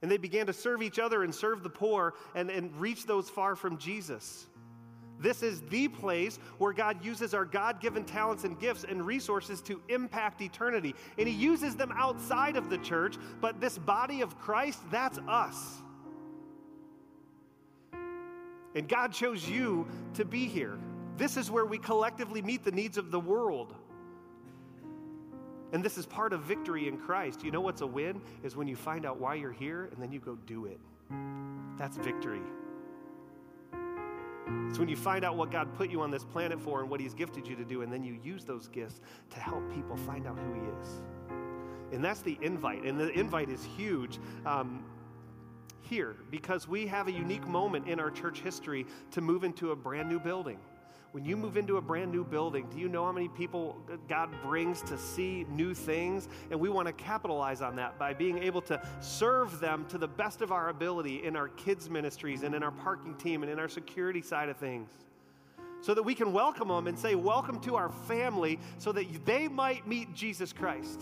And 0.02 0.10
they 0.10 0.18
began 0.18 0.46
to 0.46 0.52
serve 0.52 0.82
each 0.82 0.98
other 0.98 1.22
and 1.22 1.34
serve 1.34 1.62
the 1.62 1.70
poor 1.70 2.14
and, 2.34 2.50
and 2.50 2.74
reach 2.78 3.06
those 3.06 3.30
far 3.30 3.56
from 3.56 3.78
Jesus. 3.78 4.46
This 5.18 5.42
is 5.42 5.62
the 5.62 5.88
place 5.88 6.38
where 6.58 6.72
God 6.72 7.02
uses 7.02 7.32
our 7.32 7.46
God 7.46 7.80
given 7.80 8.04
talents 8.04 8.44
and 8.44 8.58
gifts 8.58 8.84
and 8.84 9.06
resources 9.06 9.62
to 9.62 9.80
impact 9.88 10.42
eternity. 10.42 10.94
And 11.18 11.26
He 11.26 11.34
uses 11.34 11.74
them 11.74 11.92
outside 11.96 12.56
of 12.56 12.68
the 12.68 12.78
church, 12.78 13.16
but 13.40 13.60
this 13.60 13.78
body 13.78 14.20
of 14.20 14.38
Christ, 14.38 14.80
that's 14.90 15.18
us. 15.26 15.82
And 18.76 18.86
God 18.86 19.10
chose 19.10 19.48
you 19.48 19.86
to 20.14 20.24
be 20.24 20.46
here. 20.46 20.78
This 21.16 21.38
is 21.38 21.50
where 21.50 21.64
we 21.64 21.78
collectively 21.78 22.42
meet 22.42 22.62
the 22.62 22.70
needs 22.70 22.98
of 22.98 23.10
the 23.10 23.18
world. 23.18 23.74
And 25.72 25.82
this 25.82 25.96
is 25.96 26.04
part 26.04 26.34
of 26.34 26.42
victory 26.42 26.86
in 26.86 26.98
Christ. 26.98 27.42
You 27.42 27.50
know 27.50 27.62
what's 27.62 27.80
a 27.80 27.86
win? 27.86 28.20
Is 28.44 28.54
when 28.54 28.68
you 28.68 28.76
find 28.76 29.06
out 29.06 29.18
why 29.18 29.34
you're 29.34 29.50
here 29.50 29.88
and 29.92 30.00
then 30.00 30.12
you 30.12 30.20
go 30.20 30.36
do 30.46 30.66
it. 30.66 30.78
That's 31.78 31.96
victory. 31.96 32.42
It's 34.68 34.78
when 34.78 34.88
you 34.88 34.96
find 34.96 35.24
out 35.24 35.36
what 35.36 35.50
God 35.50 35.74
put 35.74 35.90
you 35.90 36.02
on 36.02 36.10
this 36.10 36.24
planet 36.24 36.60
for 36.60 36.82
and 36.82 36.90
what 36.90 37.00
He's 37.00 37.14
gifted 37.14 37.48
you 37.48 37.56
to 37.56 37.64
do, 37.64 37.82
and 37.82 37.92
then 37.92 38.04
you 38.04 38.18
use 38.22 38.44
those 38.44 38.68
gifts 38.68 39.00
to 39.30 39.40
help 39.40 39.62
people 39.74 39.96
find 39.96 40.26
out 40.26 40.38
who 40.38 40.54
He 40.54 40.60
is. 40.82 41.02
And 41.92 42.04
that's 42.04 42.20
the 42.20 42.38
invite. 42.42 42.84
And 42.84 43.00
the 43.00 43.10
invite 43.10 43.48
is 43.48 43.64
huge. 43.64 44.18
Um, 44.44 44.84
here, 45.88 46.16
because 46.30 46.68
we 46.68 46.86
have 46.86 47.08
a 47.08 47.12
unique 47.12 47.46
moment 47.46 47.88
in 47.88 48.00
our 48.00 48.10
church 48.10 48.40
history 48.40 48.86
to 49.12 49.20
move 49.20 49.44
into 49.44 49.70
a 49.70 49.76
brand 49.76 50.08
new 50.08 50.18
building. 50.18 50.58
When 51.12 51.24
you 51.24 51.36
move 51.36 51.56
into 51.56 51.78
a 51.78 51.80
brand 51.80 52.12
new 52.12 52.24
building, 52.24 52.66
do 52.70 52.78
you 52.78 52.90
know 52.90 53.04
how 53.04 53.12
many 53.12 53.28
people 53.28 53.80
God 54.06 54.28
brings 54.42 54.82
to 54.82 54.98
see 54.98 55.46
new 55.48 55.72
things? 55.72 56.28
And 56.50 56.60
we 56.60 56.68
want 56.68 56.88
to 56.88 56.92
capitalize 56.92 57.62
on 57.62 57.74
that 57.76 57.98
by 57.98 58.12
being 58.12 58.36
able 58.42 58.60
to 58.62 58.86
serve 59.00 59.58
them 59.58 59.86
to 59.88 59.96
the 59.96 60.08
best 60.08 60.42
of 60.42 60.52
our 60.52 60.68
ability 60.68 61.24
in 61.24 61.34
our 61.34 61.48
kids' 61.48 61.88
ministries 61.88 62.42
and 62.42 62.54
in 62.54 62.62
our 62.62 62.70
parking 62.70 63.14
team 63.14 63.42
and 63.42 63.50
in 63.50 63.58
our 63.58 63.68
security 63.68 64.20
side 64.20 64.50
of 64.50 64.58
things. 64.58 64.90
So 65.80 65.94
that 65.94 66.02
we 66.02 66.14
can 66.14 66.34
welcome 66.34 66.68
them 66.68 66.86
and 66.86 66.98
say, 66.98 67.14
Welcome 67.14 67.60
to 67.60 67.76
our 67.76 67.88
family, 67.88 68.58
so 68.76 68.92
that 68.92 69.06
they 69.24 69.48
might 69.48 69.86
meet 69.86 70.12
Jesus 70.12 70.52
Christ. 70.52 71.00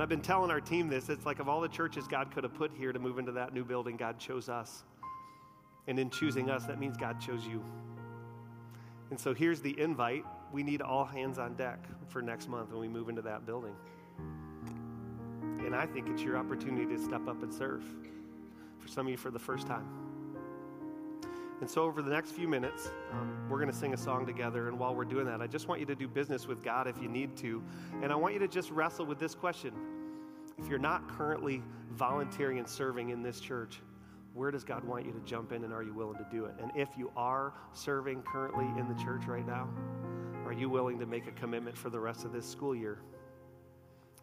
And 0.00 0.04
I've 0.04 0.08
been 0.08 0.22
telling 0.22 0.50
our 0.50 0.62
team 0.62 0.88
this. 0.88 1.10
It's 1.10 1.26
like 1.26 1.40
of 1.40 1.48
all 1.50 1.60
the 1.60 1.68
churches 1.68 2.08
God 2.08 2.30
could 2.30 2.42
have 2.42 2.54
put 2.54 2.72
here 2.72 2.90
to 2.90 2.98
move 2.98 3.18
into 3.18 3.32
that 3.32 3.52
new 3.52 3.62
building, 3.62 3.98
God 3.98 4.18
chose 4.18 4.48
us. 4.48 4.82
And 5.88 5.98
in 5.98 6.08
choosing 6.08 6.48
us, 6.48 6.64
that 6.64 6.80
means 6.80 6.96
God 6.96 7.20
chose 7.20 7.44
you. 7.44 7.62
And 9.10 9.20
so 9.20 9.34
here's 9.34 9.60
the 9.60 9.78
invite. 9.78 10.24
We 10.54 10.62
need 10.62 10.80
all 10.80 11.04
hands 11.04 11.38
on 11.38 11.52
deck 11.52 11.84
for 12.08 12.22
next 12.22 12.48
month 12.48 12.70
when 12.70 12.80
we 12.80 12.88
move 12.88 13.10
into 13.10 13.20
that 13.20 13.44
building. 13.44 13.74
And 15.66 15.76
I 15.76 15.84
think 15.84 16.08
it's 16.08 16.22
your 16.22 16.38
opportunity 16.38 16.86
to 16.96 16.98
step 16.98 17.28
up 17.28 17.42
and 17.42 17.52
serve. 17.52 17.84
For 18.78 18.88
some 18.88 19.04
of 19.06 19.10
you, 19.10 19.18
for 19.18 19.30
the 19.30 19.38
first 19.38 19.66
time. 19.66 19.99
And 21.60 21.68
so, 21.68 21.82
over 21.82 22.00
the 22.00 22.10
next 22.10 22.32
few 22.32 22.48
minutes, 22.48 22.90
um, 23.12 23.46
we're 23.50 23.58
going 23.58 23.70
to 23.70 23.76
sing 23.76 23.92
a 23.92 23.96
song 23.96 24.24
together. 24.24 24.68
And 24.68 24.78
while 24.78 24.94
we're 24.94 25.04
doing 25.04 25.26
that, 25.26 25.42
I 25.42 25.46
just 25.46 25.68
want 25.68 25.80
you 25.80 25.86
to 25.86 25.94
do 25.94 26.08
business 26.08 26.46
with 26.46 26.62
God 26.62 26.86
if 26.86 27.00
you 27.00 27.08
need 27.08 27.36
to. 27.38 27.62
And 28.02 28.10
I 28.10 28.16
want 28.16 28.32
you 28.32 28.40
to 28.40 28.48
just 28.48 28.70
wrestle 28.70 29.04
with 29.04 29.18
this 29.18 29.34
question 29.34 29.74
If 30.58 30.68
you're 30.68 30.78
not 30.78 31.06
currently 31.08 31.62
volunteering 31.92 32.58
and 32.58 32.66
serving 32.66 33.10
in 33.10 33.22
this 33.22 33.40
church, 33.40 33.80
where 34.32 34.50
does 34.50 34.64
God 34.64 34.84
want 34.84 35.04
you 35.04 35.12
to 35.12 35.20
jump 35.20 35.52
in 35.52 35.64
and 35.64 35.72
are 35.72 35.82
you 35.82 35.92
willing 35.92 36.16
to 36.16 36.26
do 36.30 36.46
it? 36.46 36.54
And 36.62 36.70
if 36.74 36.88
you 36.96 37.10
are 37.16 37.52
serving 37.72 38.22
currently 38.22 38.66
in 38.80 38.88
the 38.88 38.94
church 39.02 39.26
right 39.26 39.46
now, 39.46 39.68
are 40.46 40.52
you 40.52 40.70
willing 40.70 40.98
to 40.98 41.06
make 41.06 41.26
a 41.26 41.32
commitment 41.32 41.76
for 41.76 41.90
the 41.90 42.00
rest 42.00 42.24
of 42.24 42.32
this 42.32 42.48
school 42.48 42.74
year 42.74 43.00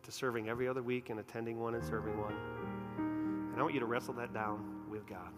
to 0.04 0.12
serving 0.12 0.50
every 0.50 0.68
other 0.68 0.82
week 0.82 1.10
and 1.10 1.20
attending 1.20 1.60
one 1.60 1.76
and 1.76 1.84
serving 1.84 2.18
one? 2.18 2.34
And 3.52 3.60
I 3.60 3.62
want 3.62 3.74
you 3.74 3.80
to 3.80 3.86
wrestle 3.86 4.14
that 4.16 4.34
down 4.34 4.86
with 4.90 5.06
God. 5.06 5.32